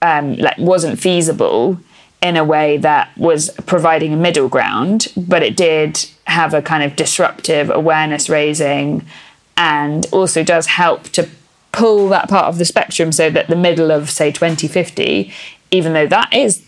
um, 0.00 0.36
like 0.36 0.56
wasn't 0.58 1.00
feasible 1.00 1.78
in 2.24 2.38
a 2.38 2.42
way 2.42 2.78
that 2.78 3.14
was 3.18 3.50
providing 3.66 4.14
a 4.14 4.16
middle 4.16 4.48
ground, 4.48 5.12
but 5.14 5.42
it 5.42 5.54
did 5.54 6.08
have 6.26 6.54
a 6.54 6.62
kind 6.62 6.82
of 6.82 6.96
disruptive 6.96 7.68
awareness 7.68 8.30
raising 8.30 9.04
and 9.58 10.06
also 10.10 10.42
does 10.42 10.66
help 10.66 11.02
to 11.10 11.28
pull 11.70 12.08
that 12.08 12.26
part 12.30 12.46
of 12.46 12.56
the 12.56 12.64
spectrum 12.64 13.12
so 13.12 13.28
that 13.28 13.48
the 13.48 13.56
middle 13.56 13.90
of, 13.90 14.08
say, 14.08 14.32
2050, 14.32 15.30
even 15.70 15.92
though 15.92 16.06
that 16.06 16.32
is 16.32 16.64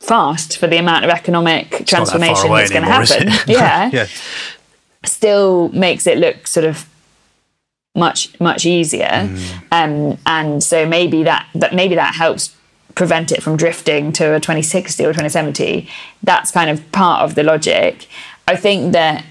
fast 0.00 0.56
for 0.56 0.68
the 0.68 0.78
amount 0.78 1.04
of 1.04 1.10
economic 1.10 1.80
it's 1.80 1.90
transformation 1.90 2.50
that 2.50 2.56
that's 2.56 2.70
going 2.70 2.84
to 2.84 2.90
happen, 2.90 3.28
yeah, 3.46 3.90
yeah, 3.92 4.06
still 5.04 5.68
makes 5.68 6.06
it 6.06 6.16
look 6.16 6.46
sort 6.46 6.64
of 6.64 6.88
much 7.94 8.40
much 8.40 8.64
easier. 8.64 9.06
Mm. 9.06 9.62
um, 9.70 10.18
and 10.24 10.64
so 10.64 10.86
maybe 10.86 11.24
that, 11.24 11.46
that 11.54 11.74
maybe 11.74 11.94
that 11.94 12.14
helps 12.14 12.56
prevent 12.94 13.32
it 13.32 13.42
from 13.42 13.56
drifting 13.56 14.12
to 14.12 14.34
a 14.34 14.40
2060 14.40 15.04
or 15.04 15.08
2070. 15.08 15.88
That's 16.22 16.50
kind 16.50 16.70
of 16.70 16.90
part 16.92 17.22
of 17.22 17.34
the 17.34 17.42
logic. 17.42 18.06
I 18.46 18.56
think 18.56 18.92
that, 18.92 19.24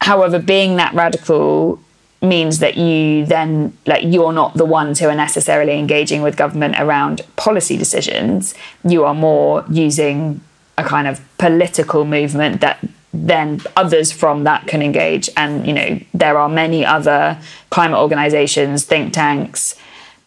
however, 0.00 0.38
being 0.38 0.76
that 0.76 0.94
radical 0.94 1.80
means 2.22 2.60
that 2.60 2.76
you 2.76 3.26
then 3.26 3.76
like 3.84 4.04
you're 4.04 4.32
not 4.32 4.54
the 4.54 4.64
ones 4.64 5.00
who 5.00 5.08
are 5.08 5.14
necessarily 5.14 5.76
engaging 5.76 6.22
with 6.22 6.36
government 6.36 6.76
around 6.78 7.20
policy 7.34 7.76
decisions 7.76 8.54
you 8.84 9.04
are 9.04 9.12
more 9.12 9.64
using 9.68 10.40
a 10.78 10.84
kind 10.84 11.08
of 11.08 11.20
political 11.36 12.04
movement 12.04 12.60
that 12.60 12.78
then 13.12 13.60
others 13.76 14.12
from 14.12 14.44
that 14.44 14.68
can 14.68 14.80
engage 14.82 15.28
and 15.36 15.66
you 15.66 15.72
know 15.72 15.98
there 16.14 16.38
are 16.38 16.48
many 16.48 16.86
other 16.86 17.36
climate 17.70 17.98
organizations 17.98 18.84
think 18.84 19.12
tanks 19.12 19.74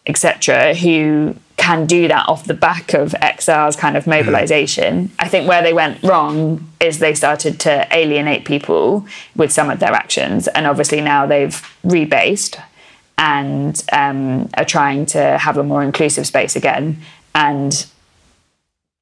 etc., 0.06 0.74
who 0.74 1.36
can 1.56 1.86
do 1.86 2.06
that 2.06 2.28
off 2.28 2.44
the 2.44 2.54
back 2.54 2.92
of 2.92 3.12
XR's 3.12 3.76
kind 3.76 3.96
of 3.96 4.06
mobilization. 4.06 5.10
I 5.18 5.28
think 5.28 5.48
where 5.48 5.62
they 5.62 5.72
went 5.72 6.02
wrong 6.02 6.70
is 6.80 6.98
they 6.98 7.14
started 7.14 7.58
to 7.60 7.86
alienate 7.90 8.44
people 8.44 9.06
with 9.34 9.50
some 9.50 9.70
of 9.70 9.80
their 9.80 9.92
actions, 9.92 10.48
and 10.48 10.66
obviously 10.66 11.00
now 11.00 11.26
they've 11.26 11.54
rebased 11.84 12.60
and 13.18 13.82
um, 13.92 14.48
are 14.54 14.64
trying 14.64 15.06
to 15.06 15.38
have 15.38 15.56
a 15.56 15.62
more 15.62 15.82
inclusive 15.82 16.26
space 16.26 16.54
again. 16.54 16.98
And 17.34 17.86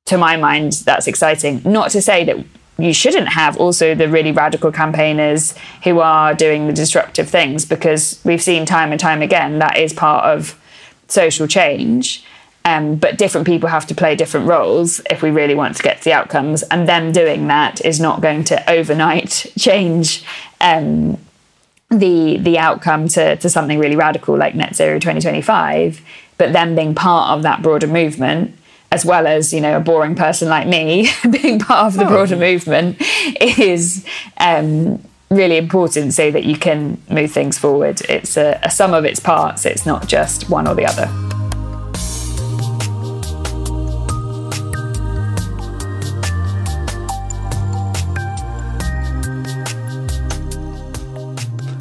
to 0.07 0.17
my 0.17 0.37
mind, 0.37 0.73
that's 0.85 1.07
exciting. 1.07 1.63
Not 1.65 1.91
to 1.91 2.03
say 2.03 2.25
that 2.25 2.37
you 2.79 2.93
shouldn't 2.93 3.29
have 3.29 3.57
also 3.57 3.95
the 3.95 4.09
really 4.09 4.33
radical 4.33 4.73
campaigners 4.73 5.55
who 5.85 6.01
are 6.01 6.35
doing 6.35 6.67
the 6.67 6.73
disruptive 6.73 7.29
things 7.29 7.65
because 7.65 8.21
we've 8.25 8.43
seen 8.43 8.67
time 8.67 8.91
and 8.91 9.01
time 9.01 9.23
again 9.23 9.61
that 9.61 9.79
is 9.79 9.93
part 9.93 10.25
of 10.25 10.59
social 11.15 11.47
change. 11.47 12.25
Um, 12.67 12.97
but 12.97 13.19
different 13.19 13.47
people 13.47 13.69
have 13.69 13.87
to 13.89 13.95
play 13.95 14.17
different 14.17 14.47
roles 14.47 15.01
if 15.11 15.21
we 15.21 15.31
really 15.31 15.55
want 15.55 15.77
to 15.77 15.83
get 15.83 15.99
to 15.99 16.05
the 16.05 16.13
outcomes. 16.15 16.63
And 16.65 16.89
them 16.89 17.13
doing 17.13 17.47
that 17.49 17.85
is 17.85 18.01
not 18.01 18.23
going 18.23 18.45
to 18.45 18.71
overnight 18.71 19.53
change 19.59 20.25
um, 20.61 21.19
the 21.91 22.39
the 22.39 22.59
outcome 22.59 23.09
to, 23.09 23.37
to 23.37 23.49
something 23.51 23.79
really 23.79 23.97
radical 23.97 24.37
like 24.37 24.55
net 24.55 24.75
zero 24.75 24.99
2025. 24.99 26.01
But 26.39 26.53
them 26.53 26.75
being 26.75 26.95
part 26.95 27.37
of 27.37 27.43
that 27.43 27.63
broader 27.63 27.87
movement 27.87 28.57
as 28.91 29.05
well 29.05 29.27
as 29.27 29.53
you 29.53 29.61
know 29.61 29.77
a 29.77 29.81
boring 29.81 30.15
person 30.15 30.49
like 30.49 30.69
me 30.69 31.09
being 31.31 31.59
part 31.59 31.87
of 31.87 31.99
the 31.99 32.05
broader 32.05 32.37
movement 32.37 32.97
is 33.41 34.07
um, 34.39 35.03
really 35.31 35.57
important 35.57 36.15
so 36.15 36.31
that 36.31 36.45
you 36.45 36.57
can 36.57 37.01
move 37.11 37.33
things 37.33 37.59
forward. 37.59 38.01
It's 38.03 38.37
a, 38.37 38.61
a 38.63 38.71
sum 38.71 38.95
of 38.95 39.05
its 39.05 39.21
parts. 39.21 39.67
It's 39.67 39.87
not 39.87 40.07
just 40.07 40.51
one 40.51 40.69
or 40.69 40.75
the 40.75 40.87
other. 40.87 41.09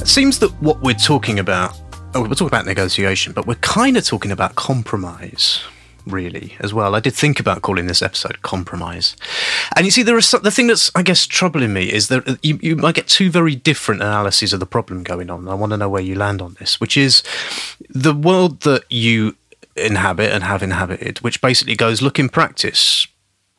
It 0.01 0.07
seems 0.07 0.39
that 0.39 0.51
what 0.59 0.81
we're 0.81 0.93
talking 0.93 1.39
about, 1.39 1.77
oh, 2.13 2.21
we're 2.21 2.29
talking 2.29 2.47
about 2.47 2.65
negotiation, 2.65 3.33
but 3.33 3.47
we're 3.47 3.55
kind 3.55 3.97
of 3.97 4.05
talking 4.05 4.31
about 4.31 4.55
compromise 4.55 5.63
really 6.05 6.55
as 6.59 6.73
well. 6.73 6.95
I 6.95 6.99
did 6.99 7.13
think 7.13 7.39
about 7.39 7.61
calling 7.61 7.87
this 7.87 8.01
episode 8.01 8.41
"Compromise," 8.41 9.15
and 9.75 9.85
you 9.85 9.91
see, 9.91 10.03
there 10.03 10.17
is 10.17 10.27
some, 10.27 10.41
the 10.43 10.51
thing 10.51 10.67
that's 10.67 10.91
I 10.95 11.01
guess 11.01 11.25
troubling 11.25 11.73
me 11.73 11.91
is 11.91 12.07
that 12.07 12.39
you, 12.43 12.59
you 12.61 12.75
might 12.75 12.95
get 12.95 13.07
two 13.07 13.29
very 13.29 13.55
different 13.55 14.01
analyses 14.01 14.53
of 14.53 14.59
the 14.59 14.65
problem 14.65 15.03
going 15.03 15.29
on. 15.29 15.47
I 15.47 15.53
want 15.53 15.71
to 15.71 15.77
know 15.77 15.89
where 15.89 16.01
you 16.01 16.15
land 16.15 16.41
on 16.41 16.55
this, 16.59 16.79
which 16.79 16.97
is 16.97 17.23
the 17.89 18.13
world 18.13 18.61
that 18.61 18.83
you 18.89 19.35
inhabit 19.75 20.31
and 20.31 20.43
have 20.43 20.61
inhabited, 20.61 21.19
which 21.19 21.41
basically 21.41 21.75
goes, 21.75 22.01
look, 22.01 22.19
in 22.19 22.29
practice, 22.29 23.07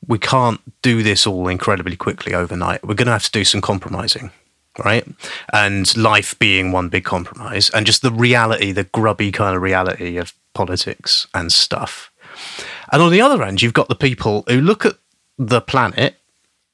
we 0.07 0.19
can't 0.19 0.61
do 0.83 1.03
this 1.03 1.27
all 1.27 1.49
incredibly 1.49 1.97
quickly 1.97 2.35
overnight. 2.35 2.85
We're 2.85 2.95
going 2.95 3.07
to 3.07 3.13
have 3.13 3.25
to 3.25 3.31
do 3.31 3.45
some 3.45 3.61
compromising 3.61 4.31
right? 4.83 5.07
And 5.53 5.97
life 5.97 6.39
being 6.39 6.73
one 6.73 6.89
big 6.89 7.05
compromise, 7.05 7.71
and 7.71 7.87
just 7.87 8.03
the 8.03 8.11
reality, 8.11 8.73
the 8.73 8.85
grubby 8.85 9.31
kind 9.31 9.57
of 9.57 9.63
reality 9.63 10.17
of 10.17 10.33
politics 10.55 11.27
and 11.35 11.53
stuff. 11.53 12.11
And 12.95 13.03
on 13.03 13.11
the 13.11 13.23
other 13.23 13.43
end, 13.43 13.61
you've 13.61 13.73
got 13.73 13.89
the 13.89 13.97
people 13.97 14.45
who 14.47 14.61
look 14.61 14.87
at 14.87 14.95
the 15.37 15.61
planet 15.61 16.15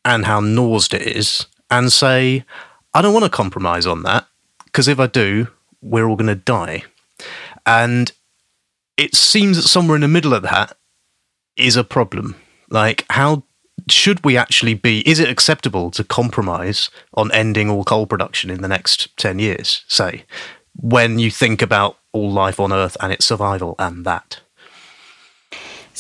and 0.05 0.27
how 0.27 0.41
naused 0.41 0.93
it 0.93 1.01
is 1.01 1.47
and 1.71 1.91
say, 1.91 2.45
I 2.93 3.01
don't 3.01 3.14
want 3.14 3.25
to 3.25 3.31
compromise 3.31 3.87
on 3.87 4.03
that 4.03 4.27
because 4.66 4.87
if 4.87 5.01
I 5.01 5.07
do, 5.07 5.49
we're 5.81 6.07
all 6.07 6.16
going 6.16 6.27
to 6.27 6.35
die. 6.35 6.83
And 7.64 8.12
it 8.99 9.14
seems 9.14 9.57
that 9.57 9.62
somewhere 9.62 9.95
in 9.95 10.03
the 10.03 10.09
middle 10.09 10.35
of 10.35 10.43
that 10.43 10.77
is 11.57 11.77
a 11.77 11.85
problem. 11.85 12.37
Like, 12.68 13.07
how 13.09 13.45
should 13.89 14.23
we 14.23 14.37
actually 14.37 14.75
be? 14.75 15.01
Is 15.09 15.21
it 15.21 15.31
acceptable 15.31 15.91
to 15.93 16.05
compromise 16.05 16.91
on 17.14 17.33
ending 17.33 17.71
all 17.71 17.83
coal 17.83 18.07
production 18.07 18.51
in 18.51 18.61
the 18.61 18.68
next 18.68 19.16
10 19.16 19.39
years, 19.39 19.87
say, 19.89 20.25
when 20.75 21.18
you 21.18 21.31
think 21.31 21.62
about 21.62 21.97
all 22.12 22.31
life 22.31 22.61
on 22.61 22.75
Earth 22.75 22.99
and 23.01 23.11
its 23.11 23.25
survival 23.25 23.75
and 23.79 24.05
that? 24.05 24.41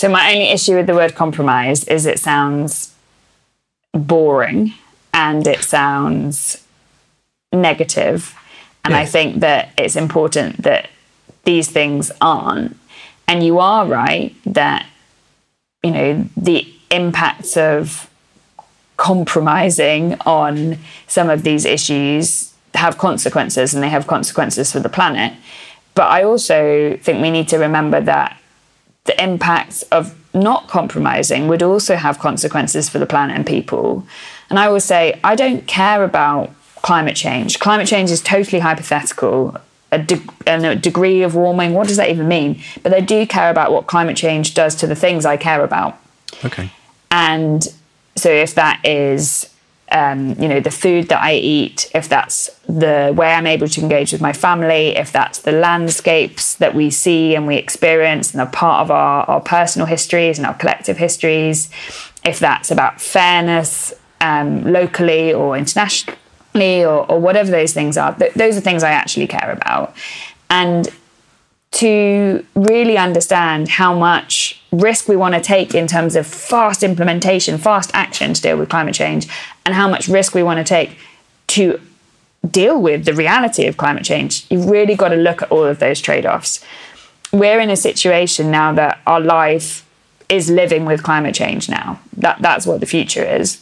So, 0.00 0.08
my 0.08 0.32
only 0.32 0.48
issue 0.48 0.76
with 0.76 0.86
the 0.86 0.94
word 0.94 1.14
compromise 1.14 1.84
is 1.84 2.06
it 2.06 2.18
sounds 2.18 2.94
boring 3.92 4.72
and 5.12 5.46
it 5.46 5.62
sounds 5.62 6.66
negative. 7.52 8.34
And 8.82 8.92
yeah. 8.92 9.00
I 9.00 9.04
think 9.04 9.40
that 9.40 9.74
it's 9.76 9.96
important 9.96 10.62
that 10.62 10.88
these 11.44 11.68
things 11.68 12.10
aren't. 12.18 12.78
And 13.28 13.44
you 13.44 13.58
are 13.58 13.84
right 13.84 14.34
that, 14.46 14.86
you 15.82 15.90
know, 15.90 16.26
the 16.34 16.66
impacts 16.90 17.58
of 17.58 18.08
compromising 18.96 20.14
on 20.24 20.78
some 21.08 21.28
of 21.28 21.42
these 21.42 21.66
issues 21.66 22.54
have 22.72 22.96
consequences 22.96 23.74
and 23.74 23.82
they 23.82 23.90
have 23.90 24.06
consequences 24.06 24.72
for 24.72 24.80
the 24.80 24.88
planet. 24.88 25.34
But 25.94 26.08
I 26.08 26.22
also 26.22 26.96
think 26.96 27.20
we 27.20 27.30
need 27.30 27.48
to 27.48 27.58
remember 27.58 28.00
that 28.00 28.39
the 29.04 29.22
impacts 29.22 29.82
of 29.84 30.14
not 30.34 30.68
compromising 30.68 31.48
would 31.48 31.62
also 31.62 31.96
have 31.96 32.18
consequences 32.18 32.88
for 32.88 32.98
the 32.98 33.06
planet 33.06 33.36
and 33.36 33.46
people. 33.46 34.06
And 34.48 34.58
I 34.58 34.68
will 34.68 34.80
say, 34.80 35.18
I 35.24 35.34
don't 35.34 35.66
care 35.66 36.04
about 36.04 36.50
climate 36.82 37.16
change. 37.16 37.58
Climate 37.58 37.88
change 37.88 38.10
is 38.10 38.20
totally 38.20 38.60
hypothetical. 38.60 39.56
A, 39.92 39.98
de- 39.98 40.22
a 40.46 40.76
degree 40.76 41.22
of 41.22 41.34
warming, 41.34 41.72
what 41.72 41.88
does 41.88 41.96
that 41.96 42.10
even 42.10 42.28
mean? 42.28 42.62
But 42.82 42.94
I 42.94 43.00
do 43.00 43.26
care 43.26 43.50
about 43.50 43.72
what 43.72 43.88
climate 43.88 44.16
change 44.16 44.54
does 44.54 44.76
to 44.76 44.86
the 44.86 44.94
things 44.94 45.26
I 45.26 45.36
care 45.36 45.64
about. 45.64 45.98
Okay. 46.44 46.70
And 47.10 47.66
so 48.14 48.30
if 48.30 48.54
that 48.54 48.80
is 48.84 49.52
um, 49.90 50.30
you 50.40 50.48
know 50.48 50.60
the 50.60 50.70
food 50.70 51.08
that 51.08 51.22
I 51.22 51.34
eat, 51.34 51.90
if 51.94 52.08
that's 52.08 52.48
the 52.66 53.12
way 53.16 53.32
I'm 53.32 53.46
able 53.46 53.68
to 53.68 53.80
engage 53.80 54.12
with 54.12 54.20
my 54.20 54.32
family, 54.32 54.96
if 54.96 55.12
that's 55.12 55.40
the 55.40 55.52
landscapes 55.52 56.54
that 56.56 56.74
we 56.74 56.90
see 56.90 57.34
and 57.34 57.46
we 57.46 57.56
experience 57.56 58.32
and 58.32 58.40
are 58.40 58.50
part 58.50 58.82
of 58.82 58.90
our, 58.90 59.24
our 59.24 59.40
personal 59.40 59.86
histories 59.86 60.38
and 60.38 60.46
our 60.46 60.54
collective 60.54 60.96
histories, 60.96 61.70
if 62.24 62.38
that's 62.38 62.70
about 62.70 63.00
fairness 63.00 63.92
um, 64.20 64.64
locally 64.64 65.32
or 65.32 65.56
internationally 65.56 66.16
or, 66.54 67.10
or, 67.10 67.18
whatever 67.18 67.50
those 67.50 67.72
things 67.72 67.96
are, 67.96 68.14
th- 68.14 68.34
those 68.34 68.56
are 68.56 68.60
things 68.60 68.82
I 68.82 68.90
actually 68.90 69.26
care 69.26 69.50
about. 69.50 69.94
And 70.50 70.88
to 71.72 72.44
really 72.54 72.98
understand 72.98 73.68
how 73.68 73.96
much 73.96 74.59
risk 74.72 75.08
we 75.08 75.16
want 75.16 75.34
to 75.34 75.40
take 75.40 75.74
in 75.74 75.86
terms 75.86 76.16
of 76.16 76.26
fast 76.26 76.82
implementation, 76.82 77.58
fast 77.58 77.90
action 77.94 78.34
to 78.34 78.42
deal 78.42 78.56
with 78.56 78.68
climate 78.68 78.94
change, 78.94 79.28
and 79.64 79.74
how 79.74 79.88
much 79.88 80.08
risk 80.08 80.34
we 80.34 80.42
want 80.42 80.58
to 80.58 80.64
take 80.64 80.96
to 81.48 81.80
deal 82.48 82.80
with 82.80 83.04
the 83.04 83.12
reality 83.12 83.66
of 83.66 83.76
climate 83.76 84.04
change. 84.04 84.46
You've 84.50 84.66
really 84.66 84.94
got 84.94 85.08
to 85.08 85.16
look 85.16 85.42
at 85.42 85.50
all 85.50 85.64
of 85.64 85.78
those 85.78 86.00
trade 86.00 86.24
offs. 86.24 86.64
We're 87.32 87.60
in 87.60 87.70
a 87.70 87.76
situation 87.76 88.50
now 88.50 88.72
that 88.72 89.00
our 89.06 89.20
life 89.20 89.86
is 90.28 90.48
living 90.48 90.84
with 90.84 91.02
climate 91.02 91.34
change 91.34 91.68
now. 91.68 92.00
That, 92.16 92.40
that's 92.40 92.66
what 92.66 92.80
the 92.80 92.86
future 92.86 93.24
is. 93.24 93.60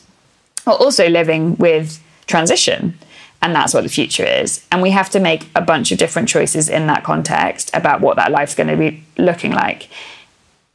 We're 0.67 0.75
also 0.75 1.09
living 1.09 1.57
with 1.57 2.03
transition 2.27 2.99
and 3.41 3.55
that's 3.55 3.73
what 3.73 3.85
the 3.85 3.89
future 3.89 4.25
is. 4.25 4.67
And 4.71 4.83
we 4.83 4.91
have 4.91 5.11
to 5.11 5.21
make 5.21 5.49
a 5.55 5.61
bunch 5.61 5.93
of 5.93 5.99
different 5.99 6.29
choices 6.29 6.69
in 6.69 6.87
that 6.89 7.05
context 7.05 7.71
about 7.73 8.01
what 8.01 8.17
that 8.17 8.31
life's 8.31 8.55
going 8.55 8.69
to 8.69 8.77
be 8.77 9.03
looking 9.17 9.53
like. 9.53 9.89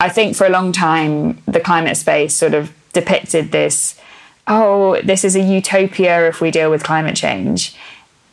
I 0.03 0.09
think 0.09 0.35
for 0.35 0.45
a 0.45 0.49
long 0.49 0.73
time, 0.73 1.41
the 1.45 1.61
climate 1.61 1.95
space 1.95 2.33
sort 2.35 2.53
of 2.53 2.73
depicted 2.91 3.53
this 3.53 3.97
oh, 4.45 4.99
this 5.01 5.23
is 5.23 5.37
a 5.37 5.39
utopia 5.39 6.27
if 6.27 6.41
we 6.41 6.51
deal 6.51 6.69
with 6.69 6.83
climate 6.83 7.15
change. 7.15 7.73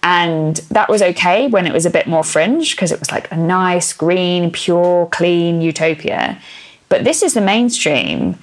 And 0.03 0.57
that 0.73 0.89
was 0.89 1.03
okay 1.03 1.47
when 1.47 1.69
it 1.69 1.73
was 1.73 1.87
a 1.87 1.91
bit 1.91 2.09
more 2.09 2.25
fringe 2.25 2.75
because 2.75 2.91
it 2.91 2.99
was 2.99 3.13
like 3.13 3.31
a 3.31 3.37
nice, 3.37 3.93
green, 3.93 4.51
pure, 4.51 5.07
clean 5.07 5.61
utopia. 5.61 6.41
But 6.89 7.05
this 7.05 7.23
is 7.23 7.35
the 7.35 7.41
mainstream. 7.41 8.37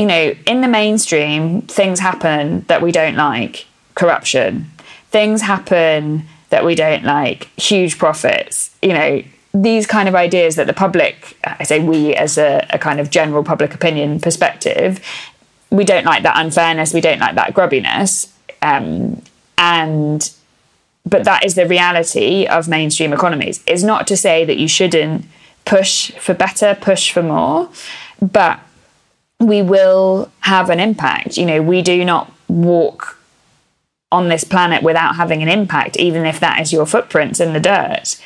You 0.00 0.06
know, 0.06 0.34
in 0.46 0.62
the 0.62 0.68
mainstream, 0.68 1.62
things 1.62 2.00
happen 2.00 2.64
that 2.66 2.82
we 2.82 2.90
don't 2.90 3.14
like 3.14 3.66
corruption, 3.94 4.72
things 5.10 5.42
happen 5.42 6.24
that 6.48 6.64
we 6.64 6.74
don't 6.74 7.04
like, 7.04 7.44
huge 7.56 7.98
profits, 7.98 8.74
you 8.82 8.94
know, 8.94 9.22
these 9.54 9.86
kind 9.86 10.08
of 10.08 10.14
ideas 10.14 10.56
that 10.56 10.66
the 10.66 10.72
public, 10.72 11.36
I 11.44 11.64
say 11.64 11.80
we 11.80 12.14
as 12.14 12.38
a, 12.38 12.66
a, 12.70 12.78
kind 12.78 13.00
of 13.00 13.10
general 13.10 13.44
public 13.44 13.74
opinion 13.74 14.18
perspective, 14.18 15.00
we 15.70 15.84
don't 15.84 16.04
like 16.04 16.22
that 16.22 16.38
unfairness, 16.38 16.94
we 16.94 17.00
don't 17.00 17.18
like 17.18 17.34
that 17.34 17.54
grubbiness. 17.54 18.32
Um, 18.62 19.22
and 19.58 20.32
but 21.04 21.24
that 21.24 21.44
is 21.44 21.54
the 21.54 21.66
reality 21.66 22.46
of 22.46 22.68
mainstream 22.68 23.12
economies. 23.12 23.62
It's 23.66 23.82
not 23.82 24.06
to 24.06 24.16
say 24.16 24.44
that 24.44 24.56
you 24.56 24.68
shouldn't 24.68 25.24
push 25.64 26.12
for 26.12 26.32
better, 26.32 26.76
push 26.80 27.12
for 27.12 27.22
more, 27.22 27.68
but 28.20 28.60
we 29.40 29.62
will 29.62 30.30
have 30.40 30.70
an 30.70 30.78
impact. 30.78 31.36
You 31.36 31.46
know, 31.46 31.62
we 31.62 31.82
do 31.82 32.04
not 32.04 32.32
walk 32.48 33.18
on 34.12 34.28
this 34.28 34.44
planet 34.44 34.82
without 34.82 35.16
having 35.16 35.42
an 35.42 35.48
impact, 35.48 35.96
even 35.96 36.24
if 36.24 36.38
that 36.40 36.60
is 36.60 36.72
your 36.72 36.86
footprints 36.86 37.40
in 37.40 37.52
the 37.52 37.60
dirt. 37.60 38.20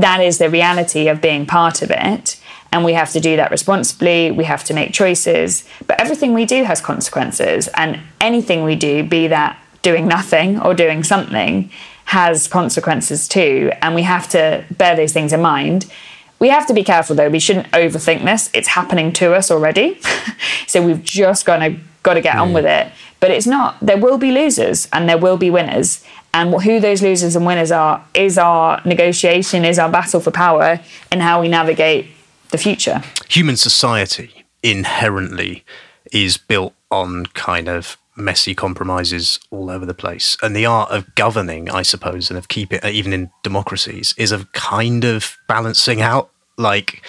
That 0.00 0.20
is 0.20 0.38
the 0.38 0.48
reality 0.48 1.08
of 1.08 1.20
being 1.20 1.44
part 1.44 1.82
of 1.82 1.90
it. 1.90 2.40
And 2.70 2.84
we 2.84 2.92
have 2.92 3.10
to 3.12 3.20
do 3.20 3.36
that 3.36 3.50
responsibly. 3.50 4.30
We 4.30 4.44
have 4.44 4.62
to 4.64 4.74
make 4.74 4.92
choices. 4.92 5.64
But 5.86 6.00
everything 6.00 6.34
we 6.34 6.44
do 6.44 6.64
has 6.64 6.80
consequences. 6.80 7.68
And 7.74 8.00
anything 8.20 8.62
we 8.62 8.76
do, 8.76 9.02
be 9.02 9.26
that 9.28 9.58
doing 9.82 10.06
nothing 10.06 10.60
or 10.60 10.74
doing 10.74 11.02
something, 11.02 11.70
has 12.04 12.46
consequences 12.46 13.26
too. 13.26 13.72
And 13.82 13.94
we 13.94 14.02
have 14.02 14.28
to 14.30 14.64
bear 14.70 14.94
those 14.94 15.12
things 15.12 15.32
in 15.32 15.40
mind. 15.40 15.90
We 16.38 16.50
have 16.50 16.66
to 16.68 16.74
be 16.74 16.84
careful 16.84 17.16
though. 17.16 17.28
We 17.28 17.40
shouldn't 17.40 17.70
overthink 17.72 18.24
this. 18.24 18.50
It's 18.54 18.68
happening 18.68 19.12
to 19.14 19.34
us 19.34 19.50
already. 19.50 20.00
so 20.66 20.84
we've 20.84 21.02
just 21.02 21.44
got 21.44 21.58
to 21.58 21.76
got 22.04 22.14
to 22.14 22.20
get 22.20 22.36
on 22.36 22.50
mm. 22.50 22.54
with 22.54 22.64
it. 22.64 22.92
But 23.20 23.32
it's 23.32 23.46
not. 23.46 23.76
There 23.82 23.98
will 23.98 24.18
be 24.18 24.30
losers 24.30 24.88
and 24.92 25.08
there 25.08 25.18
will 25.18 25.36
be 25.36 25.50
winners. 25.50 26.04
And 26.34 26.54
who 26.62 26.78
those 26.78 27.02
losers 27.02 27.34
and 27.36 27.44
winners 27.46 27.72
are 27.72 28.04
is 28.14 28.38
our 28.38 28.80
negotiation, 28.84 29.64
is 29.64 29.78
our 29.78 29.90
battle 29.90 30.20
for 30.20 30.30
power, 30.30 30.80
and 31.10 31.22
how 31.22 31.40
we 31.40 31.48
navigate 31.48 32.06
the 32.50 32.58
future. 32.58 33.02
Human 33.28 33.56
society 33.56 34.44
inherently 34.62 35.64
is 36.12 36.36
built 36.36 36.74
on 36.90 37.26
kind 37.26 37.68
of 37.68 37.96
messy 38.16 38.54
compromises 38.54 39.38
all 39.50 39.70
over 39.70 39.86
the 39.86 39.94
place. 39.94 40.36
And 40.42 40.54
the 40.54 40.66
art 40.66 40.90
of 40.90 41.14
governing, 41.14 41.70
I 41.70 41.82
suppose, 41.82 42.30
and 42.30 42.38
of 42.38 42.48
keeping 42.48 42.80
uh, 42.82 42.88
even 42.88 43.12
in 43.12 43.30
democracies, 43.42 44.14
is 44.18 44.32
of 44.32 44.52
kind 44.52 45.04
of 45.04 45.36
balancing 45.46 46.00
out 46.02 46.30
like 46.56 47.02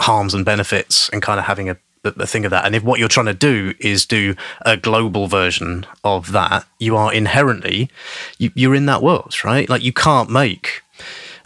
harms 0.00 0.34
and 0.34 0.44
benefits 0.44 1.08
and 1.10 1.22
kind 1.22 1.38
of 1.38 1.46
having 1.46 1.68
a, 1.68 1.76
a 2.04 2.26
thing 2.26 2.44
of 2.44 2.50
that. 2.50 2.64
And 2.64 2.74
if 2.74 2.82
what 2.82 2.98
you're 2.98 3.08
trying 3.08 3.26
to 3.26 3.34
do 3.34 3.74
is 3.78 4.06
do 4.06 4.34
a 4.62 4.76
global 4.76 5.26
version 5.26 5.86
of 6.02 6.32
that, 6.32 6.66
you 6.78 6.96
are 6.96 7.12
inherently 7.12 7.90
you, 8.38 8.50
you're 8.54 8.74
in 8.74 8.86
that 8.86 9.02
world, 9.02 9.34
right? 9.44 9.68
Like 9.68 9.82
you 9.82 9.92
can't 9.92 10.30
make 10.30 10.82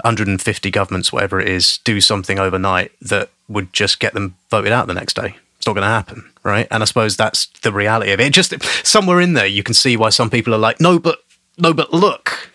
150 0.02 0.70
governments, 0.70 1.12
whatever 1.12 1.40
it 1.40 1.48
is, 1.48 1.78
do 1.78 2.00
something 2.00 2.38
overnight 2.38 2.92
that 3.00 3.30
would 3.48 3.72
just 3.72 4.00
get 4.00 4.14
them 4.14 4.36
voted 4.50 4.72
out 4.72 4.86
the 4.86 4.94
next 4.94 5.14
day. 5.14 5.36
It's 5.56 5.66
not 5.66 5.74
going 5.74 5.82
to 5.82 5.88
happen, 5.88 6.30
right? 6.42 6.68
And 6.70 6.82
I 6.82 6.86
suppose 6.86 7.16
that's 7.16 7.46
the 7.62 7.72
reality 7.72 8.12
of 8.12 8.20
it. 8.20 8.32
Just 8.32 8.54
somewhere 8.86 9.20
in 9.20 9.32
there, 9.32 9.46
you 9.46 9.62
can 9.62 9.74
see 9.74 9.96
why 9.96 10.10
some 10.10 10.30
people 10.30 10.54
are 10.54 10.58
like, 10.58 10.80
no, 10.80 10.98
but 10.98 11.20
no, 11.56 11.72
but 11.72 11.92
look, 11.92 12.50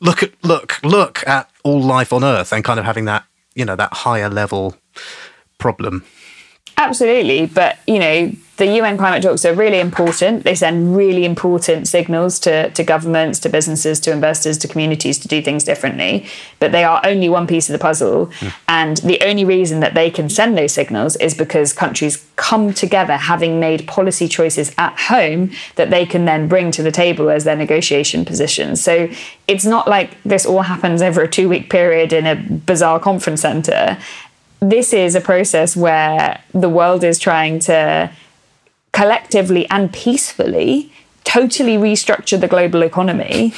look 0.00 0.22
at 0.22 0.32
look 0.44 0.80
look 0.82 1.26
at 1.26 1.50
all 1.64 1.82
life 1.82 2.12
on 2.12 2.24
Earth, 2.24 2.52
and 2.52 2.64
kind 2.64 2.78
of 2.78 2.86
having 2.86 3.04
that 3.06 3.24
you 3.54 3.64
know 3.64 3.76
that 3.76 3.92
higher 3.92 4.28
level 4.28 4.76
problem 5.58 6.04
Absolutely, 6.78 7.46
but 7.46 7.78
you 7.88 7.98
know 7.98 8.32
the 8.58 8.66
UN 8.78 8.98
climate 8.98 9.22
talks 9.22 9.44
are 9.44 9.54
really 9.54 9.78
important. 9.78 10.42
They 10.42 10.56
send 10.56 10.96
really 10.96 11.24
important 11.24 11.86
signals 11.86 12.40
to, 12.40 12.70
to 12.70 12.82
governments, 12.82 13.38
to 13.40 13.48
businesses, 13.48 14.00
to 14.00 14.10
investors, 14.10 14.58
to 14.58 14.68
communities 14.68 15.16
to 15.20 15.28
do 15.28 15.40
things 15.40 15.62
differently. 15.62 16.26
But 16.58 16.72
they 16.72 16.82
are 16.82 17.00
only 17.04 17.28
one 17.28 17.46
piece 17.46 17.68
of 17.68 17.72
the 17.72 17.78
puzzle, 17.78 18.26
mm. 18.26 18.52
and 18.68 18.96
the 18.98 19.20
only 19.24 19.44
reason 19.44 19.80
that 19.80 19.94
they 19.94 20.10
can 20.10 20.28
send 20.28 20.58
those 20.58 20.72
signals 20.72 21.14
is 21.16 21.34
because 21.34 21.72
countries 21.72 22.24
come 22.34 22.72
together, 22.72 23.16
having 23.16 23.60
made 23.60 23.86
policy 23.86 24.28
choices 24.28 24.72
at 24.76 24.98
home 24.98 25.50
that 25.76 25.90
they 25.90 26.04
can 26.04 26.24
then 26.24 26.48
bring 26.48 26.70
to 26.72 26.82
the 26.82 26.92
table 26.92 27.30
as 27.30 27.44
their 27.44 27.56
negotiation 27.56 28.24
positions. 28.24 28.82
So 28.82 29.08
it's 29.46 29.64
not 29.64 29.88
like 29.88 30.20
this 30.24 30.44
all 30.44 30.62
happens 30.62 31.00
over 31.00 31.22
a 31.22 31.28
two 31.28 31.48
week 31.48 31.70
period 31.70 32.12
in 32.12 32.26
a 32.26 32.34
bizarre 32.34 33.00
conference 33.00 33.42
center 33.42 33.98
this 34.60 34.92
is 34.92 35.14
a 35.14 35.20
process 35.20 35.76
where 35.76 36.42
the 36.52 36.68
world 36.68 37.04
is 37.04 37.18
trying 37.18 37.60
to 37.60 38.10
collectively 38.92 39.68
and 39.70 39.92
peacefully 39.92 40.92
totally 41.24 41.76
restructure 41.76 42.40
the 42.40 42.48
global 42.48 42.82
economy. 42.82 43.52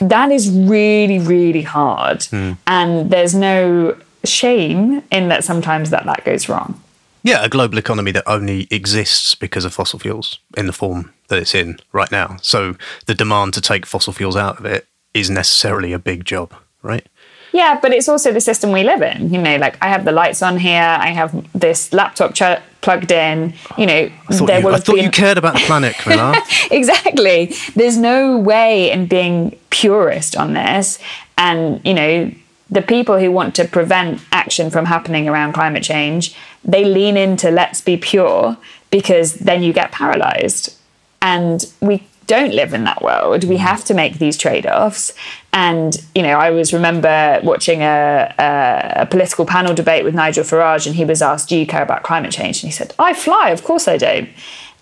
That 0.00 0.32
is 0.32 0.50
really, 0.50 1.20
really 1.20 1.62
hard. 1.62 2.20
Mm. 2.20 2.58
And 2.66 3.10
there's 3.10 3.34
no 3.34 3.96
shame 4.24 5.02
in 5.10 5.28
that 5.28 5.44
sometimes 5.44 5.90
that 5.90 6.04
that 6.04 6.24
goes 6.24 6.48
wrong. 6.48 6.80
Yeah, 7.22 7.44
a 7.44 7.48
global 7.48 7.78
economy 7.78 8.10
that 8.12 8.24
only 8.26 8.66
exists 8.72 9.36
because 9.36 9.64
of 9.64 9.72
fossil 9.72 10.00
fuels 10.00 10.40
in 10.56 10.66
the 10.66 10.72
form 10.72 11.12
that 11.28 11.38
it's 11.38 11.54
in 11.54 11.78
right 11.92 12.10
now. 12.10 12.38
So 12.42 12.74
the 13.06 13.14
demand 13.14 13.54
to 13.54 13.60
take 13.60 13.86
fossil 13.86 14.12
fuels 14.12 14.36
out 14.36 14.58
of 14.58 14.64
it 14.64 14.88
is 15.14 15.30
necessarily 15.30 15.92
a 15.92 16.00
big 16.00 16.24
job, 16.24 16.52
right? 16.82 17.06
Yeah, 17.52 17.78
but 17.80 17.92
it's 17.92 18.08
also 18.08 18.32
the 18.32 18.40
system 18.40 18.72
we 18.72 18.82
live 18.82 19.02
in. 19.02 19.32
You 19.32 19.40
know, 19.40 19.56
like 19.56 19.76
I 19.82 19.88
have 19.88 20.04
the 20.04 20.12
lights 20.12 20.42
on 20.42 20.58
here, 20.58 20.82
I 20.82 21.08
have 21.08 21.46
this 21.52 21.92
laptop 21.92 22.34
ch- 22.34 22.62
plugged 22.80 23.12
in. 23.12 23.54
You 23.76 23.86
know, 23.86 24.10
I 24.28 24.34
thought, 24.34 24.48
you, 24.48 24.68
I 24.70 24.78
thought 24.78 24.94
been... 24.96 25.04
you, 25.04 25.10
cared 25.10 25.38
about 25.38 25.54
the 25.54 25.60
planet, 25.60 25.94
Camilla. 25.98 26.34
exactly. 26.70 27.54
There's 27.76 27.96
no 27.96 28.38
way 28.38 28.90
in 28.90 29.06
being 29.06 29.58
purist 29.70 30.36
on 30.36 30.54
this. 30.54 30.98
And, 31.36 31.80
you 31.84 31.94
know, 31.94 32.32
the 32.70 32.82
people 32.82 33.18
who 33.18 33.30
want 33.30 33.54
to 33.56 33.66
prevent 33.66 34.20
action 34.32 34.70
from 34.70 34.86
happening 34.86 35.28
around 35.28 35.52
climate 35.52 35.82
change, 35.82 36.34
they 36.64 36.84
lean 36.84 37.16
into 37.16 37.50
let's 37.50 37.82
be 37.82 37.98
pure 37.98 38.56
because 38.90 39.34
then 39.34 39.62
you 39.62 39.72
get 39.72 39.92
paralyzed. 39.92 40.74
And 41.20 41.64
we 41.80 42.06
don't 42.32 42.54
live 42.54 42.72
in 42.72 42.84
that 42.84 43.02
world. 43.02 43.44
We 43.44 43.56
mm. 43.56 43.70
have 43.70 43.84
to 43.84 43.94
make 43.94 44.18
these 44.18 44.38
trade 44.38 44.66
offs. 44.66 45.12
And, 45.52 46.02
you 46.14 46.22
know, 46.22 46.36
I 46.42 46.48
always 46.50 46.72
remember 46.72 47.40
watching 47.44 47.82
a, 47.82 48.34
a, 48.38 49.02
a, 49.02 49.06
political 49.06 49.44
panel 49.44 49.74
debate 49.74 50.02
with 50.02 50.14
Nigel 50.14 50.44
Farage, 50.44 50.86
and 50.86 50.96
he 50.96 51.04
was 51.04 51.20
asked, 51.20 51.50
Do 51.50 51.56
you 51.56 51.66
care 51.66 51.82
about 51.82 52.04
climate 52.04 52.32
change? 52.32 52.62
And 52.62 52.72
he 52.72 52.74
said, 52.74 52.94
I 52.98 53.12
fly, 53.12 53.50
of 53.50 53.62
course 53.62 53.86
I 53.86 53.98
do. 53.98 54.26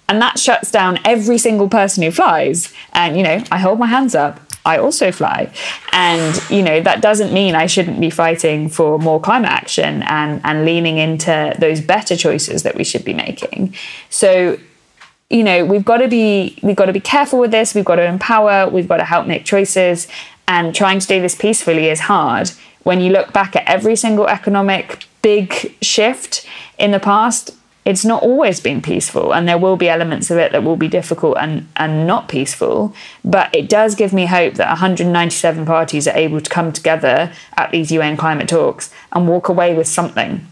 And 0.08 0.22
that 0.22 0.38
shuts 0.38 0.70
down 0.70 1.00
every 1.04 1.38
single 1.38 1.68
person 1.68 2.04
who 2.04 2.12
flies. 2.12 2.72
And, 2.92 3.16
you 3.16 3.24
know, 3.24 3.42
I 3.50 3.58
hold 3.58 3.80
my 3.80 3.86
hands 3.86 4.14
up. 4.14 4.40
I 4.64 4.78
also 4.78 5.10
fly. 5.10 5.52
And, 5.92 6.40
you 6.50 6.62
know, 6.62 6.80
that 6.80 7.00
doesn't 7.00 7.32
mean 7.32 7.54
I 7.54 7.66
shouldn't 7.66 8.00
be 8.00 8.10
fighting 8.10 8.68
for 8.68 8.98
more 8.98 9.20
climate 9.20 9.50
action 9.50 10.02
and, 10.04 10.40
and 10.44 10.64
leaning 10.64 10.98
into 10.98 11.54
those 11.58 11.80
better 11.80 12.16
choices 12.16 12.62
that 12.62 12.76
we 12.76 12.84
should 12.84 13.04
be 13.04 13.14
making. 13.14 13.74
So 14.08 14.58
you 15.30 15.44
know 15.44 15.64
we've 15.64 15.84
got 15.84 15.98
to 15.98 16.08
be 16.08 16.58
we've 16.62 16.76
got 16.76 16.86
to 16.86 16.92
be 16.92 17.00
careful 17.00 17.38
with 17.38 17.52
this 17.52 17.74
we've 17.74 17.84
got 17.84 17.96
to 17.96 18.04
empower 18.04 18.68
we've 18.68 18.88
got 18.88 18.98
to 18.98 19.04
help 19.04 19.26
make 19.26 19.44
choices 19.44 20.08
and 20.50 20.74
trying 20.74 20.98
to 20.98 21.06
do 21.06 21.20
this 21.20 21.36
peacefully 21.36 21.88
is 21.88 22.00
hard. 22.00 22.50
When 22.82 23.00
you 23.00 23.12
look 23.12 23.32
back 23.32 23.54
at 23.54 23.68
every 23.68 23.94
single 23.94 24.26
economic 24.26 25.06
big 25.22 25.76
shift 25.80 26.44
in 26.76 26.90
the 26.90 26.98
past 26.98 27.56
it's 27.84 28.04
not 28.04 28.22
always 28.22 28.60
been 28.60 28.82
peaceful 28.82 29.32
and 29.32 29.48
there 29.48 29.56
will 29.56 29.76
be 29.76 29.88
elements 29.88 30.30
of 30.30 30.38
it 30.38 30.52
that 30.52 30.64
will 30.64 30.76
be 30.76 30.88
difficult 30.88 31.36
and, 31.38 31.66
and 31.76 32.06
not 32.06 32.28
peaceful 32.28 32.94
but 33.24 33.54
it 33.54 33.68
does 33.68 33.94
give 33.94 34.12
me 34.12 34.26
hope 34.26 34.54
that 34.54 34.68
197 34.68 35.64
parties 35.64 36.08
are 36.08 36.16
able 36.16 36.40
to 36.40 36.50
come 36.50 36.72
together 36.72 37.32
at 37.56 37.70
these 37.70 37.92
un 37.92 38.16
climate 38.16 38.48
talks 38.48 38.92
and 39.12 39.28
walk 39.28 39.48
away 39.48 39.74
with 39.74 39.86
something. 39.86 40.46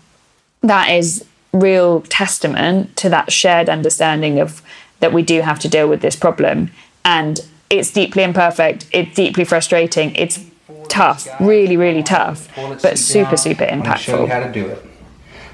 That 0.62 0.90
is 0.90 1.24
real 1.60 2.02
testament 2.02 2.96
to 2.96 3.08
that 3.08 3.32
shared 3.32 3.68
understanding 3.68 4.38
of 4.38 4.62
that 5.00 5.12
we 5.12 5.22
do 5.22 5.40
have 5.42 5.58
to 5.60 5.68
deal 5.68 5.88
with 5.88 6.00
this 6.00 6.16
problem. 6.16 6.70
And 7.04 7.40
it's 7.70 7.90
deeply 7.90 8.22
imperfect, 8.22 8.86
it's 8.92 9.14
deeply 9.14 9.44
frustrating, 9.44 10.14
it's 10.14 10.40
tough, 10.88 11.28
really, 11.40 11.76
really 11.76 12.02
tough, 12.02 12.48
but 12.82 12.98
super, 12.98 13.36
super 13.36 13.64
impactful. 13.64 13.98
show 13.98 14.24
you 14.24 14.30
how 14.30 14.40
to 14.40 14.52
do 14.52 14.66
it. 14.66 14.84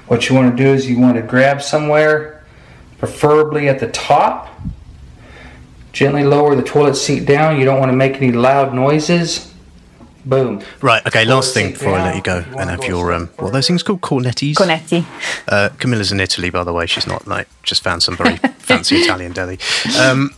What 0.07 0.29
you 0.29 0.35
want 0.35 0.55
to 0.55 0.63
do 0.63 0.69
is 0.69 0.89
you 0.89 0.99
want 0.99 1.15
to 1.15 1.21
grab 1.21 1.61
somewhere, 1.61 2.43
preferably 2.99 3.67
at 3.67 3.79
the 3.79 3.89
top, 3.89 4.49
gently 5.91 6.23
lower 6.23 6.55
the 6.55 6.63
toilet 6.63 6.95
seat 6.95 7.25
down. 7.25 7.57
You 7.57 7.65
don't 7.65 7.79
want 7.79 7.91
to 7.91 7.95
make 7.95 8.15
any 8.17 8.31
loud 8.31 8.73
noises. 8.73 9.53
Boom. 10.25 10.61
Right. 10.81 11.05
Okay. 11.05 11.23
Last 11.23 11.53
thing 11.53 11.73
before 11.73 11.93
I 11.93 12.03
let 12.03 12.15
you 12.15 12.21
go 12.21 12.43
and 12.57 12.69
have 12.69 12.83
your 12.85 13.13
um, 13.13 13.27
what 13.37 13.49
are 13.49 13.51
those 13.51 13.67
things 13.67 13.83
called? 13.83 14.01
Cornettis. 14.01 14.55
Cornetti. 14.55 15.05
Uh, 15.47 15.69
Camilla's 15.77 16.11
in 16.11 16.19
Italy, 16.19 16.49
by 16.49 16.63
the 16.63 16.73
way. 16.73 16.87
She's 16.87 17.05
not 17.07 17.27
like 17.27 17.47
just 17.63 17.83
found 17.83 18.01
some 18.01 18.17
very 18.17 18.37
fancy 18.57 18.97
Italian 18.97 19.33
deli. 19.33 19.59
Um, 19.99 20.31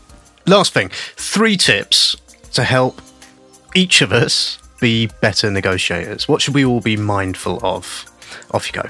last 0.46 0.74
thing. 0.74 0.90
Three 1.16 1.56
tips 1.56 2.18
to 2.52 2.64
help 2.64 3.02
each 3.76 4.02
of 4.02 4.12
us 4.12 4.60
be 4.82 5.08
better 5.22 5.50
negotiators. 5.50 6.28
What 6.28 6.42
should 6.42 6.54
we 6.54 6.66
all 6.66 6.82
be 6.82 6.98
mindful 6.98 7.60
of? 7.64 8.06
Off 8.52 8.68
you 8.68 8.82
go. 8.82 8.90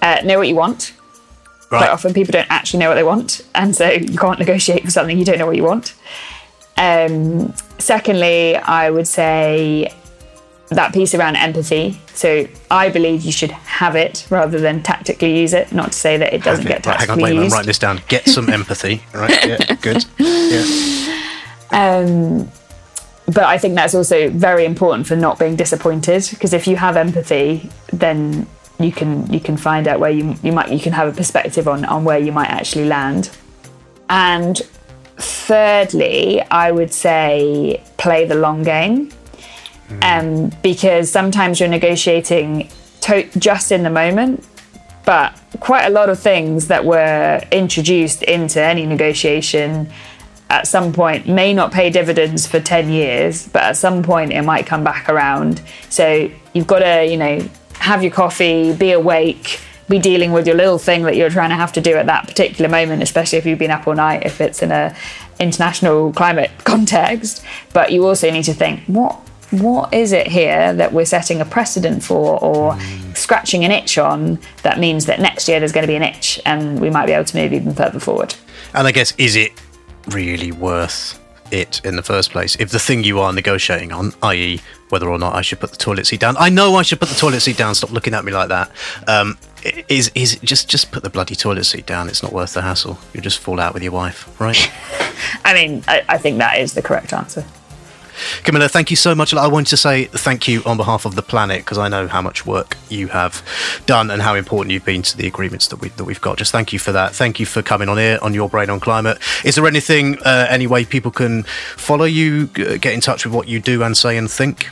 Uh, 0.00 0.20
know 0.24 0.38
what 0.38 0.48
you 0.48 0.54
want. 0.54 0.94
Right. 1.70 1.78
Quite 1.80 1.90
often, 1.90 2.14
people 2.14 2.32
don't 2.32 2.50
actually 2.50 2.78
know 2.80 2.88
what 2.88 2.94
they 2.94 3.02
want, 3.02 3.42
and 3.54 3.76
so 3.76 3.90
you 3.90 4.16
can't 4.16 4.38
negotiate 4.38 4.84
for 4.84 4.90
something 4.90 5.18
you 5.18 5.24
don't 5.24 5.38
know 5.38 5.46
what 5.46 5.56
you 5.56 5.64
want. 5.64 5.94
Um, 6.78 7.52
secondly, 7.78 8.56
I 8.56 8.90
would 8.90 9.08
say 9.08 9.92
that 10.70 10.92
piece 10.92 11.14
around 11.14 11.36
empathy. 11.36 12.00
So 12.14 12.46
I 12.70 12.88
believe 12.88 13.22
you 13.22 13.32
should 13.32 13.50
have 13.50 13.96
it 13.96 14.26
rather 14.30 14.60
than 14.60 14.82
tactically 14.82 15.38
use 15.38 15.52
it. 15.54 15.72
Not 15.72 15.92
to 15.92 15.98
say 15.98 16.16
that 16.18 16.32
it 16.32 16.42
doesn't 16.42 16.66
get 16.66 16.84
tactically 16.84 17.22
right, 17.22 17.28
hang 17.28 17.36
on, 17.36 17.36
wait, 17.36 17.44
used. 17.44 17.54
write 17.54 17.66
this 17.66 17.78
down. 17.78 18.00
Get 18.08 18.26
some 18.26 18.48
empathy. 18.58 19.02
Right? 19.12 19.46
Yeah, 19.46 19.74
good. 19.76 20.04
Yeah. 20.18 21.14
Um, 21.70 22.50
but 23.26 23.44
I 23.44 23.58
think 23.58 23.74
that's 23.74 23.94
also 23.94 24.30
very 24.30 24.64
important 24.64 25.06
for 25.06 25.16
not 25.16 25.38
being 25.38 25.56
disappointed 25.56 26.26
because 26.30 26.52
if 26.52 26.66
you 26.66 26.76
have 26.76 26.96
empathy, 26.96 27.68
then 27.92 28.46
you 28.78 28.92
can 28.92 29.30
you 29.32 29.40
can 29.40 29.56
find 29.56 29.88
out 29.88 30.00
where 30.00 30.10
you 30.10 30.36
you 30.42 30.52
might 30.52 30.70
you 30.70 30.78
can 30.78 30.92
have 30.92 31.08
a 31.08 31.16
perspective 31.16 31.68
on 31.68 31.84
on 31.84 32.04
where 32.04 32.18
you 32.18 32.32
might 32.32 32.48
actually 32.48 32.86
land. 32.86 33.30
And 34.08 34.60
thirdly, 35.18 36.42
I 36.50 36.70
would 36.70 36.92
say 36.92 37.82
play 37.96 38.24
the 38.24 38.34
long 38.34 38.62
game. 38.62 39.10
Mm. 39.88 40.04
Um, 40.04 40.52
because 40.62 41.10
sometimes 41.10 41.60
you're 41.60 41.68
negotiating 41.68 42.68
to- 43.00 43.28
just 43.38 43.72
in 43.72 43.82
the 43.82 43.90
moment, 43.90 44.44
but 45.04 45.32
quite 45.60 45.86
a 45.86 45.90
lot 45.90 46.10
of 46.10 46.18
things 46.18 46.68
that 46.68 46.84
were 46.84 47.40
introduced 47.50 48.22
into 48.22 48.62
any 48.62 48.84
negotiation 48.84 49.88
at 50.50 50.66
some 50.66 50.92
point 50.92 51.26
may 51.26 51.52
not 51.52 51.72
pay 51.72 51.90
dividends 51.90 52.46
for 52.46 52.60
10 52.60 52.90
years, 52.90 53.48
but 53.48 53.62
at 53.62 53.76
some 53.76 54.02
point 54.02 54.32
it 54.32 54.42
might 54.42 54.66
come 54.66 54.84
back 54.84 55.08
around. 55.08 55.60
So 55.88 56.30
you've 56.52 56.66
got 56.66 56.80
to, 56.80 57.06
you 57.06 57.16
know, 57.16 57.48
have 57.74 58.02
your 58.02 58.12
coffee, 58.12 58.74
be 58.74 58.92
awake, 58.92 59.60
be 59.88 59.98
dealing 59.98 60.32
with 60.32 60.46
your 60.46 60.56
little 60.56 60.78
thing 60.78 61.02
that 61.02 61.16
you're 61.16 61.30
trying 61.30 61.50
to 61.50 61.56
have 61.56 61.72
to 61.72 61.80
do 61.80 61.94
at 61.96 62.06
that 62.06 62.26
particular 62.26 62.68
moment, 62.68 63.02
especially 63.02 63.38
if 63.38 63.46
you've 63.46 63.58
been 63.58 63.70
up 63.70 63.86
all 63.86 63.94
night, 63.94 64.26
if 64.26 64.40
it's 64.40 64.62
in 64.62 64.70
a 64.70 64.94
international 65.38 66.12
climate 66.12 66.50
context. 66.64 67.44
But 67.72 67.92
you 67.92 68.06
also 68.06 68.30
need 68.30 68.44
to 68.44 68.54
think, 68.54 68.84
what 68.86 69.18
what 69.50 69.94
is 69.94 70.12
it 70.12 70.26
here 70.26 70.74
that 70.74 70.92
we're 70.92 71.06
setting 71.06 71.40
a 71.40 71.44
precedent 71.44 72.02
for 72.04 72.38
or 72.42 72.78
scratching 73.14 73.64
an 73.64 73.70
itch 73.70 73.96
on 73.96 74.38
that 74.62 74.78
means 74.78 75.06
that 75.06 75.20
next 75.20 75.48
year 75.48 75.58
there's 75.58 75.72
going 75.72 75.86
to 75.86 75.88
be 75.88 75.96
an 75.96 76.02
itch 76.02 76.38
and 76.44 76.78
we 76.80 76.90
might 76.90 77.06
be 77.06 77.12
able 77.12 77.24
to 77.24 77.36
move 77.36 77.52
even 77.52 77.74
further 77.74 77.98
forward? 77.98 78.34
And 78.74 78.86
I 78.86 78.92
guess, 78.92 79.14
is 79.16 79.36
it 79.36 79.52
really 80.08 80.52
worth 80.52 81.18
it 81.50 81.80
in 81.84 81.96
the 81.96 82.02
first 82.02 82.30
place? 82.30 82.56
If 82.60 82.70
the 82.70 82.78
thing 82.78 83.04
you 83.04 83.20
are 83.20 83.32
negotiating 83.32 83.92
on, 83.92 84.12
i.e., 84.22 84.60
whether 84.90 85.08
or 85.08 85.18
not 85.18 85.34
I 85.34 85.42
should 85.42 85.60
put 85.60 85.70
the 85.70 85.76
toilet 85.76 86.06
seat 86.06 86.20
down, 86.20 86.36
I 86.38 86.50
know 86.50 86.76
I 86.76 86.82
should 86.82 87.00
put 87.00 87.08
the 87.08 87.14
toilet 87.14 87.40
seat 87.40 87.56
down. 87.56 87.74
Stop 87.74 87.90
looking 87.90 88.14
at 88.14 88.24
me 88.24 88.32
like 88.32 88.48
that. 88.48 88.70
Um, 89.06 89.38
is 89.88 90.10
is 90.14 90.38
just 90.40 90.68
just 90.68 90.90
put 90.92 91.02
the 91.02 91.10
bloody 91.10 91.34
toilet 91.34 91.64
seat 91.64 91.86
down? 91.86 92.08
It's 92.08 92.22
not 92.22 92.32
worth 92.32 92.54
the 92.54 92.62
hassle. 92.62 92.98
You'll 93.12 93.22
just 93.22 93.38
fall 93.38 93.60
out 93.60 93.74
with 93.74 93.82
your 93.82 93.92
wife, 93.92 94.28
right? 94.40 94.70
I 95.44 95.54
mean, 95.54 95.82
I, 95.88 96.04
I 96.08 96.18
think 96.18 96.38
that 96.38 96.58
is 96.58 96.74
the 96.74 96.82
correct 96.82 97.12
answer. 97.12 97.44
Camilla, 98.42 98.68
thank 98.68 98.90
you 98.90 98.96
so 98.96 99.14
much. 99.14 99.32
I 99.34 99.46
wanted 99.46 99.70
to 99.70 99.76
say 99.76 100.06
thank 100.06 100.48
you 100.48 100.62
on 100.64 100.76
behalf 100.76 101.04
of 101.04 101.14
the 101.14 101.22
planet 101.22 101.58
because 101.58 101.78
I 101.78 101.88
know 101.88 102.08
how 102.08 102.22
much 102.22 102.46
work 102.46 102.76
you 102.88 103.08
have 103.08 103.42
done 103.86 104.10
and 104.10 104.22
how 104.22 104.34
important 104.34 104.72
you've 104.72 104.84
been 104.84 105.02
to 105.02 105.16
the 105.16 105.26
agreements 105.26 105.68
that 105.68 105.80
we 105.80 105.88
that 105.90 106.04
we've 106.04 106.20
got. 106.20 106.38
Just 106.38 106.52
thank 106.52 106.72
you 106.72 106.78
for 106.78 106.92
that. 106.92 107.14
Thank 107.14 107.40
you 107.40 107.46
for 107.46 107.62
coming 107.62 107.88
on 107.88 107.96
here 107.96 108.18
on 108.22 108.34
your 108.34 108.48
brain 108.48 108.70
on 108.70 108.80
climate. 108.80 109.18
Is 109.44 109.54
there 109.54 109.66
anything, 109.66 110.18
uh, 110.24 110.46
any 110.48 110.66
way 110.66 110.84
people 110.84 111.10
can 111.10 111.44
follow 111.76 112.04
you, 112.04 112.46
get 112.46 112.86
in 112.86 113.00
touch 113.00 113.24
with 113.24 113.34
what 113.34 113.48
you 113.48 113.60
do 113.60 113.82
and 113.82 113.96
say 113.96 114.16
and 114.16 114.30
think? 114.30 114.68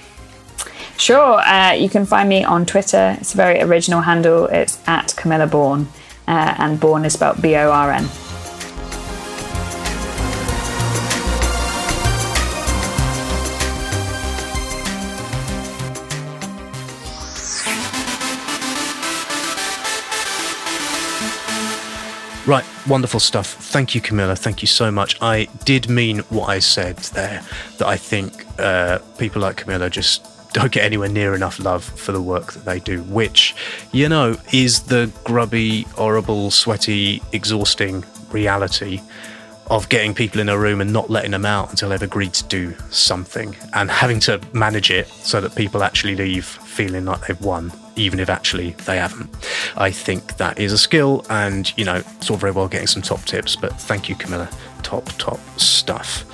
Sure. 0.98 1.40
Uh, 1.40 1.72
you 1.72 1.88
can 1.88 2.04
find 2.04 2.28
me 2.28 2.42
on 2.42 2.66
Twitter. 2.66 3.16
It's 3.20 3.34
a 3.34 3.36
very 3.36 3.60
original 3.60 4.00
handle. 4.00 4.46
It's 4.46 4.78
at 4.88 5.14
Camilla 5.16 5.46
Born, 5.46 5.88
uh, 6.26 6.54
and 6.58 6.80
Born 6.80 7.04
is 7.04 7.12
spelled 7.12 7.40
B 7.40 7.54
O 7.54 7.70
R 7.70 7.92
N. 7.92 8.08
Right, 22.46 22.64
wonderful 22.86 23.20
stuff. 23.20 23.54
Thank 23.54 23.94
you, 23.94 24.00
Camilla. 24.00 24.36
Thank 24.36 24.62
you 24.62 24.68
so 24.68 24.92
much. 24.92 25.20
I 25.20 25.48
did 25.64 25.88
mean 25.88 26.20
what 26.30 26.48
I 26.48 26.60
said 26.60 26.96
there, 26.96 27.44
that 27.78 27.86
I 27.86 27.96
think 27.96 28.46
uh, 28.58 28.98
people 29.18 29.42
like 29.42 29.56
Camilla 29.56 29.90
just 29.90 30.24
don't 30.56 30.72
get 30.72 30.84
anywhere 30.84 31.10
near 31.10 31.34
enough 31.34 31.58
love 31.58 31.84
for 31.84 32.12
the 32.12 32.22
work 32.22 32.54
that 32.54 32.64
they 32.64 32.80
do, 32.80 33.02
which, 33.02 33.54
you 33.92 34.08
know, 34.08 34.38
is 34.54 34.84
the 34.84 35.12
grubby, 35.22 35.82
horrible, 35.82 36.50
sweaty, 36.50 37.22
exhausting 37.32 38.02
reality 38.30 39.02
of 39.66 39.86
getting 39.90 40.14
people 40.14 40.40
in 40.40 40.48
a 40.48 40.58
room 40.58 40.80
and 40.80 40.90
not 40.90 41.10
letting 41.10 41.32
them 41.32 41.44
out 41.44 41.68
until 41.68 41.90
they've 41.90 42.00
agreed 42.00 42.32
to 42.32 42.44
do 42.44 42.74
something 42.88 43.54
and 43.74 43.90
having 43.90 44.18
to 44.18 44.40
manage 44.54 44.90
it 44.90 45.08
so 45.08 45.42
that 45.42 45.54
people 45.54 45.82
actually 45.82 46.16
leave 46.16 46.46
feeling 46.46 47.04
like 47.04 47.26
they've 47.26 47.42
won, 47.42 47.70
even 47.94 48.18
if 48.18 48.30
actually 48.30 48.70
they 48.86 48.96
haven't. 48.96 49.28
I 49.76 49.90
think 49.90 50.38
that 50.38 50.58
is 50.58 50.72
a 50.72 50.78
skill 50.78 51.26
and, 51.28 51.70
you 51.76 51.84
know, 51.84 52.02
it's 52.16 52.30
all 52.30 52.38
very 52.38 52.52
well 52.52 52.66
getting 52.66 52.86
some 52.86 53.02
top 53.02 53.22
tips, 53.24 53.56
but 53.56 53.78
thank 53.78 54.08
you, 54.08 54.14
Camilla. 54.14 54.48
Top, 54.82 55.04
top 55.18 55.40
stuff. 55.58 56.24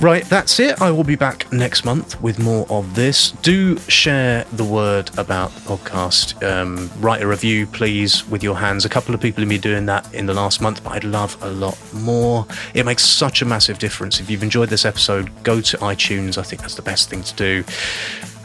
Right, 0.00 0.24
that's 0.24 0.60
it. 0.60 0.82
I 0.82 0.90
will 0.90 1.04
be 1.04 1.14
back 1.14 1.50
next 1.52 1.84
month 1.84 2.20
with 2.20 2.38
more 2.38 2.66
of 2.68 2.94
this. 2.94 3.30
Do 3.30 3.78
share 3.78 4.44
the 4.52 4.64
word 4.64 5.16
about 5.18 5.54
the 5.54 5.60
podcast. 5.60 6.42
Um, 6.46 6.90
write 6.98 7.22
a 7.22 7.26
review, 7.26 7.66
please, 7.66 8.26
with 8.28 8.42
your 8.42 8.56
hands. 8.56 8.84
A 8.84 8.88
couple 8.88 9.14
of 9.14 9.20
people 9.20 9.40
have 9.40 9.48
been 9.48 9.60
doing 9.60 9.86
that 9.86 10.12
in 10.12 10.26
the 10.26 10.34
last 10.34 10.60
month, 10.60 10.82
but 10.84 10.90
I'd 10.90 11.04
love 11.04 11.38
a 11.42 11.48
lot 11.48 11.78
more. 11.94 12.46
It 12.74 12.84
makes 12.84 13.04
such 13.04 13.40
a 13.40 13.44
massive 13.44 13.78
difference. 13.78 14.20
If 14.20 14.28
you've 14.28 14.42
enjoyed 14.42 14.68
this 14.68 14.84
episode, 14.84 15.30
go 15.42 15.60
to 15.60 15.78
iTunes. 15.78 16.38
I 16.38 16.42
think 16.42 16.60
that's 16.60 16.74
the 16.74 16.82
best 16.82 17.08
thing 17.08 17.22
to 17.22 17.34
do. 17.34 17.64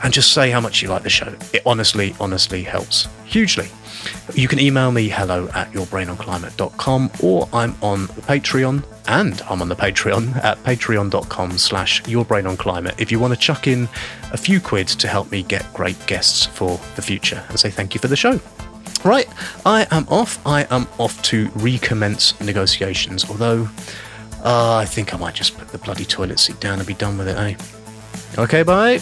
And 0.04 0.14
just 0.14 0.32
say 0.32 0.52
how 0.52 0.62
much 0.62 0.82
you 0.82 0.88
like 0.88 1.04
the 1.04 1.10
show. 1.10 1.36
It 1.52 1.64
honestly, 1.66 2.16
honestly 2.22 2.64
helps 2.64 3.10
hugely. 3.26 3.70
You 4.34 4.48
can 4.48 4.60
email 4.60 4.92
me 4.92 5.10
hello 5.10 5.48
at 5.54 5.72
yourbrainonclimate.com 5.72 7.12
or 7.22 7.50
I'm 7.52 7.76
on 7.82 8.08
Patreon 8.08 8.84
and 9.08 9.42
I'm 9.50 9.62
on 9.62 9.70
the 9.70 9.76
Patreon 9.76 10.36
at 10.44 10.58
patreon.com 10.64 11.58
slash 11.58 12.04
yourbrainonclimate 12.04 13.00
if 13.00 13.12
you 13.12 13.20
want 13.20 13.34
to 13.34 13.40
chuck 13.40 13.68
in 13.68 13.84
a 14.32 14.38
few 14.38 14.60
quid 14.60 14.88
to 14.88 15.08
help 15.08 15.32
me 15.32 15.44
get 15.44 15.72
great 15.74 15.98
guests 16.08 16.46
for 16.46 16.80
the 16.96 17.02
future 17.02 17.44
and 17.50 17.60
say 17.60 17.70
thank 17.70 17.94
you 17.94 18.00
for 18.00 18.08
the 18.08 18.16
show. 18.16 18.40
Right, 19.04 19.28
I 19.66 19.88
am 19.92 20.06
off. 20.10 20.46
I 20.46 20.68
am 20.70 20.88
off 20.98 21.22
to 21.24 21.50
recommence 21.56 22.40
negotiations, 22.42 23.30
although 23.30 23.70
uh, 24.44 24.76
I 24.76 24.86
think 24.86 25.14
I 25.14 25.18
might 25.18 25.36
just 25.36 25.58
put 25.58 25.70
the 25.70 25.78
bloody 25.78 26.06
toilet 26.06 26.40
seat 26.40 26.60
down 26.60 26.80
and 26.80 26.88
be 26.88 26.94
done 26.94 27.18
with 27.18 27.30
it, 27.30 27.38
eh? 27.38 27.56
Okay, 28.38 28.64
bye. 28.64 29.00